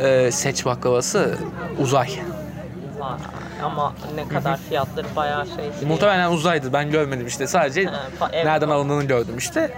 Ee, 0.00 0.30
seç 0.32 0.64
baklavası 0.66 1.34
uzay. 1.78 2.08
Ama 3.62 3.94
ne 4.14 4.28
kadar 4.28 4.56
fiyatları 4.56 5.06
bayağı 5.16 5.46
şey. 5.46 5.56
değil. 5.56 5.86
Muhtemelen 5.86 6.30
uzaydı. 6.30 6.72
Ben 6.72 6.90
görmedim 6.90 7.26
işte. 7.26 7.46
Sadece 7.46 7.80
evet. 7.80 8.44
nereden 8.44 8.68
alındığını 8.68 9.04
gördüm 9.04 9.38
işte. 9.38 9.70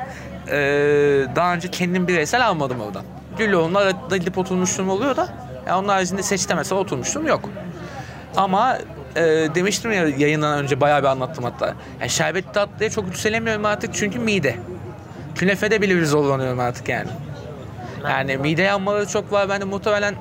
Ee, 0.48 1.26
daha 1.36 1.54
önce 1.54 1.70
kendim 1.70 2.08
bireysel 2.08 2.46
almadım 2.46 2.80
oradan. 2.80 3.04
Güllüoğlu'nun 3.38 3.74
arada 3.74 4.16
gidip 4.16 4.38
oturmuşluğum 4.38 4.88
oluyor 4.88 5.16
da. 5.16 5.28
Ya 5.66 5.78
onun 5.78 5.88
haricinde 5.88 6.22
seçte 6.22 6.54
mesela 6.54 6.80
oturmuşluğum 6.80 7.26
yok. 7.26 7.50
Ama 8.36 8.78
e, 9.16 9.22
demiştim 9.54 9.92
ya 9.92 10.08
yayından 10.08 10.58
önce 10.58 10.80
bayağı 10.80 11.02
bir 11.02 11.08
anlattım 11.08 11.44
hatta. 11.44 11.74
Yani 12.00 12.10
şerbetli 12.10 12.52
tatlıya 12.52 12.90
çok 12.90 13.06
yükselemiyorum 13.06 13.64
artık 13.64 13.94
çünkü 13.94 14.18
mide. 14.18 14.56
Künefede 15.34 15.82
bile 15.82 15.96
bir 15.96 16.04
zorlanıyorum 16.04 16.60
artık 16.60 16.88
yani. 16.88 17.10
Yani 18.04 18.36
mide 18.36 18.62
yanmaları 18.62 19.08
çok 19.08 19.32
var. 19.32 19.48
Ben 19.48 19.60
de 19.60 19.64
muhtemelen 19.64 20.14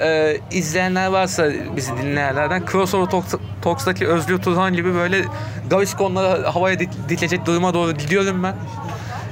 e, 0.00 0.36
izleyenler 0.50 1.06
varsa 1.06 1.46
bizi 1.76 1.96
dinleyenlerden 1.96 2.62
Crossover 2.72 3.06
Talks, 3.10 3.34
Talks'taki 3.62 4.06
Özgür 4.08 4.38
Tuzan 4.38 4.72
gibi 4.74 4.94
böyle 4.94 5.24
Gaviscon'ları 5.70 6.46
havaya 6.46 6.74
dik- 6.74 7.08
dikilecek 7.08 7.46
duruma 7.46 7.74
doğru 7.74 7.92
gidiyorum 7.92 8.42
ben. 8.42 8.54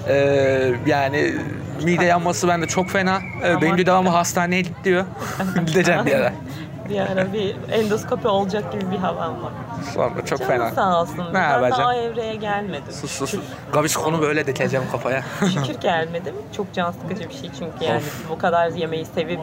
E, 0.09 0.73
yani 0.87 1.35
mide 1.85 2.05
yanması 2.05 2.49
bende 2.49 2.67
çok 2.67 2.91
fena. 2.91 3.21
E, 3.45 3.61
benim 3.63 3.79
de 3.79 3.87
devamlı 3.87 4.09
hastaneye 4.11 4.61
git 4.63 4.85
diyor. 4.85 5.05
Gideceğim 5.67 6.07
bir 6.07 6.11
yere. 6.11 6.33
Bir 6.89 7.01
ara 7.01 7.33
bir 7.33 7.57
endoskopi 7.73 8.29
olacak 8.29 8.73
gibi 8.73 8.91
bir 8.91 8.97
havam 8.97 9.43
var. 9.43 9.53
Sonra 9.95 10.25
çok 10.25 10.39
Canın 10.39 10.51
fena. 10.51 10.71
sağ 10.71 11.01
olsun. 11.03 11.19
Ne 11.31 11.35
ben 11.35 11.43
yapacağım? 11.51 11.73
daha 11.83 11.95
evreye 11.97 12.35
gelmedim. 12.35 12.93
Sus 12.93 13.11
sus. 13.11 13.35
Gaviscon'u 13.73 14.21
böyle 14.23 14.47
dikeceğim 14.47 14.87
kafaya. 14.93 15.23
Şükür 15.41 15.81
gelmedim. 15.81 16.35
Çok 16.57 16.73
can 16.73 16.91
sıkıcı 16.93 17.29
bir 17.29 17.35
şey 17.35 17.51
çünkü 17.59 17.85
yani 17.85 18.03
bu 18.31 18.39
kadar 18.39 18.71
yemeği 18.71 19.05
sevip 19.05 19.41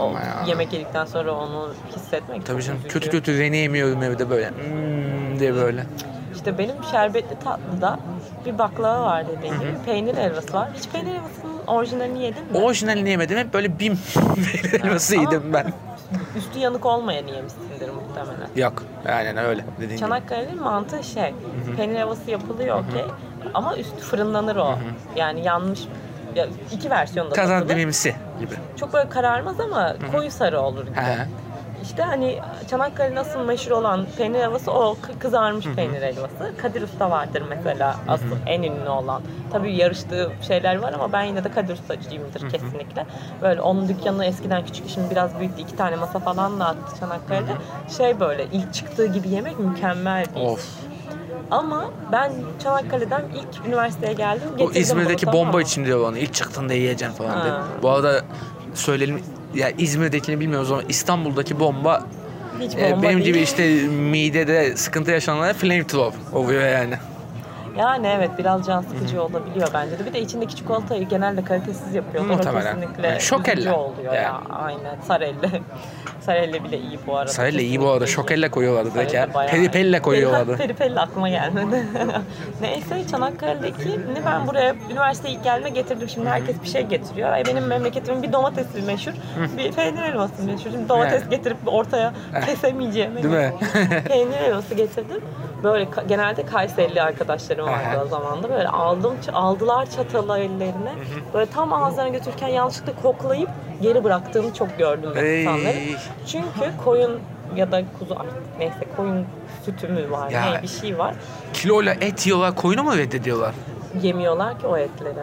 o 0.00 0.10
ya. 0.12 0.44
yemek 0.46 0.72
yedikten 0.72 1.04
sonra 1.04 1.32
onu 1.32 1.72
hissetmek 1.96 2.46
Tabii 2.46 2.58
çok 2.58 2.66
canım 2.66 2.78
üzücü. 2.80 2.92
kötü 2.94 3.10
kötü 3.10 3.38
reni 3.38 3.56
yemiyorum 3.56 4.02
evde 4.02 4.30
böyle. 4.30 4.48
Hmm 4.48 5.40
diye 5.40 5.54
böyle. 5.54 5.86
İşte 6.34 6.58
benim 6.58 6.74
şerbetli 6.90 7.36
tatlıda 7.44 7.98
bir 8.46 8.58
baklava 8.58 9.02
var 9.06 9.24
dediğim 9.28 9.60
gibi. 9.60 9.70
Peynir 9.86 10.16
helvası 10.16 10.52
var. 10.52 10.68
Hiç 10.76 10.88
peynir 10.88 11.10
helvasının 11.10 11.66
orijinalini 11.66 12.22
yedin 12.22 12.42
mi? 12.52 12.58
Orijinalini 12.58 13.10
yemedim. 13.10 13.38
Hep 13.38 13.54
böyle 13.54 13.78
bim 13.78 13.98
helvası 14.82 15.16
yedim 15.16 15.42
ben. 15.52 15.72
Üstü 16.36 16.58
yanık 16.58 16.86
olmayanı 16.86 17.30
yemişsindir 17.30 17.88
muhtemelen. 17.90 18.48
Yok. 18.56 18.82
Aynen 19.08 19.36
öyle. 19.36 19.64
Dediğin 19.76 19.88
gibi. 19.90 20.00
Çanakkale'nin 20.00 20.62
mantığı 20.62 21.04
şey, 21.04 21.34
peynir 21.76 21.98
helvası 21.98 22.30
yapılıyor 22.30 22.84
okey. 22.88 23.04
Ama 23.54 23.76
üstü 23.76 23.96
fırınlanır 24.00 24.56
o. 24.56 24.74
Yani 25.16 25.44
yanmış, 25.44 25.80
ya 26.34 26.46
iki 26.72 26.90
versiyonda 26.90 27.34
Kazan 27.34 27.62
gibi. 28.40 28.54
Çok 28.76 28.92
böyle 28.92 29.08
kararmaz 29.08 29.60
ama 29.60 29.94
koyu 30.12 30.30
sarı 30.30 30.60
olur 30.60 30.86
gibi. 30.86 30.96
He. 30.96 31.26
İşte 31.82 32.02
hani 32.02 32.38
Çanakkale'nin 32.70 33.16
asıl 33.16 33.40
meşhur 33.40 33.70
olan 33.70 34.06
peynir 34.18 34.38
helvası 34.40 34.72
o 34.72 34.92
kı- 35.02 35.18
kızarmış 35.18 35.66
peynir 35.66 36.02
helvası. 36.02 36.52
Kadir 36.62 36.82
Usta 36.82 37.10
vardır 37.10 37.42
mesela 37.48 37.96
asıl 38.08 38.36
en 38.46 38.62
ünlü 38.62 38.88
olan. 38.88 39.22
Tabii 39.52 39.74
yarıştığı 39.76 40.32
şeyler 40.48 40.78
var 40.78 40.92
ama 40.92 41.12
ben 41.12 41.22
yine 41.22 41.44
de 41.44 41.50
Kadir 41.50 41.72
Ustacıyımdır 41.74 42.50
kesinlikle. 42.50 43.06
Böyle 43.42 43.60
onun 43.60 43.88
dükkanı 43.88 44.24
eskiden 44.24 44.64
küçük 44.66 44.88
şimdi 44.88 45.10
biraz 45.10 45.38
büyüttü. 45.38 45.60
iki 45.62 45.76
tane 45.76 45.96
masa 45.96 46.18
falan 46.18 46.60
da 46.60 46.66
attı 46.66 47.00
Çanakkale'de. 47.00 47.52
Şey 47.96 48.20
böyle 48.20 48.46
ilk 48.52 48.74
çıktığı 48.74 49.06
gibi 49.06 49.28
yemek 49.28 49.58
mükemmel 49.58 50.24
bir 50.36 50.40
Of. 50.40 50.66
Ama 51.50 51.84
ben 52.12 52.32
Çanakkale'den 52.62 53.22
ilk 53.34 53.66
üniversiteye 53.66 54.12
geldim. 54.12 54.48
O 54.54 54.56
getirdim 54.58 54.82
İzmir'deki 54.82 55.26
bunu, 55.26 55.32
tamam 55.32 55.46
bomba 55.46 55.56
mı? 55.56 55.62
için 55.62 55.84
diyor 55.84 56.08
onu. 56.08 56.18
İlk 56.18 56.34
çıktığında 56.34 56.74
yiyeceğim 56.74 57.14
falan 57.14 57.42
diye. 57.42 57.54
Bu 57.82 57.90
arada 57.90 58.20
söyleyelim 58.74 59.22
ya 59.54 59.70
İzmir'dekini 59.78 60.40
bilmiyoruz 60.40 60.72
ama 60.72 60.82
İstanbul'daki 60.88 61.60
bomba 61.60 62.06
Hiç 62.60 62.74
e, 62.74 62.90
bomba 62.92 63.02
benim 63.02 63.18
değil. 63.18 63.24
gibi 63.34 63.38
işte 63.38 63.68
midede 63.88 64.76
sıkıntı 64.76 65.10
yaşananlara 65.10 65.54
flamethrower 65.54 66.20
oluyor 66.32 66.62
yani. 66.68 66.94
Yani 67.78 68.06
evet 68.06 68.30
biraz 68.38 68.66
can 68.66 68.80
sıkıcı 68.82 69.22
olabiliyor 69.22 69.68
bence 69.74 69.98
de. 69.98 70.06
Bir 70.06 70.12
de 70.12 70.20
içindeki 70.20 70.56
çikolatayı 70.56 71.08
genelde 71.08 71.44
kalitesiz 71.44 71.94
yapıyorlar. 71.94 72.30
O 72.34 72.36
Muhtemelen. 72.36 72.74
kesinlikle 72.80 73.08
Yani 73.08 73.20
şokelle. 73.20 73.72
oluyor 73.72 74.12
ya. 74.14 74.22
Yani. 74.22 74.38
Aynen. 74.50 75.00
Sarelle. 75.08 75.50
Sarelle 76.20 76.64
bile 76.64 76.78
iyi 76.78 76.98
bu 77.06 77.16
arada. 77.16 77.32
Sarelle 77.32 77.62
iyi 77.62 77.80
bu 77.80 77.90
arada. 77.90 78.06
Şokelle 78.06 78.50
koyuyorlardı 78.50 78.94
direkt 78.94 79.14
ya. 79.14 79.28
Peripelle 79.50 80.02
koyuyorlardı. 80.02 80.56
Peripelle 80.58 81.00
aklıma 81.00 81.28
gelmedi. 81.28 81.86
Neyse 82.60 83.06
Çanakkale'dekini 83.10 83.98
ben 84.26 84.46
buraya 84.46 84.74
üniversiteye 84.90 85.34
ilk 85.34 85.44
geldiğimde 85.44 85.80
getirdim. 85.80 86.08
Şimdi 86.08 86.28
herkes 86.28 86.62
bir 86.62 86.68
şey 86.68 86.82
getiriyor. 86.86 87.46
Benim 87.46 87.64
memleketimin 87.66 88.22
bir 88.22 88.32
domatesi 88.32 88.82
meşhur, 88.82 89.12
bir 89.58 89.72
peynir 89.72 90.02
helvası 90.02 90.42
meşhur. 90.42 90.70
Şimdi 90.70 90.88
domates 90.88 91.22
Yani. 91.22 91.30
getirip 91.30 91.56
ortaya 91.66 92.12
kesemeyeceğim. 92.46 93.14
Değil 93.16 93.26
mi? 93.26 93.52
peynir 94.08 94.36
helvası 94.36 94.74
getirdim. 94.74 95.20
Böyle 95.64 95.88
genelde 96.08 96.46
Kayserili 96.46 97.02
arkadaşlarım 97.02 97.59
vardı 97.62 97.96
Aha. 97.96 98.04
o 98.04 98.08
zaman 98.08 98.42
da 98.42 98.50
böyle 98.50 98.68
aldım 98.68 99.14
aldılar 99.32 99.90
çatalı 99.90 100.38
ellerine. 100.38 100.92
Böyle 101.34 101.50
tam 101.50 101.72
ağızlarına 101.72 102.08
götürürken 102.08 102.48
yanlışlıkla 102.48 102.92
koklayıp 103.02 103.48
geri 103.82 104.04
bıraktığını 104.04 104.54
çok 104.54 104.78
gördüm 104.78 105.10
ben 105.16 105.24
Ey. 105.24 105.96
Çünkü 106.26 106.76
koyun 106.84 107.20
ya 107.56 107.72
da 107.72 107.82
kuzu 107.98 108.14
artık 108.14 108.58
neyse 108.58 108.84
koyun 108.96 109.26
sütü 109.64 109.88
mü 109.88 110.10
var 110.10 110.30
Ya. 110.30 110.44
ne 110.50 110.62
bir 110.62 110.68
şey 110.68 110.98
var. 110.98 111.14
Kiloyla 111.52 111.94
et 112.00 112.26
yiyorlar, 112.26 112.54
koyunu 112.54 112.82
mu 112.82 112.96
reddediyorlar? 112.96 113.54
Yemiyorlar 114.02 114.58
ki 114.60 114.66
o 114.66 114.76
etleri. 114.76 115.14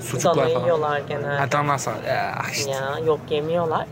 Sucuklar 0.00 0.36
Dana 0.36 0.54
falan. 0.54 0.64
yiyorlar 0.64 1.00
genelde. 1.08 1.36
Ha 1.38 1.46
tamam 1.50 1.78
sana. 1.78 1.96
Ya, 2.08 2.34
işte. 2.52 2.70
Ya 2.70 2.98
yok 3.06 3.20
yemiyorlar. 3.30 3.86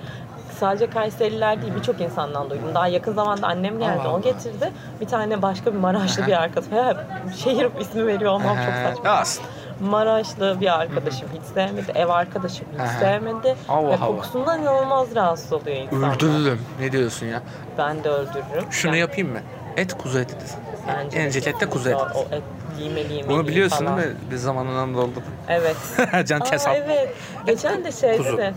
Sadece 0.61 0.91
Kayseriler 0.91 1.63
değil 1.63 1.75
birçok 1.75 2.01
insandan 2.01 2.51
duydum. 2.51 2.75
Daha 2.75 2.89
yakın 2.89 3.15
zamanda 3.15 3.47
annem 3.47 3.79
geldi 3.79 4.01
Allah 4.01 4.15
o 4.15 4.23
getirdi. 4.23 4.73
Bir 5.01 5.07
tane 5.07 5.43
başka 5.43 5.73
bir 5.75 5.79
Maraşlı 5.79 6.27
bir 6.27 6.43
arkadaş. 6.43 6.73
Ya, 6.73 7.07
şehir 7.37 7.69
ismi 7.81 8.07
veriyor 8.07 8.33
olmam 8.33 8.57
çok 8.57 8.75
saçma. 8.75 9.11
Aslında. 9.11 9.49
Maraşlı 9.81 10.61
bir 10.61 10.81
arkadaşım 10.81 11.29
hiç 11.35 11.43
sevmedi. 11.55 11.93
Ev 11.95 12.09
arkadaşım 12.09 12.67
hiç 12.73 12.91
sevmedi. 12.99 13.57
Allah 13.69 13.89
Ve 13.89 13.97
Allah. 13.97 14.07
kokusundan 14.07 14.63
inanılmaz 14.63 15.15
rahatsız 15.15 15.53
oluyor 15.53 15.77
insanlar. 15.77 16.17
Öldürürüm. 16.17 16.61
Ne 16.81 16.93
diyorsun 16.93 17.27
ya? 17.27 17.43
Ben 17.79 18.05
de 18.05 18.09
öldürürüm. 18.09 18.65
Şunu 18.71 18.91
Yani 18.91 19.01
yapayım 19.01 19.33
mı? 19.33 19.41
Et 19.77 19.95
kuzu 19.95 20.19
etidir. 20.19 20.49
Bence 20.89 21.19
En 21.19 21.61
de 21.61 21.71
kuzu 21.71 21.89
eti. 21.91 21.97
O 22.15 22.35
et 22.35 22.43
giymeli 22.81 23.13
yemeli 23.13 23.29
Bunu 23.29 23.49
biliyorsun 23.49 23.85
falan. 23.87 23.99
değil 23.99 24.09
mi? 24.09 24.17
Biz 24.31 24.43
zamanında 24.43 25.01
olduk. 25.01 25.23
Evet. 25.49 25.77
Ercan 26.13 26.41
Aa, 26.41 26.45
Kesap. 26.45 26.77
evet. 26.77 27.09
Geçen 27.47 27.85
de 27.85 27.93
şeyde 27.93 28.17
Kuzu. 28.17 28.37
de. 28.39 28.53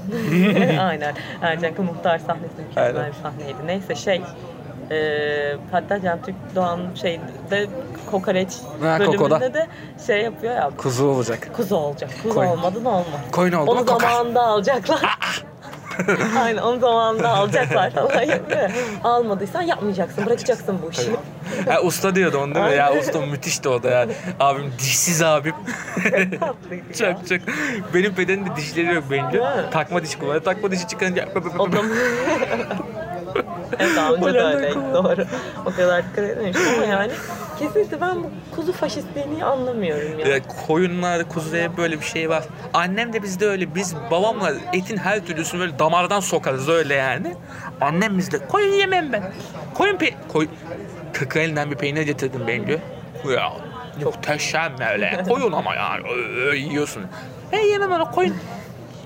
Aynen. 0.82 1.15
Ercan 1.41 1.74
Muhtar 1.86 2.19
sahnesi 2.19 2.53
mükemmel 2.67 2.95
Aynen. 2.97 3.11
bir 3.11 3.17
sahneydi. 3.24 3.57
Neyse 3.65 3.95
şey. 3.95 4.21
E, 4.91 5.55
hatta 5.71 6.01
Can 6.01 6.21
Türk 6.21 6.36
Doğan 6.55 6.80
şeyde 7.01 7.67
kokoreç 8.11 8.49
Ha, 8.82 8.99
bölümünde 8.99 9.17
Koko'da. 9.17 9.53
de 9.53 9.67
şey 10.07 10.21
yapıyor 10.21 10.55
ya 10.55 10.69
Kuzu 10.78 11.05
olacak. 11.05 11.49
kuzu 11.55 11.76
olacak. 11.76 12.09
Kuzu 12.24 12.36
Koyun. 12.36 12.49
olmadı 12.49 12.84
ne 12.84 12.88
olmaz. 12.89 13.05
Koyun 13.32 13.53
oldu 13.53 13.71
Onu 13.71 13.86
kokar. 13.86 14.09
zamanında 14.11 14.41
alacaklar. 14.43 15.17
Aynen 16.44 16.62
onu 16.62 16.80
zamanında 16.80 17.30
alacaklar 17.30 17.91
falan 17.91 18.22
yapıyor. 18.22 18.70
Almadıysan 19.04 19.62
yapmayacaksın, 19.62 20.26
bırakacaksın 20.26 20.80
bu 20.86 20.91
işi. 20.91 21.12
Ha, 21.70 21.82
usta 21.82 22.16
diyordu 22.16 22.38
onu 22.38 22.56
değil 22.56 22.66
mi? 22.66 22.76
Ya 22.76 22.94
usta 23.00 23.22
müthişti 23.22 23.70
o 23.70 23.84
da 23.84 23.89
ya. 23.89 24.08
Abim 24.39 24.74
dişsiz 24.80 25.22
abim. 25.22 25.56
Tatlıydı 26.39 27.04
ya. 27.04 27.18
çok. 27.30 27.41
Benim 27.94 28.18
bedenimde 28.18 28.56
dişleri 28.56 28.94
yok 28.94 29.04
bence. 29.12 29.41
Takma 29.72 30.04
diş 30.04 30.16
kullanıyor. 30.16 30.44
Takma 30.44 30.72
dişi 30.72 30.88
çıkınca... 30.88 31.30
O 31.60 31.72
da 31.72 31.78
Evet 33.80 33.96
daha 33.98 34.14
önce 34.14 34.34
de 34.34 34.41
öyleydi 34.41 34.80
doğru. 34.94 35.26
O 35.66 35.72
kadar 35.76 36.04
dikkat 36.04 36.26
etmemiştim 36.26 36.74
ama 36.76 36.86
yani 36.86 37.12
kesinlikle 37.68 38.01
ben 38.01 38.24
bu 38.24 38.30
kuzu 38.55 38.74
faşistliğini 38.74 39.45
anlamıyorum 39.45 40.20
ya. 40.20 40.28
Ya 40.28 40.39
koyunlar, 40.68 41.30
kuzuya 41.30 41.78
böyle 41.78 41.99
bir 41.99 42.05
şey 42.05 42.30
var. 42.30 42.43
Annem 42.74 43.14
de 43.14 43.24
bizde 43.24 43.47
öyle. 43.47 43.76
Biz 43.76 43.95
babamla 44.11 44.53
etin 44.74 44.97
her 44.97 45.26
türlüsünü 45.26 45.61
böyle 45.61 45.80
damardan 45.80 46.20
sokarız 46.20 46.70
öyle 46.70 46.93
yani. 46.93 47.36
Annem 47.82 48.18
bizde 48.18 48.47
koyun 48.47 48.74
yemem 48.74 49.14
ben. 49.14 49.34
Koyun 49.74 49.97
pe... 49.97 50.09
Koy... 50.34 50.47
Kaka 51.14 51.39
elinden 51.39 51.72
bir 51.72 51.76
peynir 51.76 52.01
getirdim 52.01 52.41
ben 52.47 52.68
diyor. 52.68 52.80
Ya 53.36 53.53
muhteşem 54.03 54.74
öyle. 54.91 55.24
Koyun 55.30 55.51
ama 55.51 55.76
yani. 55.76 56.03
Yiyorsun. 56.57 57.03
Ben 57.51 57.59
yemem 57.59 57.91
öyle 57.91 58.03
koyun. 58.03 58.36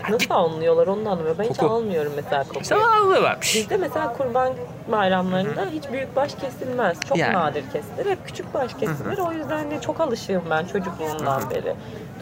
Nasıl 0.10 0.34
anlıyorlar 0.34 0.88
onu 0.88 1.06
da 1.06 1.10
anlamıyorum. 1.10 1.38
Ben 1.40 1.50
hiç 1.50 1.58
Koku. 1.58 1.74
almıyorum 1.74 2.14
mesela 2.16 2.44
kokuyu. 2.44 2.62
İşte 2.62 2.76
ağzı 2.76 3.24
varmış. 3.24 3.56
Bizde 3.56 3.78
mesela 3.78 4.14
kurban 4.14 4.54
bayramlarında 4.92 5.66
hiç 5.72 5.84
büyük 5.92 6.16
baş 6.16 6.36
kesilmez. 6.36 6.98
Çok 7.10 7.18
Yani. 7.18 7.34
nadir 7.34 7.64
kesilir. 7.74 8.12
Hep 8.12 8.26
küçük 8.28 8.54
baş 8.54 8.74
kesilir. 8.74 9.18
O 9.18 9.32
yüzden 9.32 9.72
de 9.72 9.82
çok 9.82 10.00
alışığım 10.02 10.44
ben 10.50 10.66
çocukluğumdan 10.66 11.50
beri. 11.50 11.74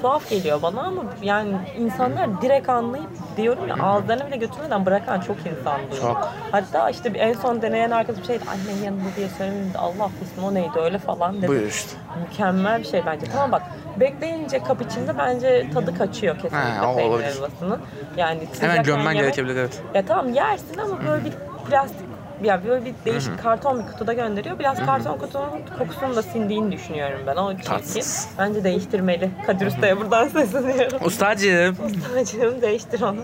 Tuhaf 0.01 0.30
geliyor 0.30 0.61
bana 0.61 0.82
ama 0.82 1.03
yani 1.22 1.51
insanlar 1.78 2.41
direkt 2.41 2.70
anlayıp 2.70 3.09
diyorum 3.38 3.68
ya 3.68 3.76
ağızlarına 3.84 4.28
bile 4.28 4.38
götürmeden 4.38 4.86
bırakan 4.86 5.20
çok 5.22 5.38
insan 5.39 5.82
duydum. 5.91 6.01
Çok. 6.01 6.30
Hatta 6.51 6.89
işte 6.89 7.09
en 7.16 7.34
son 7.34 7.61
deneyen 7.61 7.91
arkadaşım 7.91 8.26
şeydi 8.26 8.43
annenin 8.49 8.84
yanında 8.86 9.16
diye 9.18 9.28
söylemedim 9.30 9.74
de 9.74 9.78
Allah 9.78 10.03
affetsin 10.03 10.43
o 10.43 10.53
neydi 10.53 10.80
öyle 10.80 10.97
falan 10.97 11.38
dedi. 11.38 11.47
Buyur 11.47 11.68
işte. 11.68 11.89
Mükemmel 12.30 12.80
bir 12.80 12.88
şey 12.88 13.01
bence. 13.05 13.26
Tamam 13.32 13.51
bak 13.51 13.61
bekleyince 13.99 14.59
kap 14.63 14.82
içinde 14.82 15.18
bence 15.18 15.70
tadı 15.74 15.97
kaçıyor 15.97 16.36
kesinlikle 16.36 16.57
Ha, 16.70 16.95
peynir 16.95 17.24
helvasının. 17.24 17.80
Yani 18.18 18.47
Hemen 18.59 18.84
gömmen 18.84 19.03
yemek- 19.13 19.20
gerekebilir 19.20 19.55
evet. 19.55 19.82
ya 19.93 20.05
tamam 20.05 20.34
yersin 20.34 20.78
ama 20.78 21.03
böyle 21.07 21.26
bir 21.26 21.32
plastik 21.70 22.14
ya 22.45 22.65
böyle 22.65 22.85
bir 22.85 22.93
değişik 23.05 23.43
karton 23.43 23.79
bir 23.79 23.91
kutuda 23.91 24.13
gönderiyor. 24.13 24.59
Biraz 24.59 24.85
karton 24.85 25.17
kutunun 25.17 25.49
kokusunun 25.79 26.15
da 26.15 26.21
sindiğini 26.21 26.71
düşünüyorum 26.71 27.19
ben. 27.27 27.35
O 27.35 27.53
çirkin. 27.57 28.03
Bence 28.39 28.63
değiştirmeli. 28.63 29.31
Kadir 29.45 29.67
Usta'ya 29.67 29.99
buradan 29.99 30.27
sesleniyorum. 30.35 31.05
Ustacığım. 31.05 31.75
Ustacığım 31.85 32.61
değiştir 32.61 33.01
onu. 33.01 33.19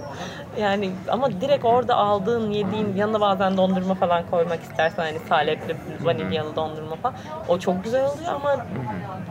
Yani 0.59 0.91
ama 1.07 1.41
direkt 1.41 1.65
orada 1.65 1.95
aldığın, 1.95 2.51
yediğin 2.51 2.95
yanına 2.95 3.21
bazen 3.21 3.57
dondurma 3.57 3.95
falan 3.95 4.23
koymak 4.31 4.63
istersen 4.63 5.03
hani 5.03 5.17
salepli, 5.29 5.75
vanilyalı 6.01 6.55
dondurma 6.55 6.95
falan. 6.95 7.15
O 7.47 7.59
çok 7.59 7.83
güzel 7.83 8.05
oluyor 8.05 8.33
ama 8.33 8.65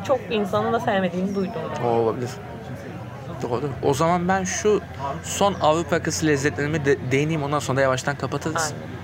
çok 0.07 0.20
insanın 0.30 0.72
da 0.72 0.80
sevmediğini 0.80 1.34
duydum 1.34 1.55
ben. 1.78 1.84
O 1.84 1.88
olabilir. 1.88 2.30
Doğru. 3.43 3.70
O 3.82 3.95
zaman 3.95 4.28
ben 4.28 4.45
şu 4.45 4.80
son 5.22 5.55
Avrupa 5.62 5.95
yakası 5.95 6.26
lezzetlerimi 6.26 6.84
de 6.84 7.11
değineyim 7.11 7.43
ondan 7.43 7.59
sonra 7.59 7.76
da 7.76 7.80
yavaştan 7.82 8.16
kapatırız. 8.16 8.72
Aynen. 8.74 8.99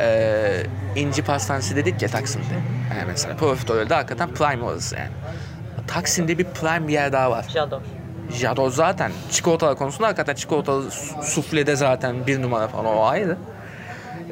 Ee, 0.00 0.62
İnci 0.96 1.22
Pastanesi 1.22 1.76
dedik 1.76 2.02
ya 2.02 2.08
Taksim'de. 2.08 2.54
Yani 2.98 3.04
mesela 3.06 3.36
Profiterol'de 3.36 3.94
hakikaten 3.94 4.28
prime 4.34 4.64
orası 4.64 4.96
yani. 4.96 5.08
Taksim'de 5.86 6.38
bir 6.38 6.44
prime 6.44 6.88
bir 6.88 6.92
yer 6.92 7.12
daha 7.12 7.30
var. 7.30 7.46
Jador. 7.48 7.80
Jado 8.32 8.70
zaten 8.70 9.12
çikolatalar 9.30 9.76
konusunda 9.76 10.06
hakikaten 10.08 10.34
çikolatalı 10.34 10.90
su- 10.90 11.22
suflede 11.22 11.76
zaten 11.76 12.26
bir 12.26 12.42
numara 12.42 12.68
falan 12.68 12.86
o 12.96 13.04
ayrı. 13.04 13.36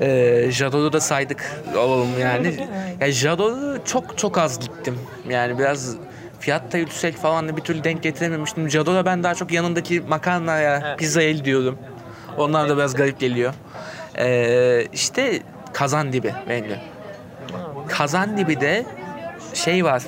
Ee, 0.00 0.46
Jado'yu 0.50 0.92
da 0.92 1.00
saydık 1.00 1.62
olalım 1.76 2.08
yani. 2.20 2.68
ya 3.00 3.12
Jado'yu 3.12 3.78
çok 3.84 4.18
çok 4.18 4.38
az 4.38 4.60
gittim. 4.60 4.98
Yani 5.28 5.58
biraz 5.58 5.96
fiyat 6.40 6.72
da 6.72 6.78
yüksek 6.78 7.16
falan 7.16 7.48
da 7.48 7.56
bir 7.56 7.62
türlü 7.62 7.84
denk 7.84 8.02
getirememiştim. 8.02 8.70
Jado'da 8.70 9.04
ben 9.06 9.22
daha 9.22 9.34
çok 9.34 9.52
yanındaki 9.52 10.00
makarnaya, 10.00 10.82
Evet. 10.86 10.98
pizza 10.98 11.22
el 11.22 11.44
diyorum. 11.44 11.78
Onlar 12.36 12.68
da 12.68 12.76
biraz 12.76 12.94
garip 12.94 13.20
geliyor. 13.20 13.54
Ee, 14.18 14.86
işte 14.92 15.40
kazan 15.78 16.12
dibi 16.12 16.34
bence. 16.48 16.80
Kazan 17.88 18.36
dibi 18.36 18.60
de 18.60 18.86
şey 19.54 19.84
var. 19.84 20.02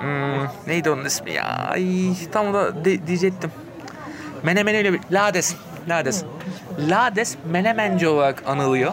Hmm, 0.00 0.46
neydi 0.66 0.90
onun 0.90 1.04
ismi 1.04 1.32
ya? 1.32 1.44
Ay, 1.44 1.84
tam 2.32 2.54
da 2.54 2.84
de- 2.84 3.06
diyecektim. 3.06 3.50
Menemen 4.42 4.92
bir 4.92 5.00
Lades. 5.12 5.54
Lades. 5.88 6.24
Lades 6.88 7.36
menemenci 7.50 8.08
olarak 8.08 8.42
anılıyor. 8.46 8.92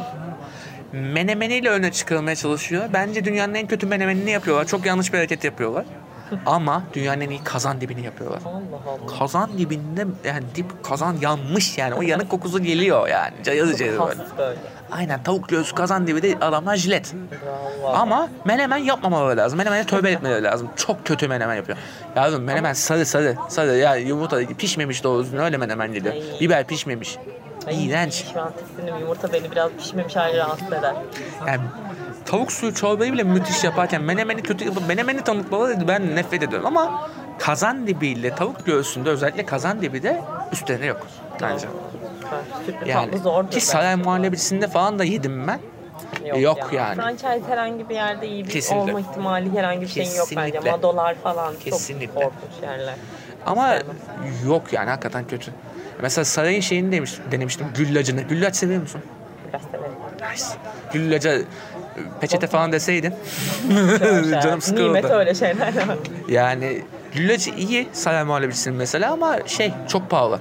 Menemeniyle 0.92 1.70
öne 1.70 1.92
çıkarılmaya 1.92 2.36
çalışıyor. 2.36 2.84
Bence 2.94 3.26
dünyanın 3.26 3.54
en 3.54 3.68
kötü 3.68 3.88
menemenini 3.88 4.32
yapıyorlar. 4.32 4.66
Çok 4.66 4.86
yanlış 4.86 5.14
bir 5.14 5.18
hareket 5.18 5.44
yapıyorlar. 5.44 5.86
Ama 6.46 6.84
dünyanın 6.94 7.22
en 7.22 7.30
iyi 7.30 7.44
kazan 7.44 7.82
dibini 7.82 8.06
yapıyorlar. 8.06 8.40
Allah 8.46 8.60
Allah. 8.88 9.20
Kazan 9.20 9.58
dibinde 9.58 10.06
yani 10.24 10.44
dip 10.56 10.84
kazan 10.84 11.16
yanmış 11.22 11.78
yani. 11.78 11.94
O 11.94 12.02
yanık 12.02 12.30
kokusu 12.30 12.64
geliyor 12.64 13.08
yani. 13.08 13.34
Cayır 13.44 13.76
cayır 13.76 14.00
böyle. 14.00 14.20
Böyle. 14.38 14.58
Aynen 14.92 15.24
tavuk 15.24 15.50
göğsü 15.50 15.76
kazan 15.76 16.08
dibi 16.08 16.22
de 16.22 16.38
adamlar 16.42 16.76
jilet. 16.76 17.14
Bravo. 17.14 17.94
Ama 17.94 18.30
menemen 18.46 18.78
yapmamaları 18.78 19.38
lazım. 19.38 19.58
Menemene 19.58 19.86
tövbe 19.86 20.12
etmeleri 20.12 20.44
lazım. 20.44 20.70
Çok 20.76 21.06
kötü 21.06 21.28
menemen 21.28 21.56
yapıyor. 21.56 21.78
Yavrum 22.16 22.44
menemen 22.44 22.74
sarı 22.74 23.06
sarı. 23.06 23.36
Sarı 23.50 23.78
ya 23.78 23.96
yumurta 23.96 24.40
pişmemiş 24.58 25.04
doğru 25.04 25.24
düzgün 25.24 25.38
öyle 25.38 25.58
menemen 25.58 25.94
geliyor. 25.94 26.14
Ay. 26.14 26.40
Biber 26.40 26.68
pişmemiş. 26.68 27.18
Ay, 27.68 27.86
İğrenç. 27.86 28.26
Şu 28.34 28.42
an 28.42 28.52
tiksindim. 28.58 29.00
Yumurta 29.00 29.34
beni 29.34 29.52
biraz 29.52 29.72
pişmemiş 29.72 30.16
hali 30.16 30.38
rahatsız 30.38 30.68
eder. 30.68 30.96
Yani 31.48 31.62
tavuk 32.26 32.52
suyu 32.52 32.74
çorbayı 32.74 33.14
bile 33.14 33.24
müthiş 33.24 33.64
yaparken 33.64 34.02
menemeni 34.02 34.42
kötü 34.42 34.66
yapıp 34.66 34.88
menemeni 34.88 35.22
tanıtmaları 35.22 35.88
ben 35.88 36.16
nefret 36.16 36.44
ediyorum 36.44 36.66
ama 36.66 37.10
kazan 37.40 37.88
dibiyle 37.88 38.36
tavuk 38.36 38.66
göğsünde 38.66 39.10
özellikle 39.10 39.46
kazan 39.46 39.82
dibi 39.82 40.04
de 40.04 40.22
üstlerine 40.52 40.86
yok 40.86 41.08
bence. 41.42 41.68
Yani 42.86 43.12
ki 43.52 43.62
saray 43.62 43.96
muhallebisinde 43.96 44.68
falan 44.68 45.00
da 45.00 45.04
yedim 45.04 45.48
ben. 45.48 45.60
bence. 46.22 46.40
yok 46.40 46.74
yani. 46.74 46.96
Franchise 46.96 47.42
herhangi 47.48 47.90
bir 47.90 47.96
yerde 47.96 48.28
iyi 48.28 48.46
bir 48.46 48.50
Kesinlikle. 48.50 48.92
olma 48.92 49.00
ihtimali 49.00 49.52
herhangi 49.58 49.82
bir 49.82 49.88
şeyin 49.88 50.16
yok 50.16 50.28
bence. 50.36 50.52
Kesinlikle. 50.52 50.72
Madolar 50.72 51.16
falan 51.16 51.54
Kesinlikle. 51.56 52.14
çok 52.14 52.24
korkunç 52.24 52.64
yerler. 52.64 52.96
Ama 53.46 53.74
yok 54.48 54.74
yani 54.74 54.90
hakikaten 54.90 55.28
kötü. 55.28 55.52
Mesela 56.02 56.26
sarayın 56.26 56.62
şeyini 56.62 56.92
demiş, 56.92 57.14
denemiştim 57.32 57.68
güllacını. 57.78 58.22
Güllaç 58.22 58.56
seviyor 58.56 58.82
musun? 58.82 59.02
Biraz 59.50 59.62
severim. 59.62 59.94
Nice. 60.32 60.44
Güllaca 60.94 61.38
peçete 62.22 62.48
falan 62.48 62.72
deseydin. 62.72 63.14
Şöyle 64.00 64.42
Canım 64.42 64.62
sıkıldı. 64.62 64.88
Nimet 64.88 65.06
öyle 65.06 65.36
şeyler. 65.36 65.74
Yani 66.30 66.82
güllacı 67.14 67.52
iyi 67.52 67.88
saray 67.94 68.24
muhallebisinin 68.24 68.78
mesela 68.78 69.12
ama 69.12 69.38
şey 69.48 69.74
çok 69.90 70.10
pahalı. 70.10 70.40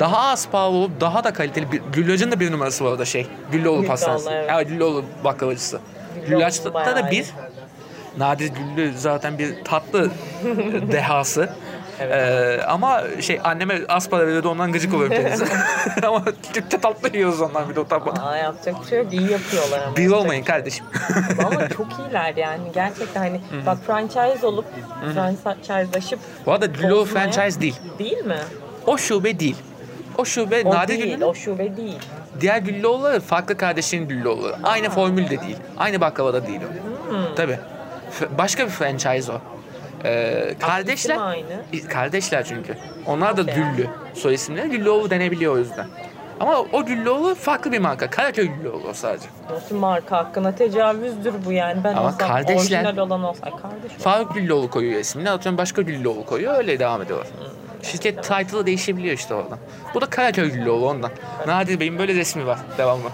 Daha 0.00 0.18
az 0.18 0.48
pahalı 0.48 0.76
olup 0.76 1.00
daha 1.00 1.24
da 1.24 1.32
kaliteli. 1.32 1.72
Bir, 1.72 1.80
Güllacın 1.92 2.32
da 2.32 2.40
bir 2.40 2.52
numarası 2.52 2.84
var 2.84 2.90
orada 2.90 3.04
şey. 3.04 3.26
Güllüoğlu 3.52 3.86
pastanesi. 3.86 4.30
evet. 4.30 4.50
Evet. 4.54 4.68
Güllüoğlu 4.68 5.04
baklavacısı. 5.24 5.80
Güllaç'ta 6.28 6.74
da 6.74 7.10
bir. 7.10 7.26
Nadir 8.18 8.50
Güllü 8.76 8.92
zaten 8.98 9.38
bir 9.38 9.64
tatlı 9.64 10.10
dehası. 10.92 11.48
Evet. 12.00 12.14
Ee, 12.60 12.64
ama 12.66 13.02
şey 13.20 13.40
anneme 13.44 13.80
az 13.88 14.10
para 14.10 14.26
veriyordu 14.26 14.48
ondan 14.48 14.72
gıcık 14.72 14.94
oluyorum 14.94 15.16
kendisi. 15.22 15.44
ama 16.06 16.24
Türkçe 16.52 16.80
tatlı 16.80 17.16
yiyoruz 17.16 17.40
ondan 17.40 17.70
bir 17.70 17.76
de 17.76 17.80
utanmadan. 17.80 18.22
Aa, 18.26 18.36
yapacak 18.36 18.82
bir 18.82 18.88
şey 18.88 18.98
yok. 18.98 19.12
İyi 19.12 19.30
yapıyorlar 19.30 19.82
ama. 19.86 19.96
Bir 19.96 20.02
Yapacak 20.02 20.20
olmayın 20.20 20.44
kardeşim. 20.44 20.86
Ama 21.46 21.68
çok 21.76 21.86
iyiler 21.98 22.34
yani 22.36 22.62
gerçekten 22.74 23.20
hani 23.20 23.40
bak 23.66 23.78
franchise 23.86 24.46
olup 24.46 24.64
franchise'laşıp 25.14 26.18
Bu 26.46 26.52
arada 26.52 26.66
Bozmaya- 26.74 27.04
franchise 27.04 27.60
değil. 27.60 27.76
değil 27.98 28.24
mi? 28.24 28.38
O 28.86 28.98
şube 28.98 29.40
değil. 29.40 29.56
O 30.18 30.24
şube 30.24 30.62
O 30.64 30.74
Nadir 30.74 30.88
değil, 30.88 31.04
Güllü'nün 31.04 31.20
o 31.20 31.34
şube 31.34 31.76
değil. 31.76 31.98
Diğer 32.40 32.58
Güllüoğulları 32.58 33.20
farklı 33.20 33.56
kardeşinin 33.56 34.08
Güllüoğulları. 34.08 34.56
Aynı 34.62 34.90
formül 34.90 35.24
de 35.30 35.40
değil. 35.40 35.56
Aynı 35.78 36.00
baklavada 36.00 36.46
değil 36.46 36.60
o. 36.60 37.10
Hmm. 37.12 37.34
Tabii. 37.36 37.58
Başka 38.38 38.64
bir 38.66 38.70
franchise 38.70 39.32
o. 39.32 39.40
Ee, 40.04 40.54
kardeşler. 40.60 41.16
Aynı. 41.20 41.88
Kardeşler 41.88 42.44
çünkü. 42.44 42.76
Onlar 43.06 43.36
da 43.36 43.42
Okey. 43.42 43.54
Güllü. 43.54 43.86
Soy 44.14 44.34
isimleri 44.34 44.68
Güllüoğlu 44.68 45.10
denebiliyor 45.10 45.54
o 45.54 45.58
yüzden. 45.58 45.86
Ama 46.40 46.58
o 46.72 46.84
Güllüoğlu 46.86 47.34
farklı 47.34 47.72
bir 47.72 47.78
marka. 47.78 48.10
Karaköy 48.10 48.46
Güllüoğlu 48.46 48.88
o 48.88 48.92
sadece. 48.92 49.26
Nasıl 49.50 49.76
marka 49.76 50.16
hakkına 50.16 50.54
tecavüzdür 50.54 51.34
bu 51.46 51.52
yani. 51.52 51.84
Ben 51.84 51.94
Ama 51.94 52.18
kardeşler- 52.18 52.56
orijinal 52.84 52.96
olan 52.96 53.22
olsa. 53.24 53.40
Kardeş 53.50 53.92
Faruk 53.98 54.34
Güllüoğlu 54.34 54.70
koyuyor 54.70 55.00
ismini. 55.00 55.30
Atıyorum 55.30 55.58
başka 55.58 55.82
Güllüoğlu 55.82 56.26
koyuyor. 56.26 56.54
Öyle 56.58 56.78
devam 56.78 57.02
ediyorlar. 57.02 57.28
Şirket 57.82 58.22
title'ı 58.22 58.66
değişebiliyor 58.66 59.14
işte 59.14 59.34
oradan. 59.34 59.58
Bu 59.94 60.00
da 60.00 60.06
Karaköy 60.06 60.50
Güllüoğlu 60.50 60.88
ondan. 60.88 61.10
Nadir 61.46 61.80
Bey'in 61.80 61.98
böyle 61.98 62.14
resmi 62.14 62.46
var. 62.46 62.58
Devamlı. 62.78 63.08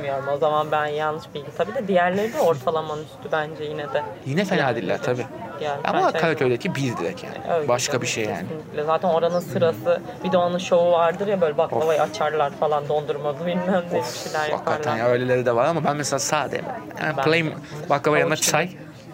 bilmiyorum. 0.00 0.24
O 0.34 0.36
zaman 0.36 0.72
ben 0.72 0.86
yanlış 0.86 1.24
bilgi. 1.34 1.46
Tabii 1.58 1.74
de 1.74 1.88
diğerleri 1.88 2.32
de 2.34 2.40
ortalamanın 2.40 3.02
üstü 3.04 3.32
bence 3.32 3.64
yine 3.64 3.82
de. 3.92 4.02
Yine 4.26 4.44
fena 4.44 4.76
değiller 4.76 5.02
tabii. 5.02 5.26
Yani 5.60 5.80
Ama 5.84 6.12
Karaköy'deki 6.12 6.74
bir 6.74 6.96
direkt 6.96 7.24
yani. 7.24 7.54
Öyle 7.54 7.68
Başka 7.68 7.92
tabii, 7.92 8.02
bir 8.02 8.06
şey 8.06 8.24
yani. 8.24 8.48
kesinlikle. 8.48 8.82
Zaten 8.84 9.08
oranın 9.08 9.40
sırası 9.40 10.00
bir 10.24 10.32
de 10.32 10.36
onun 10.36 10.58
şovu 10.58 10.92
vardır 10.92 11.26
ya 11.26 11.40
böyle 11.40 11.58
baklavayı 11.58 12.02
açarlar 12.02 12.50
falan 12.50 12.88
dondurmalı 12.88 13.46
bilmem 13.46 13.84
ne 13.92 13.98
bir 13.98 14.04
şeyler 14.24 14.48
yaparlar. 14.48 14.50
Hakikaten 14.72 14.96
ya 14.96 15.08
öyleleri 15.08 15.46
de 15.46 15.54
var 15.56 15.66
ama 15.66 15.84
ben 15.84 15.96
mesela 15.96 16.18
sade. 16.18 16.60
Yani 17.02 17.16
Ben- 17.16 17.24
plain 17.24 17.52
baklava 17.90 18.18
yanına 18.18 18.36
çay, 18.36 18.70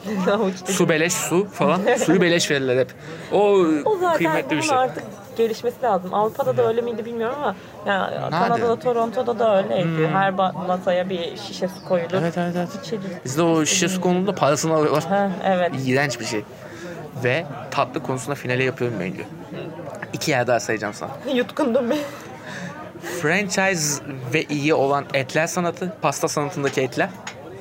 su 0.66 0.88
beleş 0.88 1.12
su 1.12 1.46
falan. 1.52 1.80
Suyu 2.04 2.20
beleş 2.20 2.50
verirler 2.50 2.78
hep. 2.78 2.88
O, 3.32 3.38
O 3.84 3.96
zaten 3.96 4.16
kıymetli 4.16 4.56
bir 4.56 4.62
şey. 4.62 4.76
artık 4.78 5.04
gelişmesi 5.36 5.82
lazım. 5.82 6.14
Avrupa'da 6.14 6.56
da 6.56 6.68
öyle 6.68 6.80
miydi 6.80 7.04
bilmiyorum 7.04 7.36
ama 7.42 7.54
yani 7.86 8.30
Kanada'da, 8.30 8.78
Toronto'da 8.78 9.38
da 9.38 9.56
öyleydi. 9.56 10.08
Her 10.12 10.32
ba- 10.32 10.66
masaya 10.66 11.10
bir 11.10 11.36
şişe 11.36 11.68
su 11.68 11.84
koyulur. 11.88 12.10
Hmm. 12.10 12.18
Evet 12.18 12.38
evet 12.38 12.54
evet. 12.56 12.68
İçilir. 12.84 13.10
Bizde 13.24 13.42
o 13.42 13.64
şişe 13.64 13.88
su 13.88 14.00
konusunda 14.00 14.34
parasını 14.34 14.74
alıyorlar. 14.74 15.04
Ha, 15.04 15.30
evet. 15.44 15.72
İğrenç 15.86 16.20
bir 16.20 16.24
şey. 16.24 16.44
Ve 17.24 17.46
tatlı 17.70 18.02
konusunda 18.02 18.34
finale 18.34 18.64
yapıyorum 18.64 18.96
bence. 19.00 19.24
İki 20.12 20.30
yer 20.30 20.46
daha 20.46 20.60
sayacağım 20.60 20.94
sana. 20.94 21.10
Yutkundum 21.34 21.90
ben. 21.90 21.98
Franchise 23.22 24.02
ve 24.34 24.42
iyi 24.42 24.74
olan 24.74 25.04
etler 25.14 25.46
sanatı, 25.46 25.92
pasta 26.02 26.28
sanatındaki 26.28 26.80
etler. 26.80 27.08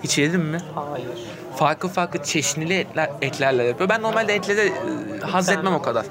Hiç 0.03 0.17
yedin 0.17 0.39
mi? 0.39 0.57
Hayır. 0.75 1.07
Farklı 1.55 1.89
farklı 1.89 2.23
çeşnili 2.23 2.73
etler, 2.79 3.09
etlerle 3.21 3.63
yapıyor. 3.63 3.89
Ben 3.89 4.01
normalde 4.01 4.35
etleri 4.35 4.59
e, 4.59 4.71
haz 5.25 5.49
etmem 5.49 5.73
o 5.73 5.81
kadar. 5.81 6.05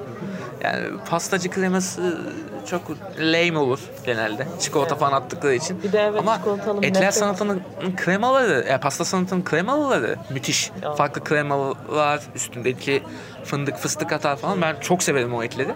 Yani 0.64 0.86
pastacı 1.10 1.50
kreması 1.50 2.18
çok 2.66 2.82
lame 3.18 3.58
olur 3.58 3.80
genelde. 4.06 4.46
Çikolata 4.60 4.94
falan 4.94 5.12
attıkları 5.12 5.54
için. 5.54 5.82
Bir 5.82 5.92
de 5.92 6.00
evet, 6.00 6.20
Ama 6.20 6.38
etler 6.82 7.10
sanatının 7.10 7.62
kremaları, 7.96 8.66
yani 8.68 8.80
pasta 8.80 9.04
sanatının 9.04 9.44
kremaları 9.44 10.16
müthiş. 10.30 10.70
Ya. 10.82 10.94
Farklı 10.94 11.24
kremalar, 11.24 12.22
üstündeki 12.34 13.02
fındık, 13.44 13.76
fıstık 13.76 14.12
atar 14.12 14.36
falan. 14.36 14.62
Ben 14.62 14.76
çok 14.80 15.02
severim 15.02 15.34
o 15.34 15.42
etleri. 15.42 15.74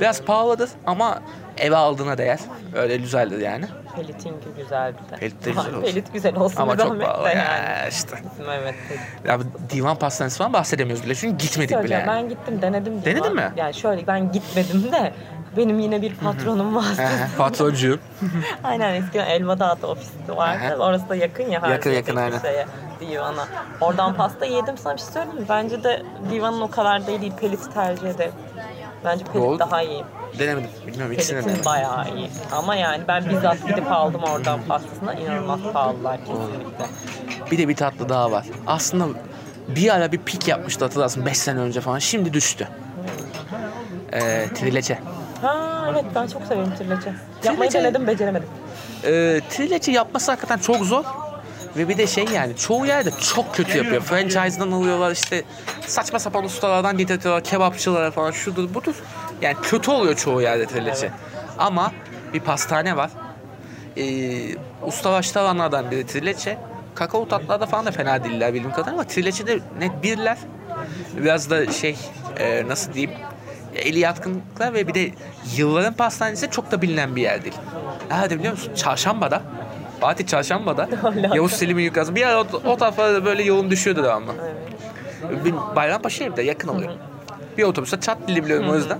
Biraz 0.00 0.22
pahalıdır 0.22 0.70
ama 0.86 1.20
eve 1.58 1.76
aldığına 1.76 2.18
değer. 2.18 2.40
Öyle 2.74 2.96
güzeldir 2.96 3.38
yani. 3.38 3.64
Pelitinki 3.96 4.48
güzel 4.56 4.92
bir 4.92 5.12
de. 5.12 5.20
Pelit 5.20 5.44
de 5.44 5.50
güzel 5.50 5.74
olsun. 5.74 5.82
Pelit 5.82 6.12
güzel 6.12 6.36
olsun. 6.36 6.60
Ama 6.60 6.76
çok 6.76 7.00
pahalı 7.00 7.24
de 7.24 7.28
ya 7.28 7.88
işte. 7.88 8.16
Bizim 8.32 8.50
evet. 8.50 8.74
Ya 9.28 9.40
bu 9.40 9.44
divan 9.70 9.96
pastanesi 9.96 10.38
falan 10.38 10.52
bahsedemiyoruz 10.52 11.04
bile 11.04 11.14
çünkü 11.14 11.38
gitmedik 11.38 11.84
bile 11.84 11.94
yani. 11.94 12.06
Ben 12.06 12.28
gittim 12.28 12.62
denedim. 12.62 13.04
Denedin 13.04 13.22
divan. 13.22 13.34
mi? 13.34 13.52
Yani 13.56 13.74
şöyle 13.74 14.06
ben 14.06 14.32
gitmedim 14.32 14.92
de 14.92 15.12
benim 15.56 15.78
yine 15.78 16.02
bir 16.02 16.14
patronum 16.14 16.76
var. 16.76 16.96
Patroncu. 17.38 17.98
aynen 18.64 18.94
eskiden 18.94 19.26
Elma 19.26 19.60
Dağıtı 19.60 19.86
ofisi 19.86 20.36
vardı. 20.36 20.76
Orası 20.78 21.08
da 21.08 21.14
yakın 21.14 21.44
ya. 21.50 21.62
Yakın, 21.70 21.90
yakın, 21.90 22.16
aynen. 22.16 22.38
Şeye, 22.38 22.66
divana. 23.00 23.48
Oradan 23.80 24.14
pasta 24.14 24.46
yedim 24.46 24.78
sana 24.78 24.94
bir 24.94 25.00
şey 25.00 25.08
söyleyeyim 25.08 25.40
mi? 25.40 25.46
Bence 25.48 25.84
de 25.84 26.02
divanın 26.30 26.60
o 26.60 26.70
kadar 26.70 27.02
da 27.02 27.06
değil. 27.06 27.32
Pelit 27.40 27.74
tercih 27.74 28.08
ederim. 28.08 28.32
Bence 29.04 29.24
pelit 29.24 29.34
Doğru. 29.36 29.58
daha 29.58 29.82
iyi. 29.82 30.04
Denemedim. 30.38 30.70
Bilmiyorum 30.86 31.12
ikisini 31.12 31.38
de. 31.38 31.42
Pelitin 31.42 31.64
bayağı 31.64 32.16
iyi. 32.16 32.30
Ama 32.52 32.74
yani 32.76 33.02
ben 33.08 33.28
bizzat 33.30 33.66
gidip 33.68 33.92
aldım 33.92 34.22
oradan 34.22 34.60
pastasını. 34.68 35.14
İnanılmaz 35.20 35.60
pahalılar 35.72 36.18
kesinlikle. 36.18 36.86
Bir 37.50 37.58
de 37.58 37.68
bir 37.68 37.76
tatlı 37.76 38.08
daha 38.08 38.30
var. 38.32 38.46
Aslında 38.66 39.04
bir 39.68 39.94
ara 39.94 40.12
bir 40.12 40.18
pik 40.18 40.48
yapmıştı 40.48 40.84
hatırlarsın 40.84 41.26
5 41.26 41.38
sene 41.38 41.58
önce 41.60 41.80
falan. 41.80 41.98
Şimdi 41.98 42.32
düştü. 42.32 42.68
Ee, 44.12 44.46
trileçe. 44.54 44.98
Ha 45.42 45.84
evet 45.92 46.04
ben 46.14 46.26
çok 46.26 46.42
severim 46.42 46.72
trileçe. 46.78 47.12
Yapmayı 47.44 47.70
Trileçe- 47.70 47.74
denedim 47.84 48.06
beceremedim. 48.06 48.48
Ee, 49.04 49.40
trileçe 49.50 49.92
yapması 49.92 50.30
hakikaten 50.32 50.58
çok 50.58 50.76
zor. 50.76 51.04
Ve 51.76 51.88
bir 51.88 51.98
de 51.98 52.06
şey 52.06 52.24
yani 52.24 52.56
çoğu 52.56 52.86
yerde 52.86 53.10
çok 53.34 53.54
kötü 53.54 53.78
yapıyor. 53.78 54.02
Franchise'dan 54.02 54.72
alıyorlar 54.72 55.10
işte 55.12 55.42
saçma 55.86 56.18
sapan 56.18 56.44
ustalardan 56.44 56.98
getirtiyorlar 56.98 57.44
kebapçılara 57.44 58.10
falan 58.10 58.30
şudur 58.30 58.74
budur. 58.74 58.94
Yani 59.42 59.56
kötü 59.62 59.90
oluyor 59.90 60.16
çoğu 60.16 60.42
yerde 60.42 60.66
trileçe. 60.66 61.10
Ama 61.58 61.92
bir 62.34 62.40
pastane 62.40 62.96
var. 62.96 63.10
Ee, 63.96 64.56
ustalaştıranlardan 64.86 65.90
biri 65.90 66.06
trileçe. 66.06 66.58
Kakao 66.94 67.28
tatlılarda 67.28 67.66
falan 67.66 67.86
da 67.86 67.90
fena 67.90 68.24
değiller 68.24 68.54
bildiğim 68.54 68.72
kadarıyla 68.72 68.92
ama 68.92 69.04
trileçe 69.04 69.46
de 69.46 69.58
net 69.78 70.02
birler. 70.02 70.38
Biraz 71.16 71.50
da 71.50 71.72
şey 71.72 71.96
e, 72.38 72.68
nasıl 72.68 72.92
diyeyim 72.92 73.14
eli 73.74 73.98
yatkınlıklar 73.98 74.74
ve 74.74 74.88
bir 74.88 74.94
de 74.94 75.10
yılların 75.56 75.94
pastanesi 75.94 76.50
çok 76.50 76.70
da 76.70 76.82
bilinen 76.82 77.16
bir 77.16 77.22
yer 77.22 77.44
değil. 77.44 77.54
Nerede 78.10 78.38
biliyor 78.38 78.52
musun? 78.52 78.72
Çarşamba'da. 78.74 79.42
Fatih 80.00 80.26
Çarşamba'da. 80.26 80.88
Yavuz 81.34 81.52
Selim'in 81.52 81.82
yukarısı. 81.82 82.14
Bir 82.14 82.26
ara 82.26 82.40
o, 82.40 82.46
o 82.64 82.76
tarafa 82.76 83.24
böyle 83.24 83.42
yolun 83.42 83.70
düşüyordu 83.70 84.02
devamlı. 84.04 84.32
Evet. 85.28 85.44
Bir 85.44 85.54
Bayrampaşa 85.76 86.24
evde 86.24 86.42
yakın 86.42 86.68
oluyor. 86.68 86.92
Bir 87.58 87.62
otobüste 87.62 88.00
çat 88.00 88.18
dili 88.28 88.44
biliyorum 88.44 88.70
o 88.70 88.76
yüzden. 88.76 88.98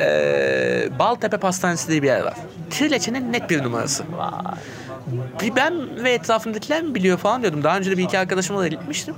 Ee, 0.00 0.88
Baltepe 0.98 1.36
Pastanesi 1.36 1.88
diye 1.88 2.02
bir 2.02 2.06
yer 2.06 2.20
var. 2.20 2.34
Trileçe'nin 2.70 3.32
net 3.32 3.50
bir 3.50 3.62
numarası. 3.62 4.04
Bir 5.42 5.56
ben 5.56 6.04
ve 6.04 6.12
etrafımdakiler 6.12 6.82
mi 6.82 6.94
biliyor 6.94 7.18
falan 7.18 7.42
diyordum. 7.42 7.64
Daha 7.64 7.78
önce 7.78 7.90
de 7.90 7.98
bir 7.98 8.04
iki 8.04 8.18
arkadaşımla 8.18 8.60
da 8.60 8.68
gitmiştim. 8.68 9.14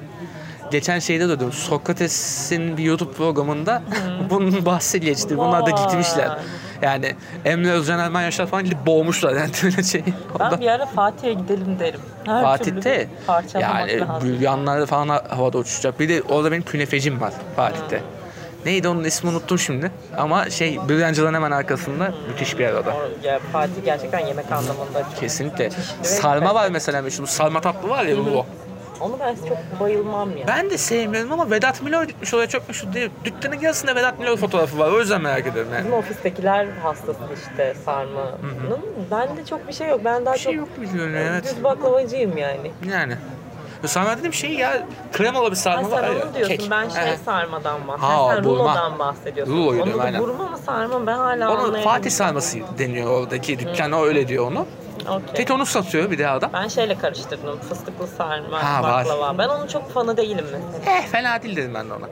Geçen 0.70 0.98
şeyde 0.98 1.28
duydum. 1.28 1.52
Sokrates'in 1.52 2.76
bir 2.76 2.82
YouTube 2.82 3.12
programında 3.12 3.82
bunun 4.30 4.66
bahsi 4.66 5.00
geçti. 5.00 5.38
Bunlar 5.38 5.66
da 5.66 5.70
gitmişler. 5.70 6.38
Yani 6.82 7.14
Emre 7.44 7.70
Özcan 7.70 7.98
Erman 7.98 8.22
Yaşar 8.22 8.46
falan 8.46 8.64
gidip 8.64 8.86
boğmuşlar 8.86 9.32
yani 9.36 9.50
öyle 9.64 9.82
şey. 9.82 10.04
Ben 10.40 10.60
bir 10.60 10.66
ara 10.66 10.86
Fatih'e 10.86 11.32
gidelim 11.32 11.76
derim. 11.80 12.00
Her 12.24 12.42
Fatih'te 12.42 13.08
yani 13.60 14.00
lazım. 14.00 14.28
büryanlar 14.28 14.86
falan 14.86 15.08
havada 15.08 15.58
uçacak. 15.58 16.00
Bir 16.00 16.08
de 16.08 16.22
orada 16.22 16.52
benim 16.52 16.62
künefecim 16.62 17.20
var 17.20 17.32
Fatih'te. 17.56 18.02
Neydi 18.64 18.88
onun 18.88 19.04
ismi 19.04 19.30
unuttum 19.30 19.58
şimdi. 19.58 19.90
Ama 20.16 20.50
şey 20.50 20.78
büryancıların 20.88 21.34
hemen 21.34 21.50
arkasında 21.50 22.12
müthiş 22.28 22.58
bir 22.58 22.64
yer 22.64 22.72
o 22.72 22.86
da. 22.86 22.94
Ya 23.22 23.38
Fatih 23.52 23.84
gerçekten 23.84 24.26
yemek 24.26 24.52
anlamında 24.52 25.02
çok. 25.02 25.16
Kesinlikle. 25.20 25.70
Sarma 26.02 26.54
var 26.54 26.68
mesela 26.70 27.02
meşhur. 27.02 27.26
Sarma 27.26 27.60
tatlı 27.60 27.88
var 27.88 28.04
ya 28.04 28.16
bu. 28.16 28.46
Onu 29.00 29.16
ben 29.20 29.34
çok 29.48 29.80
bayılmam 29.80 30.36
ya. 30.36 30.46
Ben 30.46 30.70
de 30.70 30.78
sevmiyorum 30.78 31.32
ama 31.32 31.50
Vedat 31.50 31.82
Milor 31.82 32.02
gitmiş 32.04 32.34
oraya 32.34 32.46
çok 32.48 32.68
meşhur 32.68 32.92
değil. 32.92 33.10
Dükkanın 33.24 33.60
yarısında 33.60 33.94
Vedat 33.94 34.18
Milor 34.18 34.36
fotoğrafı 34.36 34.78
var. 34.78 34.92
O 34.92 35.00
yüzden 35.00 35.20
merak 35.20 35.46
ediyorum 35.46 35.70
yani. 35.74 35.84
Bizim 35.84 35.98
ofistekiler 35.98 36.66
hastası 36.82 37.18
işte 37.34 37.74
sarmanın. 37.84 38.38
Bende 39.10 39.44
çok 39.44 39.68
bir 39.68 39.72
şey 39.72 39.88
yok. 39.88 40.00
Ben 40.04 40.26
daha 40.26 40.34
Bir 40.34 40.38
şey 40.38 40.52
çok 40.52 40.60
yok 40.60 40.80
biliyorum 40.80 41.14
evet. 41.16 41.44
düz 41.44 41.64
baklavacıyım 41.64 42.36
yani. 42.38 42.70
Yani. 42.90 43.16
Ya 43.82 43.88
Sarma 43.88 44.16
dediğim 44.16 44.32
şey 44.34 44.50
ya 44.54 44.82
kremalı 45.12 45.44
bir 45.44 45.50
Ha, 45.50 45.54
sarma 45.62 45.90
var 45.90 46.02
ya. 46.02 46.10
onu 46.10 46.34
diyorsun. 46.34 46.56
kek. 46.56 46.68
Ben 46.70 46.88
şey 46.88 47.02
He. 47.02 47.16
sarmadan 47.24 47.88
bahsediyorum. 47.88 48.18
Ha, 48.26 48.34
sen 48.34 48.44
burma. 48.44 48.54
rulodan 48.64 48.98
bahsediyorsun. 48.98 49.54
Rulo 49.54 49.66
Onu 49.68 49.74
diyorum, 49.74 49.98
da 49.98 50.02
aynen. 50.04 50.20
burma 50.22 50.46
mı 50.48 50.58
sarma 50.66 50.98
mı 50.98 51.06
ben 51.06 51.16
hala 51.18 51.50
Onu 51.50 51.58
anlayamadım. 51.58 51.82
Fatih 51.82 52.10
sarması 52.10 52.58
deniyor 52.78 53.10
oradaki 53.10 53.58
dükkan 53.58 53.92
o 53.92 54.04
öyle 54.04 54.28
diyor 54.28 54.46
onu. 54.46 54.66
Okey. 55.10 55.34
Tek 55.34 55.50
onu 55.50 55.66
satıyor 55.66 56.10
bir 56.10 56.18
de 56.18 56.28
adam. 56.28 56.50
Ben 56.52 56.68
şeyle 56.68 56.98
karıştırdım. 56.98 57.58
Fıstıklı 57.68 58.06
sarma, 58.06 58.64
Ha, 58.64 58.82
var. 58.82 59.04
baklava. 59.04 59.38
Ben 59.38 59.48
onun 59.48 59.66
çok 59.66 59.92
fanı 59.92 60.16
değilim 60.16 60.44
mesela. 60.52 60.98
Eh 60.98 61.06
fena 61.06 61.42
değil 61.42 61.56
dedim 61.56 61.74
ben 61.74 61.90
de 61.90 61.94
ona. 61.94 62.06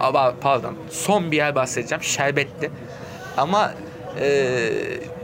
Ama 0.00 0.34
pardon 0.40 0.74
son 0.90 1.30
bir 1.32 1.36
yer 1.36 1.54
bahsedeceğim. 1.54 2.02
Şerbetli. 2.02 2.70
Ama 3.36 3.72
e, 4.20 4.70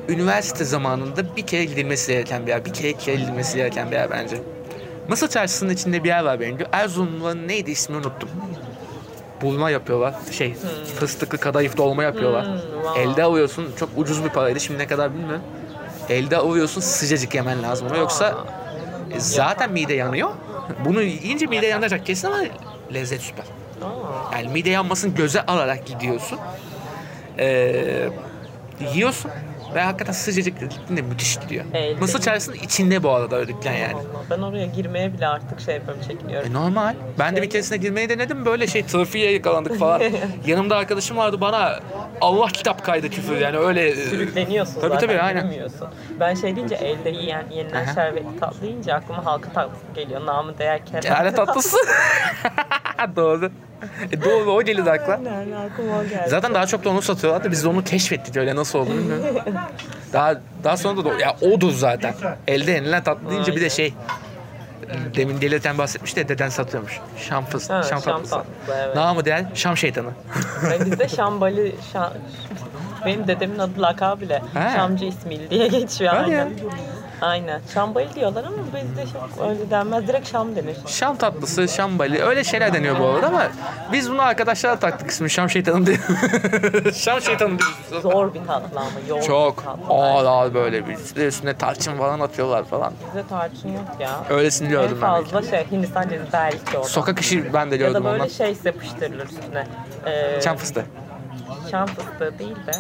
üniversite 0.09 0.65
zamanında 0.65 1.37
bir 1.37 1.47
kere 1.47 1.65
gidilmesi 1.65 2.13
gereken 2.13 2.43
bir 2.47 2.51
yer. 2.51 2.65
Bir 2.65 2.73
kere 2.73 3.17
gidilmesi 3.17 3.57
gereken 3.57 3.91
bir 3.91 3.97
yer 3.97 4.11
bence. 4.11 4.37
Mısır 5.09 5.29
çarşısının 5.29 5.71
içinde 5.71 6.05
bir 6.05 6.09
yer 6.09 6.25
var 6.25 6.41
benim. 6.41 6.59
Erzurumluların 6.73 7.49
neydi 7.49 7.71
ismi 7.71 7.97
unuttum. 7.97 8.29
Bulma 9.43 9.71
yapıyorlar. 9.71 10.15
Şey 10.31 10.55
fıstıklı 11.01 11.39
kadayıf 11.39 11.77
dolma 11.77 12.03
yapıyorlar. 12.03 12.47
Hmm, 12.47 12.61
wow. 12.83 13.03
Elde 13.03 13.23
alıyorsun. 13.23 13.73
Çok 13.79 13.89
ucuz 13.97 14.25
bir 14.25 14.29
paraydı. 14.29 14.61
Şimdi 14.61 14.79
ne 14.79 14.87
kadar 14.87 15.15
bilmiyorum. 15.15 15.43
Elde 16.11 16.37
alıyorsun 16.37 16.81
sıcacık 16.81 17.35
yemen 17.35 17.63
lazım. 17.63 17.89
onu. 17.89 17.97
Yoksa 17.97 18.45
e, 19.15 19.21
zaten 19.21 19.73
mide 19.73 19.95
yanıyor. 19.95 20.31
Bunu 20.85 21.03
yiyince 21.03 21.47
mide 21.47 21.67
yanacak 21.67 22.07
kesin 22.07 22.29
ama 22.29 22.39
lezzet 22.95 23.21
süper. 23.21 23.45
Yani 24.33 24.49
mide 24.49 24.71
yanmasını 24.71 25.15
göze 25.15 25.43
alarak 25.47 25.87
gidiyorsun. 25.87 26.39
Ee, 27.39 28.09
yiyorsun. 28.95 29.31
Ve 29.75 29.81
hakikaten 29.81 30.13
sıcacık 30.13 30.61
dediklerinde 30.61 31.03
müthiş 31.03 31.41
gidiyor. 31.41 31.65
Elde. 31.75 32.01
Mısır 32.01 32.21
çarşısının 32.21 32.57
içinde 32.57 33.03
bu 33.03 33.11
arada 33.11 33.37
öyle 33.37 33.49
dükkan 33.49 33.73
yani. 33.73 33.95
Allah, 33.95 34.25
ben 34.31 34.39
oraya 34.39 34.67
girmeye 34.67 35.13
bile 35.13 35.27
artık 35.27 35.61
şey 35.61 35.75
yapıyorum, 35.75 36.03
çekiniyorum. 36.09 36.51
E 36.51 36.53
normal. 36.55 36.95
Ben 37.19 37.37
de 37.37 37.43
bir 37.43 37.51
keresinde 37.51 37.77
girmeyi 37.77 38.09
denedim. 38.09 38.45
Böyle 38.45 38.67
şey 38.67 38.83
trafiğe 38.87 39.33
yakalandık 39.33 39.79
falan. 39.79 40.03
Yanımda 40.47 40.77
arkadaşım 40.77 41.17
vardı 41.17 41.41
bana 41.41 41.81
Allah 42.21 42.47
kitap 42.47 42.85
kaydı 42.85 43.11
küfür 43.11 43.37
yani 43.37 43.59
öyle. 43.59 43.89
e, 43.89 43.95
Sürükleniyorsun 43.95 44.81
Tabii 44.81 44.95
zaten, 44.95 45.09
tabii 45.09 45.21
aynen. 45.21 45.55
Ben 46.21 46.35
şey 46.35 46.57
deyince 46.57 46.75
elde 46.75 47.11
yiyen, 47.11 47.45
yenilen 47.51 47.85
Aha. 47.85 47.95
şerbetli 47.95 48.41
tatlı 48.41 48.63
deyince 48.63 48.95
aklıma 48.95 49.25
halka 49.27 49.53
tatlısı 49.53 49.85
geliyor. 49.95 50.27
Namı 50.27 50.59
değer. 50.59 50.87
Kerane 50.87 51.35
tatlısı. 51.35 51.77
doğru. 53.17 53.51
E 54.13 54.25
doğru 54.25 54.51
o 54.53 54.63
gelir 54.63 54.87
akla. 54.87 55.13
Aynen 55.13 55.53
aklıma 55.53 55.99
o 55.99 56.05
geldi. 56.05 56.29
Zaten 56.29 56.55
daha 56.55 56.67
çok 56.67 56.85
da 56.85 56.91
onu 56.91 57.03
satıyorlardı. 57.03 57.51
Biz 57.51 57.65
de 57.65 57.69
onu 57.69 57.85
keşfettik 57.85 58.37
öyle 58.37 58.57
nasıl 58.57 58.79
oldu 58.79 58.91
bilmiyorum. 58.91 59.25
daha 60.13 60.35
daha 60.65 60.77
sonra 60.77 61.05
da 61.05 61.15
ya 61.21 61.37
odur 61.41 61.73
zaten. 61.73 62.15
Elde 62.47 62.71
yenilen 62.71 63.03
tatlı 63.03 63.31
deyince 63.31 63.53
bir 63.53 63.57
de 63.57 63.61
Aynen. 63.61 63.69
şey 63.69 63.95
demin 65.17 65.41
delirten 65.41 65.79
bahsetmişti 65.79 66.21
ya 66.21 66.29
deden 66.29 66.49
satıyormuş. 66.49 67.01
Şam 67.29 67.45
fıstığı, 67.45 67.75
Ha, 67.75 67.83
şam 67.83 68.03
Şam 68.03 68.15
tatlısı. 68.15 68.31
tatlısı, 68.35 68.79
evet. 68.85 68.97
Namı 68.97 69.25
değer 69.25 69.45
Şam 69.55 69.77
şeytanı. 69.77 70.11
Bizde 70.85 71.09
Şambali, 71.09 71.75
Şam... 71.93 72.13
benim 73.07 73.27
dedemin 73.29 73.59
adı 73.59 73.83
lakabı 73.83 74.21
bile 74.21 74.43
Ha. 74.55 74.73
Şamcı 74.77 75.05
İsmail 75.05 75.51
diye 75.51 75.69
geçiyor 75.69 76.15
Hadi 76.15 76.31
ya. 76.31 76.49
Aynen. 77.21 77.61
Şambali 77.75 78.15
diyorlar 78.15 78.45
ama 78.45 78.57
bizde 78.67 79.05
çok 79.13 79.47
öyle 79.49 79.71
denmez. 79.71 80.09
Direkt 80.09 80.29
Şam 80.33 80.57
denir. 80.57 80.77
Şam 80.87 81.17
tatlısı, 81.17 81.69
Şam 81.69 81.99
bali 81.99 82.23
öyle 82.23 82.45
şeyler 82.45 82.75
deniyor 82.75 82.99
bu 83.01 83.07
arada 83.07 83.27
ama 83.27 83.43
biz 83.93 84.11
bunu 84.11 84.23
arkadaşlara 84.23 84.77
taktık 84.77 85.11
ismi 85.11 85.31
Şam 85.31 85.51
şeytanı 85.51 85.87
diye. 85.87 85.97
Şam 86.95 87.21
şeytanı 87.21 87.59
diyoruz. 87.59 88.03
Zor 88.03 88.35
bir 88.35 88.45
tatlı 88.47 88.81
ama 88.81 88.91
yoğun 89.09 89.21
Çok 89.21 89.59
bir 89.59 89.63
tatlı. 89.65 89.83
ağır 89.95 90.25
ağır 90.27 90.55
böyle 90.55 90.87
bir 90.89 90.95
üstüne, 90.95 91.25
üstüne 91.25 91.57
tarçın 91.57 91.99
falan 91.99 92.21
atıyorlar 92.21 92.65
falan. 92.65 92.93
Bizde 93.09 93.29
tarçın 93.29 93.69
yok 93.69 93.85
ya. 94.01 94.11
Öylesini 94.31 94.67
En 94.67 94.71
gördüm 94.73 94.99
ben. 95.03 95.07
fazla 95.25 95.43
şey 95.43 95.67
Hindistan 95.71 96.09
cevizi 96.09 96.33
belki 96.33 96.77
orada. 96.79 96.89
Sokak 96.89 97.21
işi 97.21 97.55
ben 97.55 97.71
de 97.71 97.77
ya 97.77 97.95
da 97.95 98.05
böyle 98.05 98.15
ondan. 98.23 98.29
şey 98.29 98.57
yapıştırılır 98.65 99.27
üstüne. 99.27 99.67
Ee, 100.07 100.41
Çam 100.41 100.57
fıstığı. 100.57 100.85
Şam 101.71 101.87
fıstığı 101.87 102.39
değil 102.39 102.57
de 102.67 102.73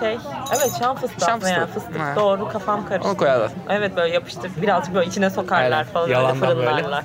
şey 0.00 0.18
evet 0.56 0.70
şam 0.78 0.96
fıstığı 0.96 1.24
Şam 1.24 1.34
aslında 1.38 1.48
yani 1.48 1.66
fıstığı. 1.66 1.80
fıstık 1.80 2.00
Ha. 2.00 2.12
doğru 2.16 2.48
kafam 2.48 2.88
karıştı. 2.88 3.08
Onu 3.10 3.16
koyarlar. 3.16 3.50
Evet 3.68 3.96
böyle 3.96 4.14
yapıştır 4.14 4.50
birazcık 4.62 4.94
böyle 4.94 5.08
içine 5.10 5.30
sokarlar 5.30 5.72
Aynen. 5.72 5.84
falan 5.84 6.08
Yalandan 6.08 6.48
öyle 6.48 6.56
böyle. 6.56 6.70
fırınlarlar. 6.70 7.04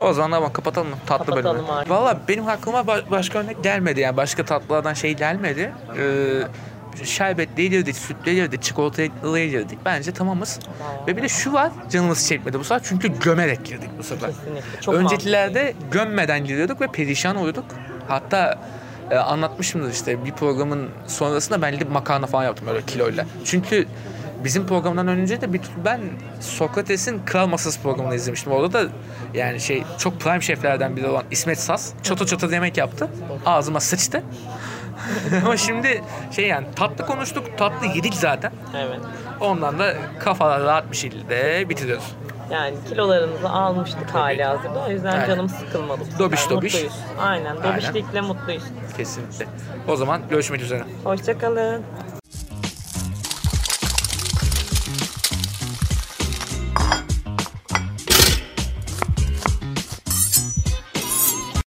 O 0.00 0.12
zaman 0.12 0.32
ama 0.36 0.52
kapatalım 0.52 0.88
mı? 0.88 0.96
Tatlı 1.06 1.26
Kapatalım 1.26 1.56
bölümü. 1.58 1.72
artık. 1.72 1.90
Valla 1.90 2.18
benim 2.28 2.48
aklıma 2.48 2.78
ba- 2.80 3.10
başka 3.10 3.38
örnek 3.38 3.64
gelmedi 3.64 4.00
yani. 4.00 4.16
Başka 4.16 4.44
tatlılardan 4.44 4.94
şey 4.94 5.14
gelmedi. 5.14 5.72
Ee, 5.98 7.04
şerbetli 7.04 7.62
yedirdik, 7.62 7.96
sütlü 7.96 8.30
yedirdik, 8.30 8.62
çikolatalı 8.62 9.38
yedirdik. 9.38 9.78
Bence 9.84 10.12
tamamız. 10.12 10.60
Ve 11.06 11.16
bir 11.16 11.22
de 11.22 11.28
şu 11.28 11.52
var, 11.52 11.70
canımız 11.90 12.28
çekmedi 12.28 12.58
bu 12.58 12.64
sefer 12.64 12.80
çünkü 12.88 13.20
gömerek 13.20 13.64
girdik 13.64 13.90
bu 13.98 14.02
sefer. 14.02 14.30
Kesinlikle. 14.30 14.80
Çok 14.80 14.94
Öncekilerde 14.94 15.74
gömmeden 15.90 16.44
giriyorduk 16.44 16.80
ve 16.80 16.86
perişan 16.86 17.36
oluyorduk. 17.36 17.64
Hatta 18.08 18.58
e, 19.10 19.16
anlatmışımdır 19.16 19.90
işte 19.90 20.24
bir 20.24 20.32
programın 20.32 20.88
sonrasında 21.06 21.62
ben 21.62 21.72
gidip 21.72 21.90
makarna 21.90 22.26
falan 22.26 22.44
yaptım 22.44 22.68
öyle 22.68 22.82
kiloyla. 22.82 23.26
Çünkü 23.44 23.86
bizim 24.44 24.66
programdan 24.66 25.08
önce 25.08 25.40
de 25.40 25.52
bir 25.52 25.60
ben 25.84 26.00
Sokrates'in 26.40 27.24
Kral 27.24 27.46
Masası 27.46 27.82
programını 27.82 28.14
izlemiştim. 28.14 28.52
Orada 28.52 28.72
da 28.72 28.90
yani 29.34 29.60
şey 29.60 29.84
çok 29.98 30.20
prime 30.20 30.40
şeflerden 30.40 30.96
biri 30.96 31.06
olan 31.06 31.24
İsmet 31.30 31.60
Sas 31.60 31.92
çatı 32.02 32.26
çatı 32.26 32.46
yemek 32.46 32.76
yaptı. 32.76 33.08
Ağzıma 33.46 33.80
sıçtı. 33.80 34.22
Ama 35.44 35.56
şimdi 35.56 36.02
şey 36.30 36.46
yani 36.46 36.66
tatlı 36.76 37.06
konuştuk, 37.06 37.58
tatlı 37.58 37.86
yedik 37.86 38.14
zaten. 38.14 38.52
Evet. 38.76 39.00
Ondan 39.40 39.78
da 39.78 39.94
kafalar 40.18 40.62
rahat 40.62 40.90
bir 40.92 40.96
şekilde 40.96 41.68
bitiriyoruz. 41.68 42.14
Yani 42.50 42.76
kilolarımızı 42.88 43.48
almıştık 43.48 44.10
hali 44.14 44.44
hazırda. 44.44 44.84
O 44.88 44.90
yüzden 44.90 45.12
Aynen. 45.12 45.26
canım 45.26 45.48
sıkılmadı. 45.48 46.00
Dobiş 46.18 46.50
dobiş. 46.50 46.74
Mutluyuz. 46.74 46.98
Aynen. 47.20 47.56
Aynen. 47.56 47.72
Dobişlikle 47.72 48.20
mutluyuz. 48.20 48.64
Kesinlikle. 48.96 49.46
O 49.88 49.96
zaman 49.96 50.20
görüşmek 50.30 50.60
üzere. 50.60 50.84
Hoşçakalın. 51.04 51.82